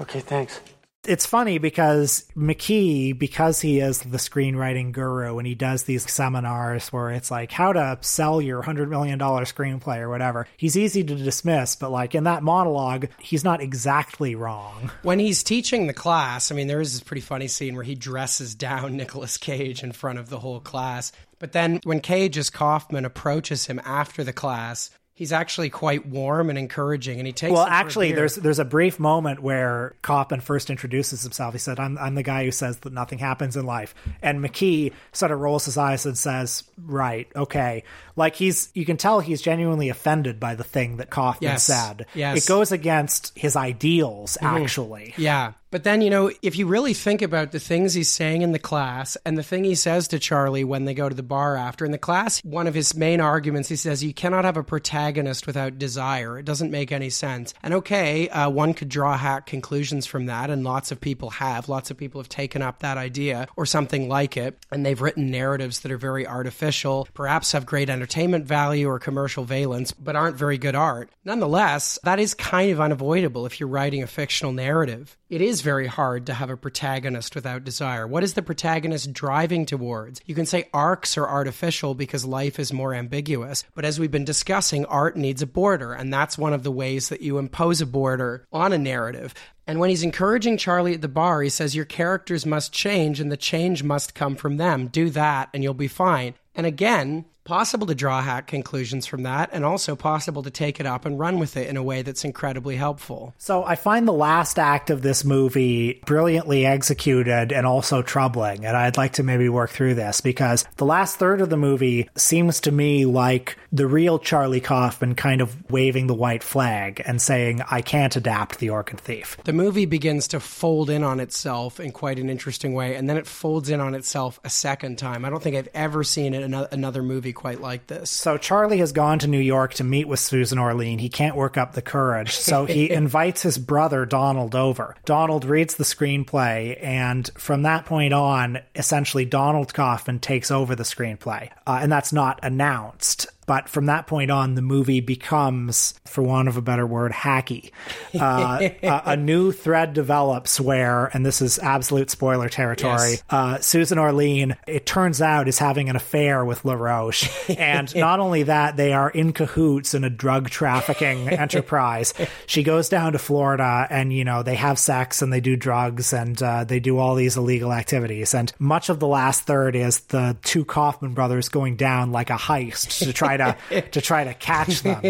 Okay, 0.01 0.21
thanks. 0.21 0.61
It's 1.09 1.25
funny 1.25 1.57
because 1.57 2.27
McKee, 2.37 3.19
because 3.19 3.63
he 3.63 3.81
is 3.81 4.01
the 4.01 4.19
screenwriting 4.19 4.93
guru 4.93 5.39
and 5.39 5.47
he 5.47 5.55
does 5.55 5.85
these 5.85 6.09
seminars 6.11 6.89
where 6.93 7.11
it's 7.11 7.31
like 7.31 7.51
how 7.51 7.73
to 7.73 7.97
sell 8.03 8.43
your 8.43 8.63
$100 8.63 8.91
million 8.91 9.19
screenplay 9.19 10.01
or 10.01 10.11
whatever, 10.11 10.47
he's 10.59 10.77
easy 10.77 11.03
to 11.03 11.15
dismiss, 11.15 11.77
but 11.77 11.91
like 11.91 12.15
in 12.15 12.25
that 12.25 12.43
monologue, 12.43 13.09
he's 13.21 13.43
not 13.43 13.63
exactly 13.63 14.35
wrong. 14.35 14.91
When 15.03 15.19
he's 15.19 15.43
teaching 15.43 15.87
the 15.87 15.95
class, 15.95 16.53
I 16.53 16.55
mean, 16.55 16.67
there 16.67 16.83
is 16.83 16.93
this 16.93 17.03
pretty 17.03 17.23
funny 17.23 17.49
scene 17.49 17.75
where 17.75 17.85
he 17.85 17.95
dresses 17.95 18.55
down 18.55 18.95
Nicolas 18.99 19.39
Cage 19.39 19.83
in 19.83 19.93
front 19.93 20.19
of 20.19 20.29
the 20.29 20.41
whole 20.41 20.61
class. 20.61 21.11
But 21.39 21.53
then 21.53 21.81
when 21.85 22.01
Cage 22.01 22.53
Kaufman 22.53 23.07
approaches 23.07 23.65
him 23.65 23.81
after 23.83 24.25
the 24.25 24.35
class, 24.35 24.91
he's 25.19 25.33
actually 25.33 25.69
quite 25.69 26.07
warm 26.07 26.49
and 26.49 26.57
encouraging, 26.57 27.19
and 27.19 27.27
he 27.27 27.33
takes. 27.33 27.53
well, 27.53 27.65
him 27.65 27.69
for 27.69 27.75
a 27.75 27.77
actually, 27.77 28.13
there's 28.13 28.37
there's 28.37 28.61
a 28.61 28.65
brief 28.65 29.01
moment 29.01 29.41
where 29.41 29.97
Kaufman 30.03 30.41
first 30.41 30.71
introduces 30.71 31.25
himself. 31.25 31.53
He 31.55 31.59
said, 31.59 31.81
"I'm 31.81 31.99
I'm 31.99 32.15
the 32.15 32.23
guy 32.23 32.45
who 32.45 32.53
says 32.53 32.79
that 32.79 32.93
nothing 32.93 33.19
happens 33.19 33.57
in 33.57 33.67
life," 33.67 33.97
and 34.23 34.39
McKee 34.43 34.93
sort 35.13 35.33
of 35.33 35.41
rolls 35.41 35.65
his 35.65 35.77
eyes 35.77 36.07
and 36.07 36.17
says, 36.17 36.63
"Right, 36.81 37.27
okay." 37.35 37.83
Like 38.15 38.37
he's 38.37 38.71
you 38.75 38.85
can 38.85 38.97
tell 38.97 39.19
he's 39.21 39.43
genuinely 39.43 39.89
offended 39.89 40.39
by 40.39 40.55
the 40.55 40.65
thing 40.65 40.99
that 40.99 41.11
Kaufman 41.11 41.51
Yes, 41.51 41.65
said. 41.65 42.07
yes. 42.15 42.45
It 42.45 42.49
goes 42.49 42.71
against 42.73 43.37
his 43.37 43.57
ideals, 43.57 44.39
Mhm. 44.41 44.63
actually. 44.63 45.15
Yeah. 45.17 45.53
But 45.71 45.85
then, 45.85 46.01
you 46.01 46.11
know, 46.11 46.31
if 46.43 46.57
you 46.57 46.67
really 46.67 46.95
think 46.95 47.21
about 47.21 47.53
the 47.53 47.61
things 47.61 47.95
he's 47.95 48.11
saying 48.11 48.43
in 48.43 48.53
the 48.53 48.59
class 48.59 49.17
and 49.25 49.37
the 49.37 49.43
thing 49.43 49.65
he 49.65 49.75
says 49.75 50.09
to 50.09 50.19
Charlie 50.19 50.65
when 50.65 50.85
they 50.85 50.95
go 50.95 51.09
to 51.09 51.15
the 51.15 51.23
bar 51.23 51.57
after, 51.57 51.85
in 51.85 51.93
the 51.93 51.99
class, 51.99 52.43
one 52.43 52.67
of 52.67 52.75
his 52.75 52.95
main 52.95 53.21
arguments, 53.21 53.69
he 53.69 53.77
says, 53.77 54.03
you 54.03 54.15
cannot 54.15 54.45
have 54.45 54.57
a 54.57 54.63
protagonist 54.63 55.47
without 55.47 55.79
desire. 55.79 56.39
It 56.39 56.45
doesn't 56.45 56.71
make 56.71 56.91
any 56.91 57.11
sense. 57.11 57.53
And 57.63 57.75
okay, 57.75 58.29
uh, 58.31 58.49
one 58.49 58.73
could 58.73 58.89
draw 58.89 59.17
hack 59.17 59.47
conclusions 59.47 60.07
from 60.07 60.27
that, 60.27 60.49
and 60.51 60.65
lots 60.65 60.91
of 60.91 61.01
people 61.01 61.31
have. 61.31 61.69
Lots 61.69 61.91
of 61.91 61.99
people 61.99 62.21
have 62.21 62.29
taken 62.29 62.63
up 62.63 62.81
that 62.81 62.97
idea 62.97 63.47
or 63.57 63.67
something 63.67 64.09
like 64.09 64.37
it, 64.37 64.65
and 64.71 64.87
they've 64.87 65.01
written 65.01 65.31
narratives 65.31 65.81
that 65.81 65.93
are 65.93 65.99
very 65.99 66.27
artificial, 66.27 67.09
perhaps 67.13 67.53
have 67.53 67.67
great 67.67 67.91
entertainment 67.91 68.47
value 68.47 68.89
or 68.89 68.99
commercial 68.99 69.45
valence, 69.45 69.93
but 69.93 70.17
aren't 70.17 70.37
very 70.37 70.57
good 70.57 70.75
art. 70.75 71.11
Nonetheless, 71.25 71.99
that 72.05 72.19
is 72.19 72.33
kind 72.35 72.71
of 72.71 72.81
unavoidable 72.81 73.45
if 73.45 73.61
you're 73.61 73.69
writing 73.69 74.03
a 74.03 74.07
fictional 74.07 74.53
narrative. 74.53 75.17
It 75.29 75.43
is 75.43 75.58
very 75.61 75.87
hard 75.87 76.27
to 76.27 76.35
have 76.35 76.51
a 76.51 76.57
protagonist 76.57 77.35
without 77.35 77.65
desire. 77.65 78.07
What 78.07 78.23
is 78.23 78.35
the 78.35 78.43
protagonist 78.43 79.13
driving 79.13 79.67
towards? 79.67 80.21
You 80.27 80.35
can 80.35 80.47
say 80.47 80.69
arcs 80.73 81.17
are 81.17 81.29
artificial 81.29 81.95
because 81.95 82.25
life 82.25 82.59
is 82.59 82.73
more 82.73 82.95
ambiguous, 82.95 83.65
but 83.75 83.85
as 83.85 83.99
we've 83.99 84.11
been 84.11 84.25
discussing, 84.25 84.85
art 84.87 85.17
needs 85.17 85.43
a 85.43 85.47
border, 85.47 85.93
and 85.93 86.13
that's 86.13 86.39
one 86.39 86.53
of 86.53 86.63
the 86.63 86.73
ways 86.73 87.09
that 87.09 87.23
you 87.23 87.39
impose 87.39 87.81
a 87.81 87.87
border 87.87 88.47
on 88.53 88.73
a 88.73 88.79
narrative. 88.79 89.35
And 89.67 89.79
when 89.79 89.91
he's 89.91 90.03
encouraging 90.03 90.57
Charlie 90.57 90.95
at 90.95 91.03
the 91.03 91.09
bar, 91.09 91.43
he 91.43 91.51
says, 91.51 91.77
Your 91.77 91.85
characters 91.85 92.47
must 92.47 92.73
change, 92.73 93.21
and 93.21 93.31
the 93.31 93.37
change 93.37 93.83
must 93.83 94.15
come 94.15 94.35
from 94.35 94.57
them. 94.57 94.87
Do 94.89 95.11
that, 95.11 95.51
and 95.53 95.63
you'll 95.63 95.75
be 95.75 95.89
fine. 95.89 96.35
And 96.55 96.67
again, 96.67 97.27
possible 97.49 97.87
to 97.87 97.95
draw 97.95 98.21
hack 98.21 98.47
conclusions 98.47 99.07
from 99.07 99.23
that, 99.23 99.49
and 99.55 99.65
also 99.65 99.97
possible 99.97 100.43
to 100.43 100.51
take 100.51 100.81
it 100.81 100.85
up 100.85 101.07
and 101.07 101.19
run 101.19 101.39
with 101.39 101.57
it 101.57 101.67
in 101.67 101.79
a 101.79 101.83
way 101.83 102.03
that's 102.03 102.23
incredibly 102.23 102.77
helpful. 102.77 103.35
So 103.39 103.65
I 103.65 103.75
find 103.75 104.07
the 104.07 104.13
last 104.13 104.59
act 104.59 104.91
of 104.91 105.01
this 105.01 105.25
movie 105.25 106.03
brilliantly 106.05 106.67
executed 106.67 107.51
and 107.51 107.67
also 107.67 108.03
troubling. 108.03 108.67
And 108.67 108.77
I'd 108.77 108.99
like 108.99 109.15
to 109.15 109.23
maybe 109.23 109.49
work 109.49 109.71
through 109.71 109.95
this 109.95 110.21
because 110.21 110.67
the 110.77 110.85
last 110.85 111.17
third 111.17 111.41
of 111.41 111.49
the 111.49 111.57
movie 111.57 112.11
seems 112.17 112.61
to 112.61 112.71
me 112.71 113.07
like 113.07 113.57
the 113.73 113.87
real 113.87 114.19
Charlie 114.19 114.61
Kaufman 114.61 115.15
kind 115.15 115.41
of 115.41 115.71
waving 115.71 116.07
the 116.07 116.15
white 116.15 116.43
flag 116.43 117.01
and 117.07 117.21
saying, 117.21 117.63
I 117.71 117.81
can't 117.81 118.15
adapt 118.15 118.59
the 118.59 118.69
Orchid 118.69 119.01
Thief. 119.01 119.39
The 119.45 119.55
movie 119.55 119.87
begins 119.87 120.29
to 120.29 120.41
fold 120.41 120.91
in 120.91 121.03
on 121.03 121.19
itself 121.19 121.81
in 121.81 121.93
quite 121.93 122.19
an 122.19 122.29
interesting 122.29 122.75
way, 122.75 122.95
and 122.95 123.09
then 123.09 123.17
it 123.17 123.27
folds 123.27 123.71
in 123.71 123.81
on 123.81 123.95
itself 123.95 124.39
a 124.45 124.51
second 124.51 124.99
time. 124.99 125.25
I 125.25 125.31
don't 125.31 125.43
think 125.43 125.57
I've 125.57 125.71
ever 125.73 126.05
seen 126.05 126.35
it 126.35 126.43
another 126.43 127.03
movie 127.03 127.33
quite 127.39 127.61
like 127.61 127.87
this. 127.87 128.11
So 128.11 128.37
Charlie 128.37 128.79
has 128.79 128.91
gone 128.91 129.21
to 129.21 129.29
New 129.29 129.39
York 129.39 129.75
to 129.75 129.85
meet 129.85 130.09
with 130.09 130.19
Susan 130.19 130.59
Orlean. 130.59 130.99
He 130.99 131.09
can't 131.09 131.37
work 131.37 131.57
up 131.57 131.73
the 131.73 131.81
courage. 131.81 132.33
So 132.35 132.65
he 132.65 132.91
invites 132.91 133.43
his 133.43 133.59
brother 133.59 134.05
Donald 134.05 134.57
over. 134.57 134.97
Donald 135.05 135.45
reads 135.45 135.77
the 135.77 135.85
screenplay, 135.85 136.77
and 136.83 137.31
from 137.39 137.63
that 137.63 137.87
point 137.87 138.13
on, 138.13 138.59
essentially 138.75 139.25
Donald 139.25 139.73
Kaufman 139.73 140.19
takes 140.19 140.51
over 140.51 140.75
the 140.75 140.83
screenplay. 140.83 141.51
Uh, 141.65 141.79
and 141.81 141.93
that's 141.93 142.13
not 142.13 142.41
announced. 142.43 143.29
But 143.49 143.69
from 143.69 143.87
that 143.87 144.07
point 144.07 144.31
on, 144.31 144.55
the 144.55 144.63
movie 144.63 145.01
becomes, 145.01 145.95
for 146.05 146.23
want 146.23 146.49
of 146.49 146.57
a 146.59 146.63
better 146.63 146.87
word, 146.87 147.13
hacky. 147.13 147.71
Uh, 148.15 148.69
a, 148.83 149.03
a 149.07 149.17
new 149.17 149.53
thread 149.53 149.95
develops 149.95 150.61
where, 150.61 151.07
and 151.07 151.25
this 151.25 151.41
is 151.41 151.59
absolute 151.59 152.11
spoiler 152.11 152.51
territory, 152.51 153.13
Yes. 153.13 153.23
uh, 153.31 153.59
Susan 153.61 153.99
Orlean, 153.99 154.55
it 154.67 154.85
turns 154.85 155.23
out, 155.23 155.49
is 155.49 155.59
having 155.59 155.89
an 155.89 155.97
affair 155.97 156.45
with 156.45 156.65
LaRoche. 156.65 157.27
And 157.59 157.95
not 157.97 158.21
only 158.21 158.43
that, 158.45 158.77
they 158.77 158.93
are 158.93 159.09
in 159.09 159.33
cahoots 159.33 159.95
in 159.95 160.05
a 160.05 160.11
drug 160.11 160.51
trafficking 160.51 161.29
enterprise. 161.31 162.13
She 162.47 162.63
goes 162.63 162.91
down 162.91 163.13
to 163.13 163.19
Florida 163.19 163.87
and, 163.89 164.13
you 164.13 164.25
know, 164.25 164.43
they 164.43 164.57
have 164.57 164.79
sex 164.79 165.23
and 165.23 165.33
they 165.33 165.41
do 165.41 165.57
drugs 165.57 166.13
and 166.13 166.41
uh, 166.43 166.65
they 166.65 166.81
do 166.81 166.99
all 166.99 167.15
these 167.15 167.39
illegal 167.39 167.73
activities. 167.73 168.35
And 168.35 168.53
much 168.59 168.91
of 168.91 169.01
the 169.01 169.07
last 169.07 169.45
third 169.45 169.75
is 169.75 170.01
the 170.01 170.37
two 170.43 170.67
Kaufman 170.67 171.15
brothers 171.15 171.49
going 171.49 171.77
down 171.77 172.13
like 172.13 172.29
a 172.29 172.35
heist 172.35 172.99
to 173.07 173.13
try 173.15 173.38
to 173.39 173.57
to 173.91 174.01
try 174.01 174.25
to 174.25 174.35
catch 174.35 174.83
them. 174.83 175.01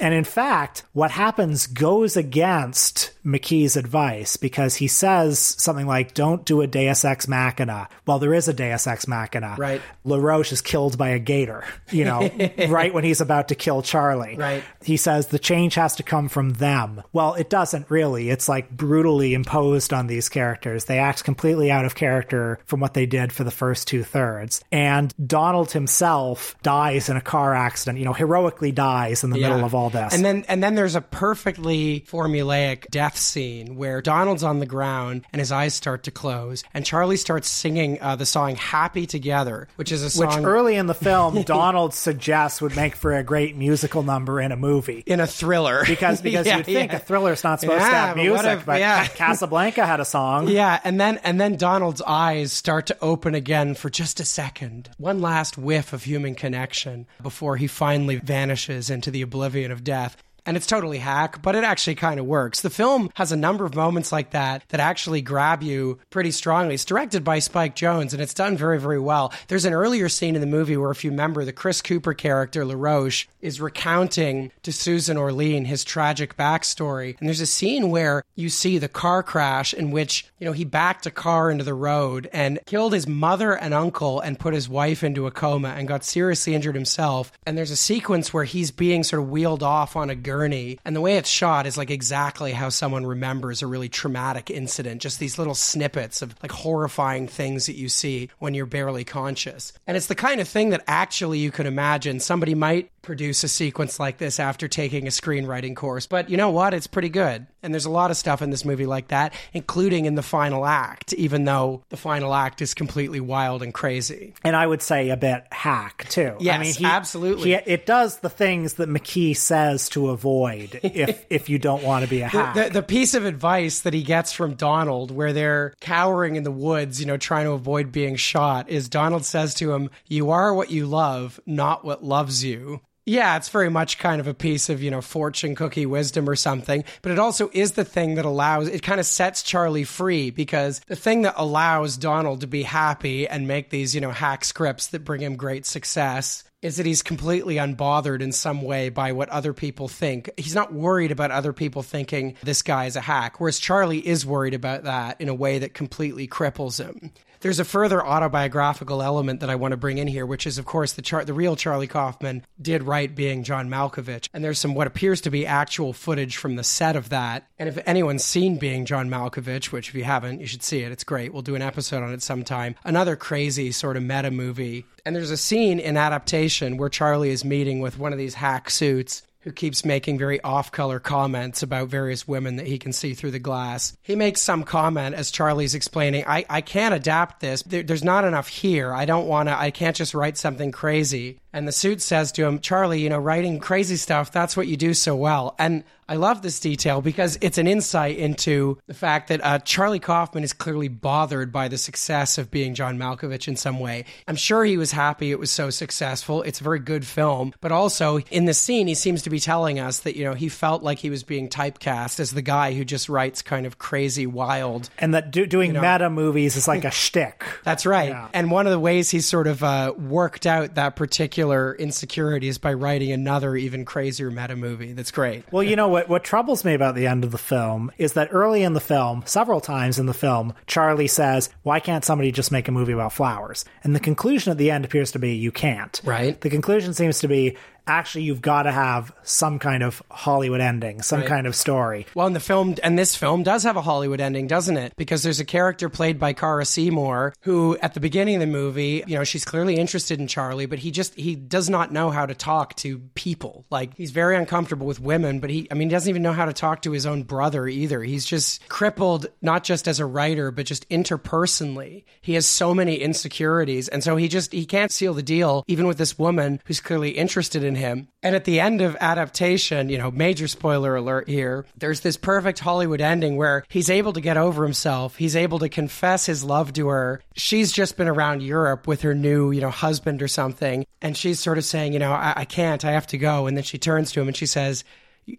and 0.00 0.14
in 0.14 0.24
fact, 0.24 0.84
what 0.92 1.10
happens 1.10 1.66
goes 1.66 2.16
against 2.16 3.12
McKee's 3.24 3.76
advice 3.76 4.36
because 4.36 4.76
he 4.76 4.88
says 4.88 5.38
something 5.38 5.86
like, 5.86 6.14
"Don't 6.14 6.44
do 6.44 6.60
a 6.60 6.66
Deus 6.66 7.04
Ex 7.04 7.28
Machina." 7.28 7.88
Well, 8.06 8.18
there 8.18 8.34
is 8.34 8.48
a 8.48 8.52
Deus 8.52 8.86
Ex 8.86 9.06
Machina. 9.06 9.56
Right. 9.58 9.82
LaRoche 10.04 10.52
is 10.52 10.60
killed 10.60 10.98
by 10.98 11.10
a 11.10 11.18
gator. 11.18 11.64
You 11.90 12.04
know, 12.04 12.30
right 12.68 12.92
when 12.92 13.04
he's 13.04 13.20
about 13.20 13.48
to 13.48 13.54
kill 13.54 13.82
Charlie. 13.82 14.36
Right. 14.36 14.64
He 14.82 14.96
says 14.96 15.28
the 15.28 15.38
change 15.38 15.74
has 15.74 15.96
to 15.96 16.02
come 16.02 16.28
from 16.28 16.54
them. 16.54 17.02
Well, 17.12 17.34
it 17.34 17.50
doesn't 17.50 17.90
really. 17.90 18.30
It's 18.30 18.48
like 18.48 18.70
brutally 18.70 19.34
imposed 19.34 19.92
on 19.92 20.06
these 20.06 20.28
characters. 20.28 20.86
They 20.86 20.98
act 20.98 21.24
completely 21.24 21.70
out 21.70 21.84
of 21.84 21.94
character 21.94 22.58
from 22.64 22.80
what 22.80 22.94
they 22.94 23.06
did 23.06 23.32
for 23.32 23.44
the 23.44 23.50
first 23.50 23.88
two 23.88 24.02
thirds. 24.02 24.62
And 24.72 25.14
Donald 25.24 25.72
himself 25.72 26.54
dies 26.62 27.08
in 27.08 27.16
a 27.16 27.20
car 27.20 27.54
accident, 27.58 27.98
you 27.98 28.04
know, 28.04 28.12
heroically 28.14 28.72
dies 28.72 29.22
in 29.24 29.30
the 29.30 29.38
Yeah. 29.38 29.48
middle 29.50 29.64
of 29.66 29.74
all 29.74 29.90
this. 29.90 30.14
And 30.14 30.24
then 30.24 30.44
and 30.48 30.62
then 30.62 30.74
there's 30.74 30.94
a 30.94 31.00
perfectly 31.02 32.04
formulaic 32.10 32.88
death 32.90 33.16
scene 33.18 33.76
where 33.76 34.00
Donald's 34.00 34.42
on 34.42 34.60
the 34.60 34.66
ground 34.66 35.24
and 35.32 35.40
his 35.40 35.52
eyes 35.52 35.74
start 35.74 36.04
to 36.04 36.10
close, 36.10 36.64
and 36.74 36.84
Charlie 36.84 37.16
starts 37.16 37.48
singing 37.48 37.98
uh, 38.00 38.16
the 38.16 38.26
song 38.26 38.56
"Happy 38.56 39.06
Together," 39.06 39.68
which 39.76 39.92
is 39.92 40.02
a 40.02 40.20
which 40.20 40.30
song 40.32 40.44
early 40.44 40.76
in 40.76 40.86
the 40.86 40.94
film 40.94 41.42
Donald 41.46 41.92
suggests 41.94 42.62
would 42.62 42.76
make 42.76 42.94
for 42.94 43.12
a 43.14 43.22
great 43.22 43.56
musical 43.56 44.02
number 44.02 44.40
in 44.40 44.52
a 44.52 44.56
movie. 44.56 45.02
in 45.06 45.20
a 45.20 45.26
thriller 45.26 45.82
Because 45.86 46.20
because 46.20 46.46
Yeah, 46.48 46.58
you'd 46.58 46.66
think 46.66 46.92
yeah. 46.92 46.98
a 46.98 47.00
thriller's 47.00 47.42
not 47.44 47.60
supposed 47.60 47.80
to 47.84 47.90
have 47.90 48.16
but 48.16 48.22
music, 48.22 48.58
if- 48.60 48.66
but. 48.66 48.78
Casablanca 49.16 49.84
had 49.86 50.00
a 50.00 50.04
song. 50.04 50.48
Yeah, 50.48 50.80
and 50.84 51.00
then 51.00 51.18
and 51.24 51.40
then 51.40 51.56
Donald's 51.56 52.02
eyes 52.02 52.52
start 52.52 52.86
to 52.86 52.96
open 53.02 53.34
again 53.34 53.74
for 53.74 53.90
just 53.90 54.20
a 54.20 54.24
second. 54.24 54.90
One 54.98 55.20
last 55.20 55.56
whiff 55.58 55.92
of 55.92 56.04
human 56.04 56.34
connection 56.34 57.06
before 57.22 57.47
he 57.56 57.66
finally 57.66 58.16
vanishes 58.16 58.90
into 58.90 59.10
the 59.10 59.22
oblivion 59.22 59.70
of 59.70 59.84
death. 59.84 60.16
And 60.48 60.56
it's 60.56 60.66
totally 60.66 60.96
hack, 60.96 61.42
but 61.42 61.54
it 61.56 61.62
actually 61.62 61.96
kind 61.96 62.18
of 62.18 62.24
works. 62.24 62.62
The 62.62 62.70
film 62.70 63.10
has 63.16 63.32
a 63.32 63.36
number 63.36 63.66
of 63.66 63.74
moments 63.74 64.10
like 64.12 64.30
that 64.30 64.64
that 64.70 64.80
actually 64.80 65.20
grab 65.20 65.62
you 65.62 65.98
pretty 66.08 66.30
strongly. 66.30 66.72
It's 66.72 66.86
directed 66.86 67.22
by 67.22 67.40
Spike 67.40 67.76
Jonze 67.76 68.14
and 68.14 68.22
it's 68.22 68.32
done 68.32 68.56
very, 68.56 68.80
very 68.80 68.98
well. 68.98 69.30
There's 69.48 69.66
an 69.66 69.74
earlier 69.74 70.08
scene 70.08 70.34
in 70.34 70.40
the 70.40 70.46
movie 70.46 70.78
where, 70.78 70.90
if 70.90 71.04
you 71.04 71.10
remember, 71.10 71.44
the 71.44 71.52
Chris 71.52 71.82
Cooper 71.82 72.14
character, 72.14 72.64
LaRoche, 72.64 73.26
is 73.42 73.60
recounting 73.60 74.50
to 74.62 74.72
Susan 74.72 75.18
Orlean 75.18 75.66
his 75.66 75.84
tragic 75.84 76.34
backstory. 76.38 77.18
And 77.20 77.28
there's 77.28 77.42
a 77.42 77.46
scene 77.46 77.90
where 77.90 78.24
you 78.34 78.48
see 78.48 78.78
the 78.78 78.88
car 78.88 79.22
crash 79.22 79.74
in 79.74 79.90
which, 79.90 80.24
you 80.38 80.46
know, 80.46 80.52
he 80.52 80.64
backed 80.64 81.04
a 81.04 81.10
car 81.10 81.50
into 81.50 81.64
the 81.64 81.74
road 81.74 82.26
and 82.32 82.58
killed 82.64 82.94
his 82.94 83.06
mother 83.06 83.52
and 83.52 83.74
uncle 83.74 84.20
and 84.20 84.38
put 84.38 84.54
his 84.54 84.66
wife 84.66 85.04
into 85.04 85.26
a 85.26 85.30
coma 85.30 85.74
and 85.76 85.86
got 85.86 86.04
seriously 86.04 86.54
injured 86.54 86.74
himself. 86.74 87.32
And 87.44 87.58
there's 87.58 87.70
a 87.70 87.76
sequence 87.76 88.32
where 88.32 88.44
he's 88.44 88.70
being 88.70 89.04
sort 89.04 89.20
of 89.20 89.28
wheeled 89.28 89.62
off 89.62 89.94
on 89.94 90.08
a 90.08 90.14
gurney. 90.14 90.37
And 90.84 90.94
the 90.94 91.00
way 91.00 91.16
it's 91.16 91.28
shot 91.28 91.66
is 91.66 91.76
like 91.76 91.90
exactly 91.90 92.52
how 92.52 92.68
someone 92.68 93.06
remembers 93.06 93.62
a 93.62 93.66
really 93.66 93.88
traumatic 93.88 94.50
incident. 94.50 95.02
Just 95.02 95.18
these 95.18 95.38
little 95.38 95.54
snippets 95.54 96.22
of 96.22 96.34
like 96.42 96.52
horrifying 96.52 97.28
things 97.28 97.66
that 97.66 97.76
you 97.76 97.88
see 97.88 98.30
when 98.38 98.54
you're 98.54 98.66
barely 98.66 99.04
conscious. 99.04 99.72
And 99.86 99.96
it's 99.96 100.06
the 100.06 100.14
kind 100.14 100.40
of 100.40 100.48
thing 100.48 100.70
that 100.70 100.84
actually 100.86 101.38
you 101.38 101.50
could 101.50 101.66
imagine 101.66 102.20
somebody 102.20 102.54
might 102.54 102.90
produce 103.08 103.42
a 103.42 103.48
sequence 103.48 103.98
like 103.98 104.18
this 104.18 104.38
after 104.38 104.68
taking 104.68 105.06
a 105.06 105.10
screenwriting 105.10 105.74
course. 105.74 106.06
But 106.06 106.28
you 106.28 106.36
know 106.36 106.50
what? 106.50 106.74
It's 106.74 106.86
pretty 106.86 107.08
good. 107.08 107.46
And 107.62 107.72
there's 107.72 107.86
a 107.86 107.90
lot 107.90 108.10
of 108.10 108.18
stuff 108.18 108.42
in 108.42 108.50
this 108.50 108.66
movie 108.66 108.84
like 108.84 109.08
that, 109.08 109.32
including 109.54 110.04
in 110.04 110.14
the 110.14 110.22
final 110.22 110.66
act, 110.66 111.14
even 111.14 111.44
though 111.46 111.82
the 111.88 111.96
final 111.96 112.34
act 112.34 112.60
is 112.60 112.74
completely 112.74 113.18
wild 113.18 113.62
and 113.62 113.72
crazy. 113.72 114.34
and 114.44 114.54
I 114.54 114.66
would 114.66 114.82
say 114.82 115.08
a 115.08 115.16
bit 115.16 115.44
hack 115.50 116.06
too. 116.10 116.34
I 116.38 116.42
Yes, 116.42 116.60
mean, 116.60 116.74
he, 116.74 116.84
absolutely. 116.84 117.48
he- 117.50 117.54
it 117.72 117.86
does 117.86 118.18
the 118.18 118.28
things 118.28 118.74
that 118.74 118.90
McKee 118.90 119.34
says 119.36 119.88
to 119.90 120.10
avoid 120.10 120.78
if 120.82 121.24
if 121.30 121.48
you 121.48 121.58
don't 121.58 121.82
want 121.82 122.04
to 122.04 122.10
be 122.10 122.20
a 122.20 122.28
hack. 122.28 122.54
The, 122.54 122.64
the, 122.64 122.70
the 122.74 122.82
piece 122.82 123.14
of 123.14 123.24
advice 123.24 123.80
that 123.80 123.94
he 123.94 124.02
gets 124.02 124.32
from 124.32 124.52
Donald, 124.54 125.10
where 125.10 125.32
they're 125.32 125.72
cowering 125.80 126.36
in 126.36 126.42
the 126.42 126.52
woods, 126.52 127.00
you 127.00 127.06
know, 127.06 127.16
trying 127.16 127.46
to 127.46 127.52
avoid 127.52 127.90
being 127.90 128.16
shot, 128.16 128.68
is 128.68 128.88
Donald 128.90 129.24
says 129.24 129.54
to 129.54 129.72
him, 129.72 129.88
You 130.06 130.30
are 130.30 130.52
what 130.52 130.70
you 130.70 130.84
love, 130.86 131.40
not 131.46 131.84
what 131.84 132.04
loves 132.04 132.44
you. 132.44 132.80
Yeah, 133.08 133.38
it's 133.38 133.48
very 133.48 133.70
much 133.70 133.98
kind 133.98 134.20
of 134.20 134.26
a 134.26 134.34
piece 134.34 134.68
of, 134.68 134.82
you 134.82 134.90
know, 134.90 135.00
fortune 135.00 135.54
cookie 135.54 135.86
wisdom 135.86 136.28
or 136.28 136.36
something, 136.36 136.84
but 137.00 137.10
it 137.10 137.18
also 137.18 137.48
is 137.54 137.72
the 137.72 137.84
thing 137.84 138.16
that 138.16 138.26
allows, 138.26 138.68
it 138.68 138.82
kind 138.82 139.00
of 139.00 139.06
sets 139.06 139.42
Charlie 139.42 139.84
free 139.84 140.28
because 140.28 140.82
the 140.88 140.94
thing 140.94 141.22
that 141.22 141.32
allows 141.38 141.96
Donald 141.96 142.42
to 142.42 142.46
be 142.46 142.64
happy 142.64 143.26
and 143.26 143.48
make 143.48 143.70
these, 143.70 143.94
you 143.94 144.02
know, 144.02 144.10
hack 144.10 144.44
scripts 144.44 144.88
that 144.88 145.06
bring 145.06 145.22
him 145.22 145.36
great 145.36 145.64
success 145.64 146.44
is 146.60 146.76
that 146.76 146.84
he's 146.84 147.02
completely 147.02 147.54
unbothered 147.54 148.20
in 148.20 148.30
some 148.30 148.60
way 148.60 148.90
by 148.90 149.12
what 149.12 149.30
other 149.30 149.54
people 149.54 149.88
think. 149.88 150.28
He's 150.36 150.54
not 150.54 150.74
worried 150.74 151.10
about 151.10 151.30
other 151.30 151.54
people 151.54 151.82
thinking 151.82 152.36
this 152.42 152.60
guy 152.60 152.84
is 152.84 152.96
a 152.96 153.00
hack, 153.00 153.40
whereas 153.40 153.58
Charlie 153.58 154.06
is 154.06 154.26
worried 154.26 154.54
about 154.54 154.84
that 154.84 155.18
in 155.18 155.30
a 155.30 155.34
way 155.34 155.60
that 155.60 155.72
completely 155.72 156.28
cripples 156.28 156.78
him. 156.78 157.12
There's 157.40 157.60
a 157.60 157.64
further 157.64 158.04
autobiographical 158.04 159.02
element 159.02 159.40
that 159.40 159.50
I 159.50 159.54
want 159.54 159.72
to 159.72 159.76
bring 159.76 159.98
in 159.98 160.08
here, 160.08 160.26
which 160.26 160.46
is, 160.46 160.58
of 160.58 160.64
course, 160.64 160.92
the 160.92 161.22
the 161.24 161.34
real 161.34 161.56
Charlie 161.56 161.86
Kaufman 161.86 162.44
did 162.60 162.82
write 162.82 163.14
being 163.14 163.44
John 163.44 163.68
Malkovich, 163.68 164.28
and 164.34 164.44
there's 164.44 164.58
some 164.58 164.74
what 164.74 164.86
appears 164.86 165.20
to 165.22 165.30
be 165.30 165.46
actual 165.46 165.92
footage 165.92 166.36
from 166.36 166.56
the 166.56 166.64
set 166.64 166.96
of 166.96 167.08
that. 167.10 167.46
And 167.58 167.68
if 167.68 167.78
anyone's 167.86 168.24
seen 168.24 168.58
being 168.58 168.84
John 168.84 169.08
Malkovich, 169.08 169.72
which 169.72 169.88
if 169.88 169.94
you 169.94 170.04
haven't, 170.04 170.40
you 170.40 170.46
should 170.46 170.62
see 170.62 170.82
it. 170.82 170.92
It's 170.92 171.04
great. 171.04 171.32
We'll 171.32 171.42
do 171.42 171.54
an 171.54 171.62
episode 171.62 172.02
on 172.02 172.12
it 172.12 172.22
sometime. 172.22 172.74
Another 172.84 173.16
crazy 173.16 173.72
sort 173.72 173.96
of 173.96 174.02
meta 174.02 174.30
movie. 174.30 174.84
And 175.04 175.16
there's 175.16 175.30
a 175.30 175.36
scene 175.36 175.78
in 175.78 175.96
adaptation 175.96 176.76
where 176.76 176.88
Charlie 176.88 177.30
is 177.30 177.44
meeting 177.44 177.80
with 177.80 177.98
one 177.98 178.12
of 178.12 178.18
these 178.18 178.34
hack 178.34 178.68
suits 178.68 179.22
who 179.40 179.52
keeps 179.52 179.84
making 179.84 180.18
very 180.18 180.40
off 180.42 180.72
color 180.72 180.98
comments 180.98 181.62
about 181.62 181.88
various 181.88 182.26
women 182.26 182.56
that 182.56 182.66
he 182.66 182.78
can 182.78 182.92
see 182.92 183.14
through 183.14 183.30
the 183.30 183.38
glass. 183.38 183.96
He 184.02 184.16
makes 184.16 184.40
some 184.40 184.64
comment 184.64 185.14
as 185.14 185.30
Charlie's 185.30 185.74
explaining, 185.74 186.24
I, 186.26 186.44
I 186.48 186.60
can't 186.60 186.94
adapt 186.94 187.40
this. 187.40 187.62
There, 187.62 187.82
there's 187.82 188.04
not 188.04 188.24
enough 188.24 188.48
here. 188.48 188.92
I 188.92 189.04
don't 189.04 189.26
want 189.26 189.48
to, 189.48 189.58
I 189.58 189.70
can't 189.70 189.96
just 189.96 190.14
write 190.14 190.36
something 190.36 190.72
crazy. 190.72 191.40
And 191.52 191.66
the 191.66 191.72
suit 191.72 192.02
says 192.02 192.32
to 192.32 192.44
him, 192.44 192.60
Charlie, 192.60 193.00
you 193.00 193.08
know, 193.08 193.18
writing 193.18 193.58
crazy 193.58 193.96
stuff, 193.96 194.30
that's 194.30 194.56
what 194.56 194.68
you 194.68 194.76
do 194.76 194.92
so 194.94 195.16
well. 195.16 195.54
And 195.58 195.84
I 196.10 196.16
love 196.16 196.40
this 196.40 196.58
detail 196.58 197.02
because 197.02 197.36
it's 197.42 197.58
an 197.58 197.66
insight 197.66 198.16
into 198.16 198.78
the 198.86 198.94
fact 198.94 199.28
that 199.28 199.44
uh, 199.44 199.58
Charlie 199.58 199.98
Kaufman 199.98 200.42
is 200.42 200.54
clearly 200.54 200.88
bothered 200.88 201.52
by 201.52 201.68
the 201.68 201.76
success 201.76 202.38
of 202.38 202.50
being 202.50 202.74
John 202.74 202.98
Malkovich 202.98 203.46
in 203.46 203.56
some 203.56 203.78
way. 203.78 204.06
I'm 204.26 204.36
sure 204.36 204.64
he 204.64 204.78
was 204.78 204.90
happy 204.90 205.30
it 205.30 205.38
was 205.38 205.50
so 205.50 205.68
successful. 205.68 206.42
It's 206.42 206.62
a 206.62 206.64
very 206.64 206.78
good 206.78 207.06
film, 207.06 207.52
but 207.60 207.72
also 207.72 208.20
in 208.30 208.46
the 208.46 208.54
scene, 208.54 208.86
he 208.86 208.94
seems 208.94 209.22
to 209.22 209.30
be 209.30 209.38
telling 209.38 209.78
us 209.78 210.00
that 210.00 210.16
you 210.16 210.24
know 210.24 210.32
he 210.32 210.48
felt 210.48 210.82
like 210.82 210.98
he 210.98 211.10
was 211.10 211.24
being 211.24 211.50
typecast 211.50 212.20
as 212.20 212.30
the 212.30 212.40
guy 212.40 212.72
who 212.72 212.86
just 212.86 213.10
writes 213.10 213.42
kind 213.42 213.66
of 213.66 213.78
crazy, 213.78 214.26
wild. 214.26 214.88
and 214.98 215.12
that 215.12 215.30
do, 215.30 215.44
doing 215.44 215.74
know. 215.74 215.82
meta 215.82 216.08
movies 216.08 216.56
is 216.56 216.66
like 216.66 216.86
a 216.86 216.90
shtick. 216.90 217.44
That's 217.64 217.84
right. 217.84 218.10
Yeah. 218.10 218.28
And 218.32 218.50
one 218.50 218.66
of 218.66 218.72
the 218.72 218.80
ways 218.80 219.10
he 219.10 219.20
sort 219.20 219.46
of 219.46 219.62
uh, 219.62 219.92
worked 219.98 220.46
out 220.46 220.76
that 220.76 220.96
particular 220.96 221.37
insecurity 221.38 222.48
is 222.48 222.58
by 222.58 222.72
writing 222.72 223.12
another 223.12 223.56
even 223.56 223.84
crazier 223.84 224.30
meta 224.30 224.56
movie. 224.56 224.92
That's 224.92 225.10
great. 225.10 225.44
Well, 225.52 225.62
you 225.62 225.76
know 225.76 225.88
what? 225.88 226.08
What 226.08 226.24
troubles 226.24 226.64
me 226.64 226.74
about 226.74 226.94
the 226.94 227.06
end 227.06 227.24
of 227.24 227.30
the 227.30 227.38
film 227.38 227.92
is 227.98 228.14
that 228.14 228.28
early 228.32 228.62
in 228.62 228.72
the 228.72 228.80
film, 228.80 229.22
several 229.26 229.60
times 229.60 229.98
in 229.98 230.06
the 230.06 230.14
film, 230.14 230.54
Charlie 230.66 231.06
says, 231.06 231.50
"Why 231.62 231.80
can't 231.80 232.04
somebody 232.04 232.32
just 232.32 232.52
make 232.52 232.68
a 232.68 232.72
movie 232.72 232.92
about 232.92 233.12
flowers?" 233.12 233.64
And 233.84 233.94
the 233.94 234.00
conclusion 234.00 234.50
at 234.50 234.58
the 234.58 234.70
end 234.70 234.84
appears 234.84 235.12
to 235.12 235.18
be, 235.18 235.34
"You 235.34 235.52
can't." 235.52 236.00
Right. 236.04 236.40
The 236.40 236.50
conclusion 236.50 236.94
seems 236.94 237.18
to 237.20 237.28
be, 237.28 237.56
actually, 237.88 238.24
you've 238.24 238.42
got 238.42 238.62
to 238.64 238.72
have 238.72 239.12
some 239.22 239.58
kind 239.58 239.82
of 239.82 240.02
Hollywood 240.10 240.60
ending, 240.60 241.02
some 241.02 241.20
Right. 241.20 241.28
kind 241.28 241.46
of 241.46 241.56
story. 241.56 242.06
Well, 242.14 242.26
and 242.26 242.36
the 242.36 242.40
film, 242.40 242.76
and 242.82 242.98
this 242.98 243.16
film 243.16 243.42
does 243.42 243.62
have 243.64 243.76
a 243.76 243.82
Hollywood 243.82 244.20
ending, 244.20 244.46
doesn't 244.46 244.76
it? 244.76 244.92
Because 244.96 245.22
there's 245.22 245.40
a 245.40 245.44
character 245.44 245.88
played 245.88 246.18
by 246.18 246.32
Cara 246.32 246.64
Seymour 246.64 247.34
who, 247.40 247.76
at 247.82 247.94
the 247.94 248.00
beginning 248.00 248.36
of 248.36 248.40
the 248.40 248.46
movie, 248.46 249.02
you 249.06 249.16
know, 249.16 249.24
she's 249.24 249.44
clearly 249.44 249.76
interested 249.76 250.20
in 250.20 250.26
Charlie, 250.26 250.66
but 250.66 250.78
he 250.78 250.90
just, 250.90 251.14
he 251.14 251.34
does 251.34 251.68
not 251.70 251.92
know 251.92 252.10
how 252.10 252.26
to 252.26 252.34
talk 252.34 252.74
to 252.76 252.98
people. 253.14 253.64
Like, 253.70 253.94
he's 253.96 254.10
very 254.10 254.36
uncomfortable 254.36 254.86
with 254.86 255.00
women, 255.00 255.40
but 255.40 255.50
he, 255.50 255.66
I 255.70 255.74
mean, 255.74 255.88
he 255.88 255.92
doesn't 255.92 256.08
even 256.10 256.22
know 256.22 256.32
how 256.32 256.44
to 256.44 256.52
talk 256.52 256.82
to 256.82 256.92
his 256.92 257.06
own 257.06 257.22
brother 257.22 257.66
either. 257.66 258.02
He's 258.02 258.24
just 258.24 258.68
crippled, 258.68 259.26
not 259.42 259.64
just 259.64 259.88
as 259.88 260.00
a 260.00 260.06
writer, 260.06 260.50
but 260.50 260.66
just 260.66 260.88
interpersonally. 260.88 262.04
He 262.20 262.34
has 262.34 262.46
so 262.46 262.74
many 262.74 262.96
insecurities. 262.96 263.88
And 263.88 264.02
so 264.02 264.16
he 264.16 264.28
just, 264.28 264.52
he 264.52 264.66
can't 264.66 264.92
seal 264.92 265.14
the 265.14 265.22
deal, 265.22 265.64
even 265.66 265.86
with 265.86 265.98
this 265.98 266.18
woman 266.18 266.60
who's 266.66 266.80
clearly 266.80 267.10
interested 267.10 267.62
in 267.64 267.74
him. 267.78 268.08
And 268.22 268.34
at 268.34 268.44
the 268.44 268.60
end 268.60 268.80
of 268.80 268.96
adaptation, 269.00 269.88
you 269.88 269.98
know, 269.98 270.10
major 270.10 270.48
spoiler 270.48 270.96
alert 270.96 271.28
here, 271.28 271.64
there's 271.76 272.00
this 272.00 272.16
perfect 272.16 272.58
Hollywood 272.58 273.00
ending 273.00 273.36
where 273.36 273.64
he's 273.68 273.88
able 273.88 274.12
to 274.12 274.20
get 274.20 274.36
over 274.36 274.64
himself. 274.64 275.16
He's 275.16 275.36
able 275.36 275.60
to 275.60 275.68
confess 275.68 276.26
his 276.26 276.44
love 276.44 276.72
to 276.74 276.88
her. 276.88 277.22
She's 277.36 277.72
just 277.72 277.96
been 277.96 278.08
around 278.08 278.42
Europe 278.42 278.86
with 278.86 279.02
her 279.02 279.14
new, 279.14 279.50
you 279.50 279.60
know, 279.60 279.70
husband 279.70 280.22
or 280.22 280.28
something. 280.28 280.84
And 281.00 281.16
she's 281.16 281.40
sort 281.40 281.58
of 281.58 281.64
saying, 281.64 281.92
you 281.92 281.98
know, 281.98 282.12
I, 282.12 282.34
I 282.36 282.44
can't, 282.44 282.84
I 282.84 282.92
have 282.92 283.06
to 283.08 283.18
go. 283.18 283.46
And 283.46 283.56
then 283.56 283.64
she 283.64 283.78
turns 283.78 284.12
to 284.12 284.20
him 284.20 284.28
and 284.28 284.36
she 284.36 284.46
says, 284.46 284.84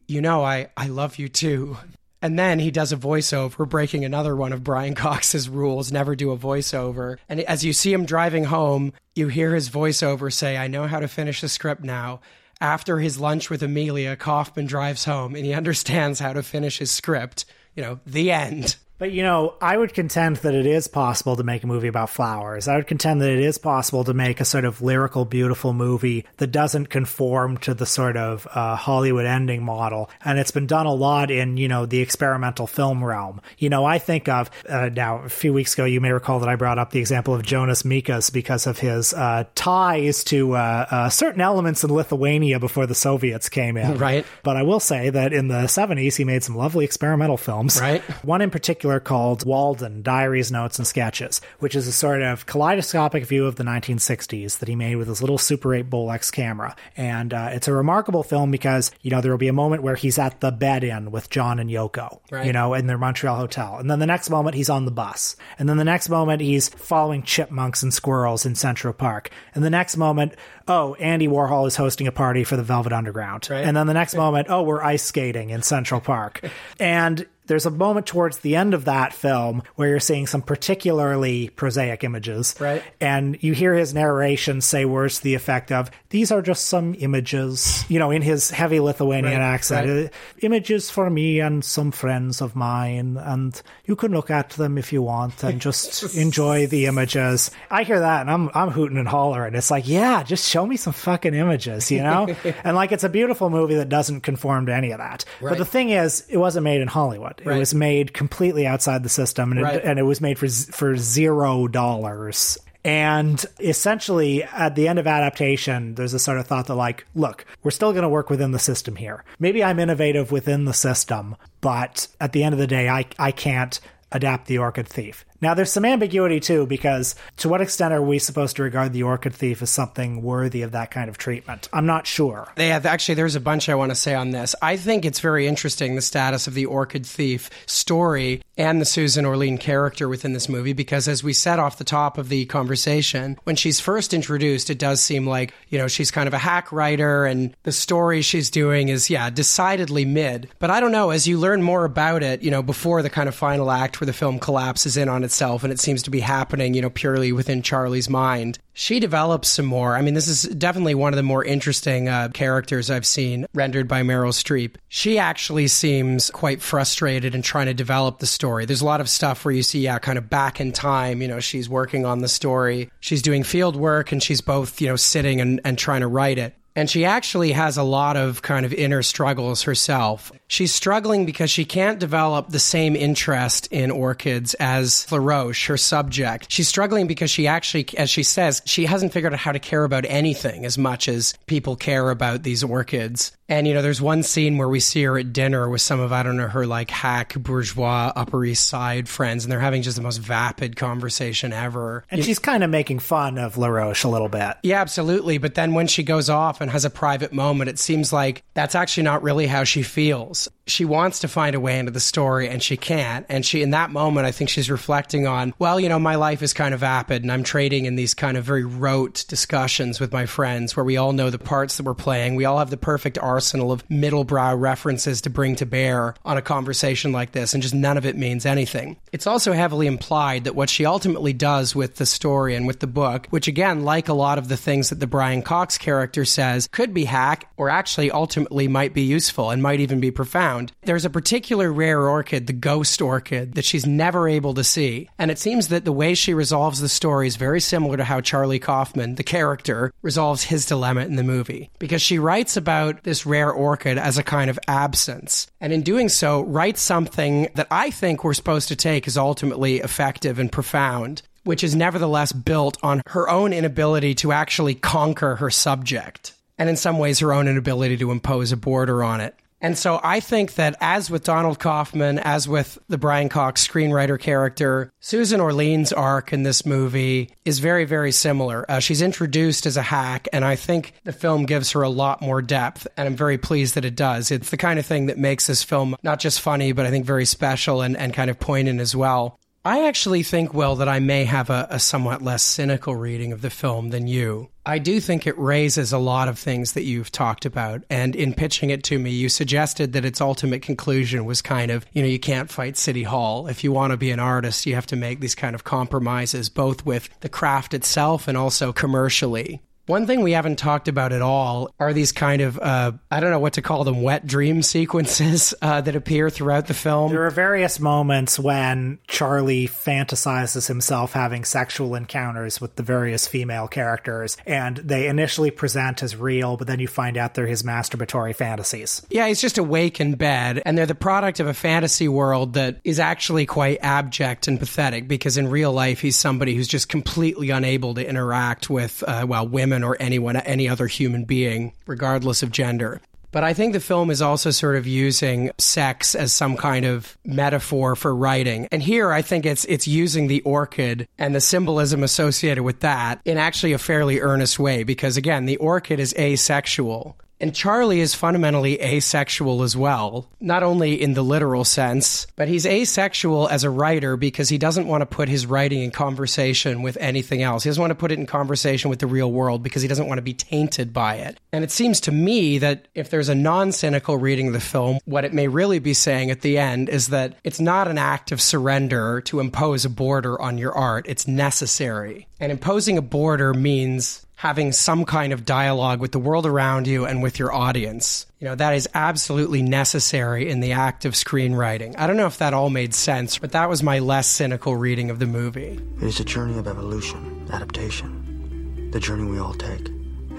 you 0.08 0.22
know, 0.22 0.44
I, 0.44 0.70
I 0.78 0.88
love 0.88 1.18
you 1.18 1.30
too. 1.30 1.78
And 2.22 2.38
then 2.38 2.60
he 2.60 2.72
does 2.72 2.92
a 2.92 2.98
voiceover, 2.98 3.68
breaking 3.68 4.04
another 4.04 4.36
one 4.36 4.52
of 4.52 4.64
Brian 4.64 4.96
Cox's 5.06 5.48
rules 5.50 5.92
never 5.92 6.16
do 6.16 6.32
a 6.32 6.38
voiceover. 6.38 7.18
And 7.28 7.42
as 7.42 7.64
you 7.64 7.74
see 7.74 7.94
him 7.94 8.06
driving 8.06 8.46
home, 8.46 8.94
you 9.16 9.28
hear 9.28 9.54
his 9.54 9.70
voiceover 9.70 10.32
say, 10.32 10.58
I 10.58 10.68
know 10.68 10.88
how 10.88 11.00
to 11.00 11.08
finish 11.08 11.42
the 11.42 11.50
script 11.50 11.84
now. 11.84 12.22
After 12.62 13.00
his 13.00 13.20
lunch 13.20 13.50
with 13.50 13.64
Amelia, 13.64 14.18
Kaufman 14.18 14.66
drives 14.66 15.06
home 15.06 15.36
and 15.36 15.46
he 15.46 15.54
understands 15.60 16.20
how 16.20 16.34
to 16.34 16.44
finish 16.44 16.80
his 16.80 16.92
script. 16.92 17.46
You 17.76 17.84
know, 17.84 18.00
the 18.06 18.32
end. 18.32 18.76
But 19.00 19.14
you 19.14 19.24
know, 19.24 19.56
I 19.62 19.76
would 19.76 19.94
contend 19.94 20.38
that 20.38 20.54
it 20.54 20.66
is 20.66 20.90
possible 20.90 21.38
to 21.38 21.44
make 21.44 21.64
a 21.64 21.68
movie 21.68 21.88
about 21.88 22.10
flowers. 22.10 22.68
I 22.68 22.76
would 22.76 22.86
contend 22.86 23.22
that 23.22 23.32
it 23.32 23.40
is 23.40 23.58
possible 23.58 24.04
to 24.04 24.14
make 24.14 24.42
a 24.42 24.46
sort 24.46 24.66
of 24.66 24.82
lyrical, 24.82 25.24
beautiful 25.24 25.72
movie 25.72 26.26
that 26.38 26.48
doesn't 26.48 26.88
conform 26.88 27.58
to 27.60 27.74
the 27.74 27.86
sort 27.86 28.18
of 28.18 28.46
uh, 28.54 28.76
Hollywood 28.76 29.26
ending 29.26 29.64
model. 29.64 30.10
And 30.24 30.38
it's 30.38 30.52
been 30.52 30.68
done 30.68 30.86
a 30.86 30.94
lot 30.94 31.32
in, 31.32 31.56
you 31.56 31.70
know, 31.70 31.86
the 31.86 32.02
experimental 32.02 32.68
film 32.68 33.02
realm. 33.04 33.40
You 33.58 33.70
know, 33.70 33.86
I 33.86 34.00
think 34.00 34.28
of, 34.28 34.52
uh, 34.68 34.90
now, 34.90 35.20
a 35.20 35.30
few 35.30 35.54
weeks 35.54 35.74
ago, 35.74 35.86
you 35.86 36.02
may 36.02 36.12
recall 36.12 36.42
that 36.42 36.50
I 36.50 36.58
brought 36.58 36.78
up 36.78 36.92
the 36.92 37.00
example 37.00 37.34
of 37.34 37.42
Jonas 37.42 37.84
Mekas 37.84 38.34
because 38.34 38.68
of 38.68 38.80
his 38.80 39.14
uh, 39.14 39.46
ties 39.56 40.26
to 40.26 40.58
uh, 40.58 40.86
uh, 40.92 41.10
certain 41.10 41.40
elements 41.42 41.86
in 41.86 41.94
Lithuania 41.94 42.60
before 42.60 42.86
the 42.86 42.96
Soviets 42.96 43.48
came 43.48 43.78
in. 43.78 43.98
Right. 44.10 44.26
But 44.44 44.56
I 44.56 44.64
will 44.64 44.80
say 44.80 45.10
that 45.10 45.34
in 45.34 45.50
the 45.50 45.64
70s, 45.64 46.16
he 46.16 46.24
made 46.24 46.42
some 46.42 46.56
lovely 46.56 46.86
experimental 46.86 47.36
films. 47.36 47.82
Right. 47.82 48.02
One 48.24 48.42
in 48.42 48.50
particular 48.50 48.89
called 49.00 49.46
Walden 49.46 50.02
Diaries, 50.02 50.52
Notes, 50.52 50.80
and 50.80 50.88
Sketches, 50.88 51.42
which 51.60 51.76
is 51.76 51.86
a 51.88 51.92
sort 51.92 52.22
of 52.22 52.46
kaleidoscopic 52.46 53.26
view 53.26 53.46
of 53.46 53.58
the 53.58 53.64
1960s 53.66 54.60
that 54.60 54.70
he 54.70 54.76
made 54.76 54.96
with 54.96 55.08
his 55.10 55.22
little 55.22 55.38
Super 55.38 55.76
8 55.76 55.90
Bolex 55.90 56.32
camera. 56.32 56.76
And 56.96 57.34
uh, 57.34 57.50
it's 57.52 57.68
a 57.68 57.74
remarkable 57.74 58.24
film 58.24 58.52
because, 58.52 58.92
you 59.02 59.12
know, 59.12 59.20
there 59.22 59.32
will 59.32 59.38
be 59.38 59.50
a 59.50 59.54
moment 59.54 59.84
where 59.84 59.96
he's 59.96 60.18
at 60.18 60.40
the 60.40 60.52
bed 60.52 60.84
in 60.84 61.12
with 61.12 61.30
John 61.30 61.60
and 61.60 61.70
Yoko, 61.70 62.20
Right. 62.32 62.46
you 62.46 62.54
know, 62.54 62.74
in 62.74 62.88
their 62.88 62.98
Montreal 62.98 63.36
hotel. 63.36 63.78
And 63.78 63.92
then 63.92 64.00
the 64.00 64.06
next 64.08 64.30
moment, 64.30 64.56
he's 64.56 64.70
on 64.70 64.86
the 64.86 64.92
bus. 64.92 65.36
And 65.58 65.68
then 65.68 65.78
the 65.78 65.84
next 65.84 66.08
moment, 66.10 66.42
he's 66.42 66.70
following 66.70 67.24
chipmunks 67.24 67.84
and 67.84 67.94
squirrels 67.94 68.46
in 68.46 68.56
Central 68.56 68.94
Park. 68.94 69.30
And 69.54 69.64
the 69.64 69.70
next 69.70 69.98
moment, 69.98 70.34
oh, 70.68 70.94
Andy 70.96 71.28
Warhol 71.28 71.68
is 71.68 71.76
hosting 71.76 72.08
a 72.08 72.12
party 72.12 72.44
for 72.44 72.56
the 72.56 72.64
Velvet 72.64 72.94
Underground. 72.94 73.50
Right. 73.50 73.66
And 73.66 73.76
then 73.76 73.88
the 73.88 73.94
next 73.94 74.16
moment, 74.16 74.48
oh, 74.50 74.62
we're 74.64 74.82
ice 74.84 75.04
skating 75.04 75.50
in 75.50 75.62
Central 75.64 76.00
Park. 76.00 76.42
and 76.80 77.26
there's 77.50 77.66
a 77.66 77.72
moment 77.72 78.06
towards 78.08 78.40
the 78.40 78.56
end 78.56 78.74
of 78.74 78.86
that 78.86 79.12
film 79.14 79.62
where 79.76 79.90
you're 79.90 80.00
seeing 80.00 80.26
some 80.28 80.42
particularly 80.42 81.50
prosaic 81.50 82.04
images. 82.04 82.56
Right. 82.60 82.82
And 83.02 83.42
you 83.44 83.54
hear 83.54 83.74
his 83.74 83.94
narration 83.94 84.62
say 84.62 84.86
words 84.86 85.18
to 85.18 85.24
the 85.24 85.36
effect 85.36 85.72
of, 85.72 85.92
these 86.10 86.32
are 86.32 86.42
just 86.42 86.68
some 86.68 86.96
images, 87.00 87.84
you 87.90 88.00
know, 88.00 88.12
in 88.12 88.22
his 88.22 88.50
heavy 88.50 88.80
Lithuanian 88.80 89.40
Right, 89.40 89.54
accent. 89.54 89.88
right. 89.90 90.06
Uh, 90.06 90.10
Images 90.42 90.90
for 90.90 91.10
me 91.10 91.40
and 91.42 91.64
some 91.66 91.92
friends 91.92 92.42
of 92.42 92.56
mine. 92.56 93.18
And 93.18 93.62
you 93.86 93.96
can 93.96 94.12
look 94.14 94.32
at 94.32 94.52
them 94.52 94.78
if 94.78 94.94
you 94.94 95.02
want 95.02 95.44
and 95.44 95.60
just 95.70 96.16
enjoy 96.16 96.68
the 96.68 96.86
images. 96.86 97.52
I 97.70 97.84
hear 97.84 98.00
that 98.00 98.22
and 98.22 98.32
I'm, 98.32 98.50
I'm 98.54 98.70
hooting 98.70 98.98
and 98.98 99.08
hollering. 99.08 99.56
It's 99.56 99.70
like, 99.72 99.88
yeah, 99.88 100.24
just 100.24 100.48
show 100.50 100.66
me 100.66 100.78
some 100.78 100.94
fucking 100.94 101.34
images, 101.34 101.92
you 101.92 102.02
know? 102.04 102.28
and 102.64 102.76
like, 102.76 102.92
it's 102.92 103.04
a 103.04 103.10
beautiful 103.10 103.50
movie 103.50 103.76
that 103.76 103.90
doesn't 103.90 104.22
conform 104.22 104.68
to 104.68 104.74
any 104.74 104.92
of 104.92 105.00
that. 105.00 105.26
But 105.42 105.58
the 105.58 105.66
thing 105.66 105.90
is, 105.90 106.26
it 106.30 106.38
wasn't 106.38 106.64
made 106.64 106.82
in 106.82 106.88
Hollywood. 106.88 107.39
It 107.42 107.46
Right. 107.46 107.58
was 107.60 107.74
made 107.74 108.14
completely 108.14 108.66
outside 108.68 109.04
the 109.04 109.10
system, 109.10 109.52
and 109.52 109.62
Right. 109.62 109.76
it, 109.76 109.84
and 109.86 109.98
it 110.00 110.04
was 110.04 110.22
made 110.22 110.38
for 110.38 110.48
for 110.48 110.96
zero 110.98 111.68
dollars. 111.68 112.58
And 112.86 113.44
essentially, 113.60 114.44
at 114.44 114.76
the 114.76 114.88
end 114.88 115.00
of 115.00 115.08
adaptation, 115.08 115.96
there's 115.96 116.14
a 116.14 116.20
sort 116.20 116.38
of 116.38 116.48
thought 116.48 116.68
that, 116.68 116.76
like, 116.76 117.06
look, 117.14 117.46
we're 117.62 117.72
still 117.72 117.92
going 117.92 118.04
to 118.04 118.10
work 118.10 118.30
within 118.30 118.52
the 118.52 118.60
system 118.60 118.96
here. 118.96 119.26
Maybe 119.38 119.62
I'm 119.64 119.80
innovative 119.80 120.32
within 120.32 120.64
the 120.64 120.74
system, 120.74 121.36
but 121.60 122.08
at 122.22 122.32
the 122.32 122.44
end 122.44 122.54
of 122.54 122.60
the 122.60 122.68
day, 122.68 122.88
I 122.88 123.06
I 123.20 123.32
can't 123.32 123.80
adapt 124.12 124.48
the 124.48 124.58
Orchid 124.58 124.88
Thief. 124.88 125.26
Now, 125.42 125.54
there's 125.54 125.72
some 125.72 125.86
ambiguity 125.86 126.40
too, 126.40 126.66
because 126.66 127.16
to 127.38 127.50
what 127.50 127.62
extent 127.62 127.94
are 127.94 128.02
we 128.02 128.20
supposed 128.20 128.58
to 128.58 128.64
regard 128.64 128.94
the 128.94 129.04
Orchid 129.04 129.34
Thief 129.34 129.62
as 129.62 129.70
something 129.70 130.22
worthy 130.22 130.62
of 130.62 130.72
that 130.72 130.92
kind 130.92 131.10
of 131.10 131.18
treatment? 131.18 131.70
I'm 131.72 131.86
not 131.86 132.06
sure. 132.06 132.48
They 132.56 132.70
have 132.70 132.86
actually. 132.86 133.16
There's 133.16 133.36
a 133.36 133.40
bunch 133.40 133.70
I 133.70 133.76
want 133.76 133.92
to 133.92 133.96
say 133.96 134.14
on 134.14 134.32
this. 134.32 134.56
I 134.62 134.76
think 134.76 135.06
it's 135.06 135.20
very 135.20 135.48
interesting 135.48 135.96
the 135.96 136.02
status 136.02 136.48
of 136.48 136.54
the 136.54 136.66
Orchid 136.66 137.06
Thief 137.06 137.50
story 137.66 138.42
and 138.58 138.82
the 138.82 138.86
Susan 138.86 139.26
Orlean 139.26 139.58
character 139.58 140.10
within 140.10 140.34
this 140.34 140.50
movie 140.50 140.74
because, 140.74 141.08
as 141.08 141.24
we 141.24 141.32
said 141.32 141.60
off 141.60 141.78
the 141.78 141.84
top 141.84 142.18
of 142.18 142.30
the 142.30 142.46
conversation, 142.46 143.38
when 143.46 143.56
she's 143.56 143.80
first 143.80 144.14
introduced, 144.14 144.70
it 144.70 144.78
does 144.80 145.02
seem 145.02 145.26
like 145.26 145.54
you 145.70 145.78
know 145.78 145.88
she's 145.88 146.12
kind 146.12 146.28
of 146.28 146.34
a 146.34 146.38
hack 146.38 146.72
writer, 146.72 147.26
and 147.26 147.56
the 147.64 147.72
story 147.72 148.22
she's 148.22 148.50
doing 148.50 148.90
is 148.90 149.10
yeah 149.10 149.30
decidedly 149.30 150.04
mid. 150.04 150.50
But 150.60 150.70
I 150.70 150.80
don't 150.80 150.92
know. 150.92 151.12
As 151.12 151.28
you 151.28 151.40
learn 151.40 151.62
more 151.62 151.86
about 151.86 152.24
it, 152.24 152.42
you 152.42 152.52
know, 152.52 152.62
before 152.62 153.02
the 153.02 153.10
kind 153.10 153.30
of 153.30 153.36
final 153.36 153.72
act 153.72 154.02
where 154.02 154.06
the 154.06 154.14
film 154.14 154.40
collapses 154.40 154.98
in 154.98 155.08
on 155.08 155.24
itself, 155.30 155.64
and 155.64 155.72
it 155.72 155.80
seems 155.80 156.02
to 156.04 156.10
be 156.10 156.22
happening, 156.22 156.74
you 156.74 156.82
know, 156.82 156.90
purely 156.90 157.32
within 157.32 157.62
Charlie's 157.62 158.10
mind. 158.10 158.58
She 158.74 159.00
develops 159.00 159.50
some 159.50 159.68
more. 159.68 159.96
I 159.96 160.02
mean, 160.02 160.16
this 160.16 160.28
is 160.28 160.42
definitely 160.44 160.96
one 160.96 161.14
of 161.14 161.18
the 161.18 161.24
more 161.24 161.46
interesting 161.46 162.10
uh, 162.10 162.30
characters 162.34 162.90
I've 162.90 163.06
seen 163.06 163.46
rendered 163.54 163.88
by 163.88 164.02
Meryl 164.02 164.34
Streep. 164.34 164.78
She 164.88 165.20
actually 165.20 165.68
seems 165.68 166.32
quite 166.32 166.64
frustrated 166.64 167.36
in 167.36 167.44
trying 167.44 167.68
to 167.68 167.76
develop 167.76 168.18
the 168.18 168.26
story. 168.26 168.66
There's 168.66 168.82
a 168.82 168.86
lot 168.86 169.02
of 169.02 169.10
stuff 169.10 169.46
where 169.46 169.54
you 169.54 169.62
see, 169.62 169.82
yeah, 169.82 170.00
kind 170.00 170.18
of 170.18 170.30
back 170.30 170.60
in 170.60 170.72
time, 170.72 171.22
you 171.22 171.28
know, 171.28 171.40
she's 171.40 171.70
working 171.70 172.06
on 172.06 172.20
the 172.20 172.28
story, 172.28 172.90
she's 173.02 173.22
doing 173.22 173.44
field 173.44 173.76
work, 173.76 174.12
and 174.12 174.24
she's 174.24 174.42
both, 174.42 174.82
you 174.82 174.88
know, 174.88 174.96
sitting 174.96 175.42
and, 175.42 175.62
and 175.64 175.78
trying 175.78 176.02
to 176.02 176.08
write 176.08 176.40
it. 176.40 176.56
And 176.76 176.90
she 176.90 177.06
actually 177.06 177.52
has 177.52 177.78
a 177.78 177.84
lot 177.84 178.16
of 178.16 178.42
kind 178.42 178.66
of 178.66 178.74
inner 178.74 179.04
struggles 179.04 179.64
herself. 179.64 180.32
She's 180.50 180.74
struggling 180.74 181.28
because 181.28 181.52
she 181.52 181.64
can't 181.64 182.00
develop 182.00 182.50
the 182.50 182.60
same 182.60 182.96
interest 182.96 183.68
in 183.68 183.92
orchids 183.92 184.56
as 184.56 185.10
LaRoche, 185.12 185.68
her 185.68 185.78
subject. 185.78 186.52
She's 186.52 186.68
struggling 186.68 187.06
because 187.06 187.30
she 187.30 187.46
actually, 187.46 187.88
as 187.98 188.10
she 188.10 188.24
says, 188.24 188.62
she 188.66 188.86
hasn't 188.86 189.14
figured 189.14 189.32
out 189.32 189.40
how 189.40 189.52
to 189.52 189.60
care 189.60 189.84
about 189.84 190.06
anything 190.08 190.66
as 190.66 190.76
much 190.76 191.08
as 191.08 191.36
people 191.46 191.76
care 191.76 192.10
about 192.10 192.42
these 192.42 192.64
orchids. 192.64 193.32
And, 193.48 193.68
you 193.68 193.74
know, 193.74 193.82
there's 193.82 194.02
one 194.02 194.22
scene 194.22 194.58
where 194.58 194.70
we 194.70 194.80
see 194.80 195.04
her 195.04 195.18
at 195.18 195.34
dinner 195.34 195.68
with 195.70 195.82
some 195.82 196.00
of, 196.00 196.14
I 196.14 196.22
don't 196.22 196.38
know, 196.38 196.48
her 196.48 196.68
like 196.68 196.92
hack 196.92 197.34
bourgeois 197.36 198.12
Upper 198.16 198.46
East 198.46 198.68
Side 198.68 199.10
friends, 199.10 199.44
and 199.44 199.52
they're 199.52 199.60
having 199.60 199.82
just 199.82 199.98
the 199.98 200.04
most 200.04 200.18
vapid 200.18 200.76
conversation 200.76 201.52
ever. 201.52 202.06
And 202.12 202.24
she's 202.24 202.38
kind 202.38 202.64
of 202.64 202.70
making 202.70 203.00
fun 203.00 203.40
of 203.40 203.58
LaRoche 203.58 204.04
a 204.04 204.08
little 204.08 204.30
bit. 204.30 204.58
Yeah, 204.62 204.82
absolutely. 204.82 205.40
But 205.40 205.56
then 205.56 205.74
when 205.74 205.88
she 205.88 206.04
goes 206.04 206.30
off 206.30 206.62
and 206.62 206.70
has 206.70 206.86
a 206.86 206.92
private 206.92 207.34
moment, 207.34 207.72
it 207.72 207.80
seems 207.80 208.14
like 208.14 208.44
that's 208.54 208.76
actually 208.76 209.04
not 209.04 209.24
really 209.24 209.48
how 209.48 209.64
she 209.64 209.82
feels. 209.82 210.39
She 210.68 210.86
wants 210.86 211.20
to 211.20 211.28
find 211.28 211.56
a 211.56 211.60
way 211.60 211.80
into 211.80 211.92
the 211.92 212.00
story 212.00 212.48
and 212.48 212.62
she 212.62 212.78
can't. 212.78 213.26
And 213.28 213.46
she, 213.46 213.62
in 213.62 213.72
that 213.72 213.92
moment, 213.92 214.28
I 214.28 214.32
think 214.32 214.50
she's 214.50 214.70
reflecting 214.70 215.28
on, 215.28 215.54
well, 215.60 215.80
you 215.80 215.90
know, 215.90 216.00
my 216.00 216.16
life 216.16 216.42
is 216.42 216.54
kind 216.54 216.74
of 216.74 216.82
vapid 216.82 217.24
and 217.24 217.32
I'm 217.32 217.44
trading 217.44 217.86
in 217.86 217.96
these 217.96 218.14
kind 218.14 218.38
of 218.38 218.46
very 218.46 218.64
rote 218.64 219.26
discussions 219.28 220.00
with 220.00 220.14
my 220.14 220.26
friends 220.26 220.76
where 220.76 220.84
we 220.84 220.98
all 220.98 221.12
know 221.12 221.30
the 221.30 221.40
parts 221.40 221.78
that 221.78 221.86
we're 221.86 221.96
playing. 221.96 222.36
We 222.36 222.46
all 222.46 222.60
have 222.60 222.70
the 222.70 222.78
perfect 222.78 223.18
arsenal 223.18 223.72
of 223.72 223.90
middle 223.90 224.24
brow 224.24 224.56
references 224.56 225.22
to 225.22 225.30
bring 225.30 225.56
to 225.58 225.66
bear 225.66 226.16
on 226.24 226.38
a 226.38 226.42
conversation 226.42 227.12
like 227.12 227.32
this, 227.32 227.54
and 227.54 227.64
just 227.64 227.74
none 227.76 227.98
of 227.98 228.06
it 228.06 228.18
means 228.18 228.46
anything. 228.46 228.98
It's 229.12 229.28
also 229.28 229.54
heavily 229.54 229.88
implied 229.88 230.44
that 230.44 230.56
what 230.56 230.70
she 230.70 230.86
ultimately 230.86 231.34
does 231.34 231.76
with 231.76 231.96
the 231.96 232.06
story 232.06 232.56
and 232.56 232.68
with 232.68 232.80
the 232.80 232.88
book, 232.88 233.28
which 233.30 233.48
again, 233.48 233.84
like 233.84 234.10
a 234.10 234.14
lot 234.14 234.38
of 234.38 234.48
the 234.48 234.58
things 234.58 234.90
that 234.90 235.00
the 235.00 235.08
Brian 235.08 235.42
Cox 235.42 235.78
character 235.78 236.26
says, 236.26 236.68
could 236.72 236.94
be 236.94 237.06
hack 237.06 237.50
or 237.58 237.70
actually 237.70 238.12
ultimately 238.12 238.68
might 238.68 238.94
be 238.94 239.02
useful 239.02 239.50
and 239.50 239.64
might 239.64 239.80
even 239.80 240.00
be 240.00 240.12
profound. 240.30 240.72
There's 240.84 241.06
a 241.06 241.10
particular 241.10 241.74
rare 241.74 242.08
orchid, 242.08 242.46
the 242.46 242.54
ghost 242.54 243.02
orchid, 243.02 243.56
that 243.56 243.66
she's 243.66 243.88
never 243.88 244.30
able 244.30 244.54
to 244.54 244.64
see. 244.64 245.10
And 245.18 245.32
it 245.32 245.40
seems 245.40 245.70
that 245.70 245.86
the 245.86 245.92
way 245.92 246.14
she 246.14 246.36
resolves 246.36 246.80
the 246.80 246.88
story 246.88 247.26
is 247.26 247.36
very 247.36 247.60
similar 247.60 247.98
to 247.98 248.04
how 248.04 248.22
Charlie 248.22 248.60
Kaufman, 248.60 249.16
the 249.16 249.24
character, 249.24 249.92
resolves 250.04 250.44
his 250.44 250.68
dilemma 250.68 251.02
in 251.02 251.16
the 251.16 251.24
movie. 251.24 251.72
Because 251.80 252.04
she 252.04 252.20
writes 252.20 252.56
about 252.56 253.04
this 253.04 253.26
rare 253.26 253.52
orchid 253.52 253.98
as 253.98 254.20
a 254.20 254.24
kind 254.24 254.52
of 254.52 254.60
absence. 254.68 255.48
And 255.60 255.74
in 255.74 255.82
doing 255.82 256.10
so, 256.10 256.42
writes 256.44 256.82
something 256.82 257.50
that 257.56 257.68
I 257.72 257.90
think 257.90 258.24
we're 258.24 258.36
supposed 258.36 258.68
to 258.68 258.76
take 258.76 259.08
as 259.08 259.18
ultimately 259.18 259.78
effective 259.78 260.38
and 260.38 260.52
profound 260.52 261.24
which 261.46 261.64
is 261.64 261.74
nevertheless 261.74 262.32
built 262.32 262.78
on 262.84 263.02
her 263.08 263.28
own 263.28 263.54
inability 263.54 264.14
to 264.14 264.32
actually 264.32 264.76
conquer 264.76 265.38
her 265.38 265.50
subject, 265.50 266.34
and 266.60 266.70
in 266.70 266.76
some 266.76 267.00
ways, 267.00 267.20
her 267.20 267.34
own 267.34 267.48
inability 267.48 267.98
to 267.98 268.12
impose 268.12 268.52
a 268.52 268.58
border 268.58 269.04
on 269.04 269.22
it. 269.22 269.34
And 269.62 269.78
so 269.78 270.00
I 270.04 270.20
think 270.20 270.56
that 270.56 270.76
as 270.80 271.10
with 271.10 271.24
Donald 271.24 271.60
Kaufman, 271.60 272.20
as 272.20 272.48
with 272.48 272.78
the 272.88 272.98
Brian 272.98 273.30
Cox 273.30 273.68
screenwriter 273.68 274.20
character, 274.20 274.92
Susan 275.00 275.42
Orlean's 275.42 275.92
arc 275.92 276.32
in 276.32 276.44
this 276.44 276.66
movie 276.66 277.32
is 277.46 277.60
very, 277.60 277.86
very 277.86 278.12
similar. 278.12 278.70
Uh, 278.70 278.80
she's 278.80 279.02
introduced 279.02 279.66
as 279.66 279.76
a 279.76 279.82
hack, 279.82 280.28
and 280.32 280.46
I 280.46 280.56
think 280.56 280.94
the 281.04 281.12
film 281.12 281.46
gives 281.46 281.72
her 281.72 281.82
a 281.82 281.90
lot 281.90 282.22
more 282.22 282.42
depth, 282.42 282.88
and 282.96 283.08
I'm 283.08 283.16
very 283.16 283.38
pleased 283.38 283.76
that 283.76 283.86
it 283.86 283.96
does. 283.96 284.32
It's 284.32 284.50
the 284.50 284.58
kind 284.58 284.80
of 284.80 284.86
thing 284.86 285.08
that 285.08 285.18
makes 285.18 285.48
this 285.48 285.64
film 285.64 285.96
not 286.04 286.20
just 286.20 286.40
funny, 286.40 286.72
but 286.72 286.86
I 286.86 286.90
think 286.90 287.06
very 287.06 287.26
special 287.26 287.82
and, 287.82 287.98
and 287.98 288.14
kind 288.14 288.30
of 288.30 288.40
poignant 288.40 288.80
as 288.80 288.96
well. 288.96 289.40
I 289.70 289.86
actually 289.88 290.24
think, 290.24 290.52
Will, 290.52 290.78
that 290.78 290.90
I 290.90 290.98
may 290.98 291.26
have 291.26 291.52
a, 291.52 291.68
a 291.70 291.80
somewhat 291.80 292.24
less 292.24 292.42
cynical 292.42 292.96
reading 292.96 293.32
of 293.32 293.44
the 293.44 293.52
film 293.52 293.92
than 293.92 294.08
you. 294.08 294.50
I 294.66 294.80
do 294.80 295.00
think 295.00 295.28
it 295.28 295.38
raises 295.38 295.94
a 295.94 296.00
lot 296.00 296.28
of 296.28 296.40
things 296.40 296.74
that 296.74 296.86
you've 296.86 297.12
talked 297.12 297.46
about. 297.46 297.84
And 297.88 298.16
in 298.16 298.34
pitching 298.34 298.72
it 298.72 298.84
to 298.86 298.98
me, 298.98 299.12
you 299.12 299.30
suggested 299.30 299.94
that 299.94 300.06
its 300.06 300.22
ultimate 300.22 300.64
conclusion 300.64 301.24
was 301.24 301.44
kind 301.44 301.70
of, 301.70 301.86
you 301.94 302.02
know, 302.02 302.08
you 302.08 302.18
can't 302.18 302.50
fight 302.50 302.78
City 302.78 303.04
Hall. 303.04 303.46
If 303.46 303.64
you 303.64 303.72
want 303.72 303.92
to 303.92 303.98
be 303.98 304.10
an 304.10 304.20
artist, 304.20 304.66
you 304.66 304.74
have 304.74 304.88
to 304.88 304.96
make 304.96 305.20
these 305.20 305.36
kind 305.36 305.54
of 305.54 305.66
compromises, 305.66 306.50
both 306.50 306.84
with 306.84 307.08
the 307.20 307.30
craft 307.30 307.76
itself 307.76 308.28
and 308.28 308.36
also 308.36 308.74
commercially. 308.74 309.62
One 309.90 310.06
thing 310.06 310.22
we 310.22 310.34
haven't 310.34 310.58
talked 310.58 310.88
about 310.88 311.14
at 311.14 311.24
all 311.24 311.74
are 311.80 311.94
these 311.94 312.12
kind 312.12 312.44
of, 312.44 312.60
uh, 312.60 312.92
I 313.10 313.20
don't 313.20 313.32
know 313.32 313.40
what 313.40 313.54
to 313.54 313.64
call 313.64 313.84
them, 313.84 314.04
wet 314.04 314.28
dream 314.28 314.62
sequences 314.78 315.56
uh, 315.64 315.82
that 315.82 315.96
appear 315.96 316.30
throughout 316.30 316.68
the 316.68 316.76
film. 316.76 317.12
There 317.12 317.26
are 317.26 317.32
various 317.32 317.80
moments 317.80 318.38
when 318.38 319.00
Charlie 319.08 319.68
fantasizes 319.68 320.68
himself 320.68 321.14
having 321.14 321.44
sexual 321.44 321.96
encounters 321.96 322.62
with 322.62 322.76
the 322.76 322.84
various 322.84 323.28
female 323.28 323.68
characters, 323.68 324.38
and 324.46 324.78
they 324.78 325.08
initially 325.08 325.50
present 325.50 326.04
as 326.04 326.16
real, 326.16 326.56
but 326.56 326.68
then 326.68 326.80
you 326.80 326.88
find 326.88 327.18
out 327.18 327.34
they're 327.34 327.48
his 327.48 327.64
masturbatory 327.64 328.36
fantasies. 328.36 329.04
Yeah, 329.10 329.28
he's 329.28 329.42
just 329.42 329.58
awake 329.58 330.00
in 330.00 330.14
bed, 330.14 330.62
and 330.68 330.78
they're 330.78 330.86
the 330.86 330.94
product 330.94 331.40
of 331.40 331.48
a 331.48 331.54
fantasy 331.56 332.08
world 332.08 332.54
that 332.54 332.80
is 332.84 333.00
actually 333.00 333.48
quite 333.48 333.80
abject 333.82 334.48
and 334.48 334.60
pathetic 334.60 335.08
because 335.08 335.36
in 335.36 335.48
real 335.48 335.74
life, 335.74 336.00
he's 336.00 336.16
somebody 336.16 336.54
who's 336.54 336.68
just 336.68 336.90
completely 336.90 337.50
unable 337.50 337.96
to 337.96 338.08
interact 338.08 338.70
with, 338.70 339.04
uh, 339.08 339.26
well, 339.28 339.48
women 339.48 339.79
or 339.84 339.98
anyone, 340.00 340.36
any 340.38 340.68
other 340.70 340.88
human 340.88 341.26
being, 341.26 341.74
regardless 341.86 342.44
of 342.44 342.52
gender. 342.52 343.02
But 343.32 343.44
I 343.44 343.54
think 343.54 343.74
the 343.74 343.80
film 343.80 344.10
is 344.10 344.22
also 344.22 344.50
sort 344.50 344.76
of 344.76 344.88
using 344.88 345.52
sex 345.60 346.16
as 346.16 346.34
some 346.34 346.58
kind 346.58 346.86
of 346.86 347.16
metaphor 347.24 347.96
for 347.96 348.16
writing. 348.16 348.68
And 348.72 348.82
here 348.82 349.12
I 349.12 349.22
think 349.22 349.46
it's 349.46 349.66
it's 349.66 349.88
using 349.88 350.28
the 350.28 350.42
orchid 350.42 351.08
and 351.18 351.36
the 351.36 351.42
symbolism 351.42 352.04
associated 352.04 352.64
with 352.64 352.80
that 352.80 353.22
in 353.26 353.38
actually 353.38 353.74
a 353.74 353.78
fairly 353.78 354.20
earnest 354.20 354.58
way 354.58 354.84
because 354.84 355.16
again, 355.16 355.46
the 355.46 355.58
orchid 355.58 356.00
is 356.00 356.16
asexual. 356.18 357.18
And 357.40 357.56
Charlie 357.56 358.02
is 358.02 358.14
fundamentally 358.14 358.82
asexual 358.82 359.64
as 359.64 359.76
well, 359.78 360.28
not 360.42 360.62
only 360.62 361.02
in 361.02 361.14
the 361.14 361.24
literal 361.24 361.64
sense, 361.64 362.28
but 362.36 362.50
he's 362.50 362.66
asexual 362.66 363.48
as 363.48 363.64
a 363.64 363.70
writer 363.70 364.18
because 364.18 364.50
he 364.50 364.58
doesn't 364.58 364.88
want 364.88 365.02
to 365.02 365.06
put 365.06 365.30
his 365.30 365.46
writing 365.46 365.82
in 365.82 365.92
conversation 365.92 366.82
with 366.82 366.98
anything 367.00 367.42
else. 367.42 367.64
He 367.64 367.70
doesn't 367.70 367.82
want 367.82 367.92
to 367.92 367.96
put 367.96 368.12
it 368.12 368.20
in 368.20 368.26
conversation 368.26 368.90
with 368.90 369.00
the 369.00 369.08
real 369.08 369.32
world 369.32 369.64
because 369.64 369.82
he 369.82 369.88
doesn't 369.88 370.08
want 370.08 370.18
to 370.18 370.24
be 370.24 370.34
tainted 370.34 370.94
by 370.94 371.16
it. 371.16 371.40
And 371.54 371.64
it 371.64 371.72
seems 371.72 372.02
to 372.02 372.12
me 372.12 372.58
that 372.58 372.88
if 372.94 373.10
there's 373.10 373.30
a 373.30 373.36
non 373.36 373.72
cynical 373.72 374.18
reading 374.18 374.48
of 374.48 374.54
the 374.54 374.60
film, 374.60 375.00
what 375.06 375.26
it 375.26 375.34
may 375.34 375.48
really 375.48 375.80
be 375.80 375.94
saying 375.94 376.32
at 376.32 376.42
the 376.42 376.58
end 376.58 376.90
is 376.90 377.08
that 377.08 377.36
it's 377.44 377.60
not 377.60 377.88
an 377.88 377.98
act 377.98 378.32
of 378.32 378.42
surrender 378.42 379.22
to 379.22 379.40
impose 379.40 379.86
a 379.86 379.90
border 379.90 380.40
on 380.42 380.58
your 380.58 380.74
art, 380.74 381.06
it's 381.08 381.28
necessary. 381.28 382.28
And 382.40 382.52
imposing 382.52 382.98
a 382.98 383.02
border 383.02 383.54
means 383.54 384.26
having 384.40 384.72
some 384.72 385.04
kind 385.04 385.34
of 385.34 385.44
dialogue 385.44 386.00
with 386.00 386.14
the 386.14 386.18
world 386.18 386.46
around 386.46 386.88
you 386.88 387.04
and 387.04 387.22
with 387.22 387.38
your 387.38 387.52
audience. 387.52 388.26
You 388.40 388.48
know, 388.48 388.56
that 388.56 388.74
is 388.74 388.88
absolutely 388.94 389.62
necessary 389.62 390.50
in 390.50 390.62
the 390.62 390.72
act 390.72 391.04
of 391.04 391.12
screenwriting. 391.12 391.94
I 391.98 392.08
don't 392.08 392.16
know 392.16 392.26
if 392.26 392.38
that 392.38 392.54
all 392.54 392.70
made 392.70 392.94
sense, 392.94 393.38
but 393.38 393.52
that 393.52 393.68
was 393.68 393.84
my 393.84 394.00
less 394.00 394.28
cynical 394.28 394.78
reading 394.78 395.10
of 395.10 395.20
the 395.20 395.26
movie. 395.26 395.78
It 395.98 396.04
is 396.04 396.22
a 396.22 396.24
journey 396.24 396.58
of 396.58 396.70
evolution, 396.70 397.50
adaptation. 397.52 398.92
The 398.92 399.00
journey 399.02 399.30
we 399.30 399.40
all 399.40 399.56
take. 399.56 399.90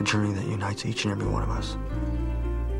A 0.01 0.03
journey 0.03 0.33
that 0.33 0.47
unites 0.47 0.87
each 0.87 1.05
and 1.05 1.13
every 1.13 1.31
one 1.31 1.43
of 1.43 1.51
us. 1.51 1.77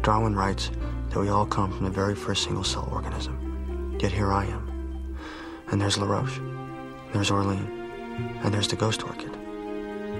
Darwin 0.01 0.35
writes 0.35 0.71
that 1.11 1.21
we 1.21 1.29
all 1.29 1.45
come 1.45 1.71
from 1.71 1.85
the 1.85 1.91
very 1.91 2.15
first 2.15 2.45
single 2.45 2.65
cell 2.65 2.89
organism. 2.91 3.99
Yet 4.01 4.11
here 4.11 4.33
I 4.33 4.47
am. 4.47 5.19
And 5.71 5.83
there's 5.83 5.99
LaRoche. 5.99 6.41
There's 7.13 7.31
Orlean. 7.31 8.39
And 8.43 8.55
there's 8.55 8.69
the 8.69 8.77
ghost 8.77 9.03
orchid 9.03 9.30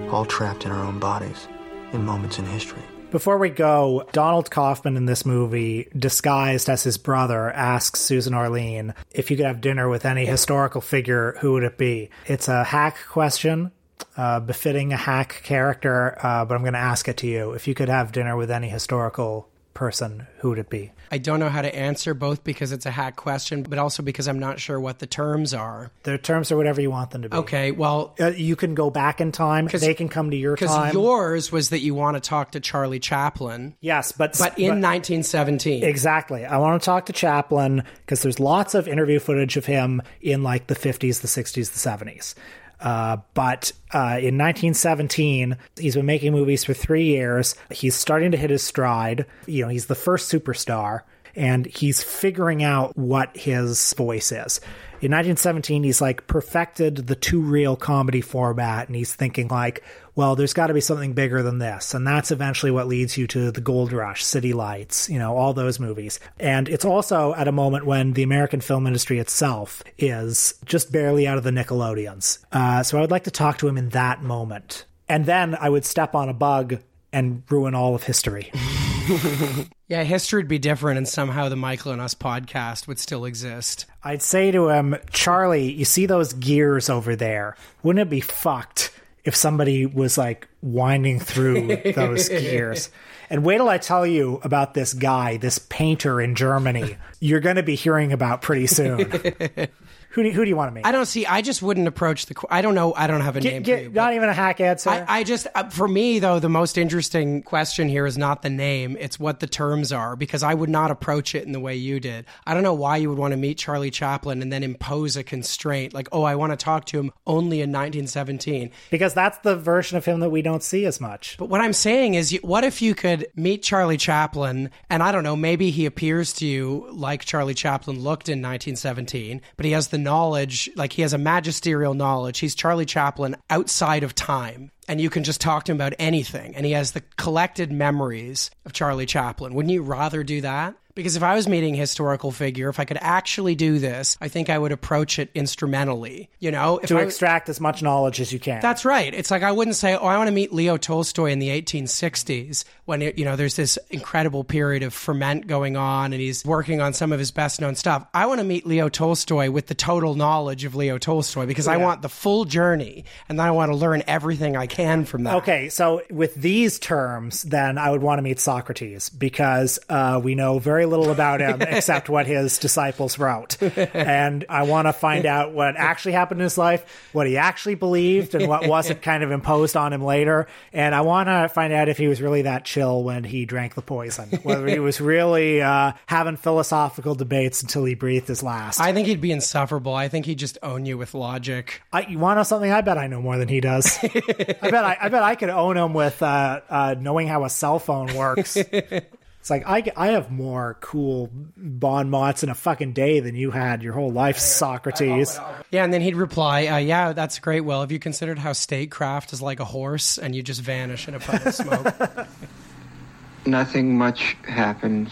all 0.09 0.25
trapped 0.25 0.65
in 0.65 0.71
our 0.71 0.83
own 0.83 0.99
bodies 0.99 1.47
in 1.93 2.05
moments 2.05 2.39
in 2.39 2.45
history. 2.45 2.83
Before 3.11 3.37
we 3.37 3.49
go, 3.49 4.07
Donald 4.13 4.49
Kaufman 4.49 4.95
in 4.95 5.05
this 5.05 5.25
movie, 5.25 5.89
disguised 5.97 6.69
as 6.69 6.83
his 6.83 6.97
brother, 6.97 7.51
asks 7.51 7.99
Susan 7.99 8.33
Orlean 8.33 8.93
if 9.11 9.29
you 9.29 9.35
could 9.35 9.45
have 9.45 9.59
dinner 9.59 9.89
with 9.89 10.05
any 10.05 10.25
historical 10.25 10.79
figure, 10.79 11.35
who 11.41 11.51
would 11.51 11.63
it 11.63 11.77
be? 11.77 12.09
It's 12.25 12.47
a 12.47 12.63
hack 12.63 12.97
question, 13.09 13.73
uh, 14.15 14.39
befitting 14.39 14.93
a 14.93 14.97
hack 14.97 15.41
character, 15.43 16.17
uh, 16.25 16.45
but 16.45 16.55
I'm 16.55 16.61
going 16.61 16.73
to 16.73 16.79
ask 16.79 17.09
it 17.09 17.17
to 17.17 17.27
you. 17.27 17.51
If 17.51 17.67
you 17.67 17.73
could 17.73 17.89
have 17.89 18.13
dinner 18.13 18.37
with 18.37 18.49
any 18.49 18.69
historical 18.69 19.49
person, 19.73 20.27
who 20.39 20.49
would 20.49 20.59
it 20.59 20.69
be? 20.69 20.91
I 21.11 21.17
don't 21.17 21.39
know 21.39 21.49
how 21.49 21.61
to 21.61 21.75
answer 21.75 22.13
both 22.13 22.43
because 22.43 22.71
it's 22.71 22.85
a 22.85 22.91
hack 22.91 23.15
question, 23.15 23.63
but 23.63 23.79
also 23.79 24.01
because 24.03 24.27
I'm 24.27 24.39
not 24.39 24.59
sure 24.59 24.79
what 24.79 24.99
the 24.99 25.07
terms 25.07 25.53
are. 25.53 25.91
The 26.03 26.17
terms 26.17 26.51
are 26.51 26.57
whatever 26.57 26.81
you 26.81 26.89
want 26.89 27.11
them 27.11 27.23
to 27.23 27.29
be. 27.29 27.37
Okay, 27.37 27.71
well, 27.71 28.15
uh, 28.19 28.27
you 28.27 28.55
can 28.55 28.75
go 28.75 28.89
back 28.89 29.19
in 29.19 29.31
time. 29.31 29.67
They 29.67 29.93
can 29.93 30.09
come 30.09 30.31
to 30.31 30.37
your 30.37 30.55
time. 30.55 30.87
Because 30.87 30.93
yours 30.93 31.51
was 31.51 31.69
that 31.69 31.79
you 31.79 31.95
want 31.95 32.15
to 32.15 32.21
talk 32.21 32.51
to 32.51 32.59
Charlie 32.59 32.99
Chaplin. 32.99 33.75
Yes, 33.81 34.11
but 34.11 34.37
but 34.37 34.57
in 34.57 34.81
1917. 34.81 35.83
Exactly. 35.83 36.45
I 36.45 36.57
want 36.57 36.81
to 36.81 36.85
talk 36.85 37.07
to 37.07 37.13
Chaplin 37.13 37.83
because 38.05 38.21
there's 38.21 38.39
lots 38.39 38.73
of 38.73 38.87
interview 38.87 39.19
footage 39.19 39.57
of 39.57 39.65
him 39.65 40.01
in 40.21 40.43
like 40.43 40.67
the 40.67 40.75
50s, 40.75 41.21
the 41.21 41.27
60s, 41.27 41.53
the 41.53 42.11
70s. 42.11 42.35
Uh, 42.81 43.17
but 43.33 43.71
uh, 43.93 44.17
in 44.19 44.37
1917, 44.37 45.55
he's 45.77 45.95
been 45.95 46.05
making 46.05 46.33
movies 46.33 46.63
for 46.63 46.73
three 46.73 47.05
years. 47.05 47.55
He's 47.69 47.95
starting 47.95 48.31
to 48.31 48.37
hit 48.37 48.49
his 48.49 48.63
stride. 48.63 49.25
You 49.45 49.63
know, 49.63 49.69
he's 49.69 49.85
the 49.85 49.95
first 49.95 50.31
superstar, 50.31 51.01
and 51.35 51.65
he's 51.65 52.01
figuring 52.01 52.63
out 52.63 52.97
what 52.97 53.35
his 53.37 53.93
voice 53.93 54.31
is. 54.31 54.59
In 55.01 55.09
1917, 55.09 55.83
he's 55.83 55.99
like 55.99 56.27
perfected 56.27 57.07
the 57.07 57.15
two 57.15 57.41
reel 57.41 57.75
comedy 57.75 58.21
format, 58.21 58.85
and 58.85 58.95
he's 58.95 59.15
thinking 59.15 59.47
like, 59.47 59.83
well, 60.13 60.35
there's 60.35 60.53
got 60.53 60.67
to 60.67 60.75
be 60.75 60.81
something 60.81 61.13
bigger 61.13 61.41
than 61.41 61.57
this, 61.57 61.95
and 61.95 62.05
that's 62.05 62.29
eventually 62.29 62.71
what 62.71 62.87
leads 62.87 63.17
you 63.17 63.25
to 63.27 63.49
the 63.49 63.61
Gold 63.61 63.93
Rush, 63.93 64.23
City 64.23 64.53
Lights, 64.53 65.09
you 65.09 65.17
know, 65.17 65.35
all 65.35 65.53
those 65.53 65.79
movies. 65.79 66.19
And 66.39 66.69
it's 66.69 66.85
also 66.85 67.33
at 67.33 67.47
a 67.47 67.51
moment 67.51 67.87
when 67.87 68.13
the 68.13 68.21
American 68.21 68.61
film 68.61 68.85
industry 68.85 69.17
itself 69.17 69.81
is 69.97 70.53
just 70.65 70.91
barely 70.91 71.25
out 71.27 71.39
of 71.39 71.43
the 71.43 71.49
Nickelodeons. 71.49 72.37
Uh, 72.51 72.83
so 72.83 72.99
I 72.99 73.01
would 73.01 73.09
like 73.09 73.23
to 73.23 73.31
talk 73.31 73.57
to 73.57 73.67
him 73.67 73.79
in 73.79 73.89
that 73.89 74.21
moment, 74.21 74.85
and 75.09 75.25
then 75.25 75.55
I 75.55 75.69
would 75.69 75.83
step 75.83 76.13
on 76.13 76.29
a 76.29 76.33
bug 76.33 76.77
and 77.11 77.41
ruin 77.49 77.73
all 77.73 77.95
of 77.95 78.03
history. 78.03 78.51
yeah, 79.87 80.03
history 80.03 80.39
would 80.39 80.47
be 80.47 80.59
different, 80.59 80.97
and 80.97 81.07
somehow 81.07 81.49
the 81.49 81.55
Michael 81.55 81.91
and 81.91 82.01
Us 82.01 82.15
podcast 82.15 82.87
would 82.87 82.99
still 82.99 83.25
exist. 83.25 83.85
I'd 84.03 84.21
say 84.21 84.51
to 84.51 84.69
him, 84.69 84.95
Charlie, 85.11 85.71
you 85.71 85.85
see 85.85 86.05
those 86.05 86.33
gears 86.33 86.89
over 86.89 87.15
there? 87.15 87.55
Wouldn't 87.83 88.07
it 88.07 88.09
be 88.09 88.21
fucked 88.21 88.91
if 89.23 89.35
somebody 89.35 89.85
was 89.85 90.17
like 90.17 90.47
winding 90.61 91.19
through 91.19 91.77
those 91.95 92.29
gears? 92.29 92.89
And 93.29 93.45
wait 93.45 93.57
till 93.57 93.69
I 93.69 93.77
tell 93.77 94.05
you 94.05 94.41
about 94.43 94.73
this 94.73 94.93
guy, 94.93 95.37
this 95.37 95.57
painter 95.57 96.19
in 96.19 96.35
Germany. 96.35 96.97
You're 97.21 97.39
going 97.39 97.55
to 97.55 97.63
be 97.63 97.75
hearing 97.75 98.11
about 98.11 98.41
pretty 98.41 98.67
soon. 98.67 99.09
Who 100.11 100.23
do, 100.23 100.31
who 100.31 100.43
do 100.43 100.49
you 100.49 100.55
want 100.55 100.69
to 100.71 100.75
meet? 100.75 100.85
I 100.85 100.91
don't 100.91 101.05
see. 101.05 101.25
I 101.25 101.41
just 101.41 101.61
wouldn't 101.61 101.87
approach 101.87 102.25
the. 102.25 102.35
I 102.49 102.61
don't 102.61 102.75
know. 102.75 102.93
I 102.93 103.07
don't 103.07 103.21
have 103.21 103.35
a 103.37 103.39
Get- 103.39 103.53
name 103.53 103.63
get- 103.63 103.77
for 103.77 103.83
you. 103.83 103.89
not 103.91 104.13
even 104.13 104.29
a 104.29 104.33
hack 104.33 104.59
answer. 104.59 104.89
I, 104.89 105.05
I 105.07 105.23
just, 105.23 105.47
uh, 105.55 105.69
for 105.69 105.87
me 105.87 106.19
though, 106.19 106.39
the 106.39 106.49
most 106.49 106.77
interesting 106.77 107.43
question 107.43 107.87
here 107.87 108.05
is 108.05 108.17
not 108.17 108.41
the 108.41 108.49
name; 108.49 108.97
it's 108.99 109.19
what 109.19 109.39
the 109.39 109.47
terms 109.47 109.91
are. 109.91 110.15
Because 110.15 110.43
I 110.43 110.53
would 110.53 110.69
not 110.69 110.91
approach 110.91 111.33
it 111.33 111.45
in 111.45 111.53
the 111.53 111.59
way 111.59 111.75
you 111.75 111.99
did. 111.99 112.25
I 112.45 112.53
don't 112.53 112.63
know 112.63 112.73
why 112.73 112.97
you 112.97 113.09
would 113.09 113.17
want 113.17 113.31
to 113.31 113.37
meet 113.37 113.57
Charlie 113.57 113.89
Chaplin 113.91 114.41
and 114.41 114.51
then 114.51 114.63
impose 114.63 115.15
a 115.17 115.23
constraint, 115.23 115.93
like, 115.93 116.09
"Oh, 116.11 116.23
I 116.23 116.35
want 116.35 116.51
to 116.51 116.57
talk 116.57 116.85
to 116.87 116.99
him 116.99 117.11
only 117.25 117.61
in 117.61 117.71
1917." 117.71 118.71
because 118.89 119.13
that's 119.13 119.37
the 119.39 119.55
version 119.55 119.97
of 119.97 120.05
him 120.05 120.19
that 120.19 120.29
we 120.29 120.41
don't 120.41 120.63
see 120.63 120.85
as 120.85 120.99
much. 120.99 121.35
But 121.37 121.49
what 121.49 121.61
I'm 121.61 121.73
saying 121.73 122.15
is, 122.15 122.37
what 122.41 122.63
if 122.63 122.81
you 122.81 122.93
could 122.95 123.27
meet 123.35 123.63
Charlie 123.63 123.97
Chaplin, 123.97 124.69
and 124.89 125.01
I 125.01 125.11
don't 125.11 125.23
know, 125.23 125.35
maybe 125.35 125.71
he 125.71 125.85
appears 125.85 126.33
to 126.33 126.45
you 126.45 126.87
like 126.91 127.23
Charlie 127.23 127.53
Chaplin 127.53 127.97
looked 127.99 128.27
in 128.29 128.39
1917, 128.41 129.41
but 129.57 129.65
he 129.65 129.71
has 129.71 129.87
the 129.89 129.97
knowledge, 130.03 130.69
like 130.75 130.93
he 130.93 131.01
has 131.01 131.13
a 131.13 131.17
magisterial 131.17 131.93
knowledge. 131.93 132.39
He's 132.39 132.55
Charlie 132.55 132.85
Chaplin 132.85 133.35
outside 133.49 134.03
of 134.03 134.15
time. 134.15 134.71
And 134.87 134.99
you 134.99 135.09
can 135.09 135.23
just 135.23 135.39
talk 135.39 135.65
to 135.65 135.71
him 135.71 135.77
about 135.77 135.93
anything. 135.99 136.55
And 136.55 136.65
he 136.65 136.73
has 136.73 136.91
the 136.91 137.03
collected 137.17 137.71
memories 137.71 138.51
of 138.65 138.73
Charlie 138.73 139.05
Chaplin. 139.05 139.53
Wouldn't 139.53 139.73
you 139.73 139.83
rather 139.83 140.23
do 140.23 140.41
that? 140.41 140.75
Because 140.95 141.15
if 141.15 141.23
I 141.23 141.35
was 141.35 141.47
meeting 141.47 141.75
a 141.75 141.77
historical 141.77 142.31
figure, 142.31 142.69
if 142.69 142.79
I 142.79 142.85
could 142.85 142.97
actually 142.99 143.55
do 143.55 143.79
this, 143.79 144.17
I 144.21 144.27
think 144.27 144.49
I 144.49 144.57
would 144.57 144.71
approach 144.71 145.19
it 145.19 145.29
instrumentally. 145.33 146.29
You 146.39 146.51
know, 146.51 146.79
if 146.79 146.89
to 146.89 146.97
I, 146.97 147.03
extract 147.03 147.49
as 147.49 147.59
much 147.59 147.81
knowledge 147.81 148.19
as 148.19 148.31
you 148.31 148.39
can. 148.39 148.61
that's 148.61 148.85
right. 148.85 149.13
It's 149.13 149.31
like 149.31 149.43
I 149.43 149.51
wouldn't 149.51 149.75
say, 149.75 149.95
"Oh, 149.95 150.05
I 150.05 150.17
want 150.17 150.27
to 150.27 150.33
meet 150.33 150.53
Leo 150.53 150.77
Tolstoy 150.77 151.31
in 151.31 151.39
the 151.39 151.49
1860s 151.49 152.65
when 152.85 153.01
it, 153.01 153.17
you 153.17 153.25
know 153.25 153.35
there's 153.35 153.55
this 153.55 153.77
incredible 153.89 154.43
period 154.43 154.83
of 154.83 154.93
ferment 154.93 155.47
going 155.47 155.77
on 155.77 156.13
and 156.13 156.21
he's 156.21 156.45
working 156.45 156.81
on 156.81 156.93
some 156.93 157.11
of 157.11 157.19
his 157.19 157.31
best 157.31 157.61
known 157.61 157.75
stuff." 157.75 158.05
I 158.13 158.25
want 158.25 158.39
to 158.39 158.45
meet 158.45 158.65
Leo 158.65 158.89
Tolstoy 158.89 159.49
with 159.49 159.67
the 159.67 159.75
total 159.75 160.15
knowledge 160.15 160.65
of 160.65 160.75
Leo 160.75 160.97
Tolstoy 160.97 161.45
because 161.45 161.67
I 161.67 161.77
want 161.77 162.01
the 162.01 162.09
full 162.09 162.45
journey 162.45 163.05
and 163.29 163.39
then 163.39 163.47
I 163.47 163.51
want 163.51 163.71
to 163.71 163.77
learn 163.77 164.03
everything 164.07 164.55
I 164.55 164.67
can 164.67 165.05
from 165.05 165.23
that. 165.23 165.35
Okay, 165.37 165.69
so 165.69 166.01
with 166.09 166.35
these 166.35 166.79
terms, 166.79 167.43
then 167.43 167.77
I 167.77 167.89
would 167.89 168.01
want 168.01 168.19
to 168.19 168.23
meet 168.23 168.39
Socrates 168.39 169.09
because 169.09 169.79
uh, 169.89 170.19
we 170.23 170.35
know 170.35 170.59
very 170.59 170.80
very 170.81 170.89
little 170.89 171.11
about 171.11 171.41
him 171.41 171.61
except 171.61 172.09
what 172.09 172.25
his 172.25 172.57
disciples 172.57 173.19
wrote. 173.19 173.61
And 173.61 174.45
I 174.49 174.63
want 174.63 174.87
to 174.87 174.93
find 174.93 175.25
out 175.25 175.53
what 175.53 175.75
actually 175.77 176.13
happened 176.13 176.41
in 176.41 176.43
his 176.43 176.57
life, 176.57 177.09
what 177.13 177.27
he 177.27 177.37
actually 177.37 177.75
believed, 177.75 178.33
and 178.33 178.47
what 178.47 178.67
wasn't 178.67 179.01
kind 179.01 179.23
of 179.23 179.31
imposed 179.31 179.77
on 179.77 179.93
him 179.93 180.03
later. 180.03 180.47
And 180.73 180.95
I 180.95 181.01
want 181.01 181.27
to 181.27 181.49
find 181.53 181.71
out 181.71 181.89
if 181.89 181.97
he 181.97 182.07
was 182.07 182.21
really 182.21 182.43
that 182.43 182.65
chill 182.65 183.03
when 183.03 183.23
he 183.23 183.45
drank 183.45 183.75
the 183.75 183.81
poison, 183.81 184.29
whether 184.43 184.67
he 184.67 184.79
was 184.79 184.99
really 184.99 185.61
uh, 185.61 185.93
having 186.07 186.37
philosophical 186.37 187.15
debates 187.15 187.61
until 187.61 187.85
he 187.85 187.93
breathed 187.93 188.27
his 188.27 188.41
last. 188.41 188.79
I 188.79 188.93
think 188.93 189.07
he'd 189.07 189.21
be 189.21 189.31
insufferable. 189.31 189.93
I 189.93 190.07
think 190.07 190.25
he'd 190.25 190.39
just 190.39 190.57
own 190.63 190.85
you 190.85 190.97
with 190.97 191.13
logic. 191.13 191.81
I, 191.93 192.07
you 192.07 192.17
want 192.17 192.37
to 192.37 192.39
know 192.39 192.43
something? 192.43 192.71
I 192.71 192.81
bet 192.81 192.97
I 192.97 193.07
know 193.07 193.21
more 193.21 193.37
than 193.37 193.47
he 193.47 193.61
does. 193.61 193.99
I 194.03 194.69
bet 194.69 194.83
I, 194.83 194.97
I 195.01 195.09
bet 195.09 195.21
I 195.21 195.35
could 195.35 195.49
own 195.49 195.77
him 195.77 195.93
with 195.93 196.21
uh, 196.23 196.61
uh, 196.69 196.95
knowing 196.99 197.27
how 197.27 197.43
a 197.43 197.49
cell 197.49 197.77
phone 197.77 198.15
works. 198.15 198.57
It's 199.41 199.49
like 199.49 199.67
I, 199.67 199.91
I 199.97 200.07
have 200.09 200.29
more 200.29 200.77
cool 200.81 201.31
bon 201.57 202.11
mots 202.11 202.43
in 202.43 202.49
a 202.49 202.53
fucking 202.53 202.93
day 202.93 203.21
than 203.21 203.33
you 203.33 203.49
had 203.49 203.81
your 203.81 203.93
whole 203.93 204.11
life, 204.11 204.37
Socrates. 204.37 205.39
Yeah, 205.71 205.83
and 205.83 205.91
then 205.91 206.01
he'd 206.01 206.15
reply, 206.15 206.67
uh, 206.67 206.77
"Yeah, 206.77 207.13
that's 207.13 207.39
great. 207.39 207.61
Well, 207.61 207.81
have 207.81 207.91
you 207.91 207.97
considered 207.97 208.37
how 208.37 208.53
statecraft 208.53 209.33
is 209.33 209.41
like 209.41 209.59
a 209.59 209.65
horse, 209.65 210.19
and 210.19 210.35
you 210.35 210.43
just 210.43 210.61
vanish 210.61 211.07
in 211.07 211.15
a 211.15 211.19
puff 211.19 211.43
of 211.43 211.55
smoke?" 211.55 212.27
Nothing 213.47 213.97
much 213.97 214.37
happens. 214.47 215.09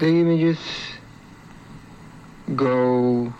The 0.00 0.08
images 0.08 0.58
go. 2.56 3.32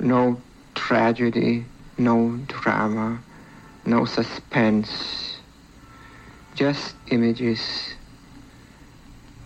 No 0.00 0.42
tragedy, 0.74 1.66
no 1.98 2.36
drama, 2.48 3.20
no 3.86 4.04
suspense. 4.06 5.31
Just 6.54 6.94
images 7.08 7.94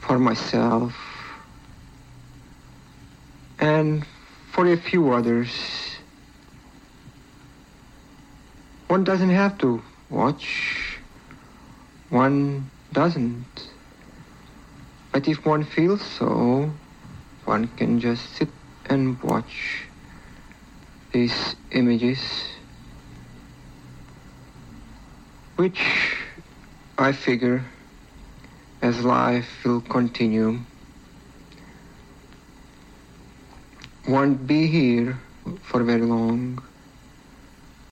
for 0.00 0.18
myself 0.18 0.94
and 3.58 4.04
for 4.52 4.66
a 4.66 4.76
few 4.76 5.12
others. 5.12 5.50
One 8.88 9.04
doesn't 9.04 9.30
have 9.30 9.58
to 9.58 9.82
watch. 10.10 10.98
One 12.10 12.70
doesn't. 12.92 13.70
But 15.12 15.28
if 15.28 15.44
one 15.44 15.64
feels 15.64 16.02
so, 16.02 16.70
one 17.44 17.68
can 17.68 18.00
just 18.00 18.36
sit 18.36 18.48
and 18.88 19.20
watch 19.22 19.84
these 21.12 21.56
images, 21.70 22.20
which 25.56 25.80
I 26.98 27.12
figure 27.12 27.62
as 28.80 29.04
life 29.04 29.64
will 29.64 29.82
continue 29.82 30.60
won't 34.08 34.46
be 34.46 34.66
here 34.66 35.18
for 35.62 35.82
very 35.82 36.00
long. 36.00 36.62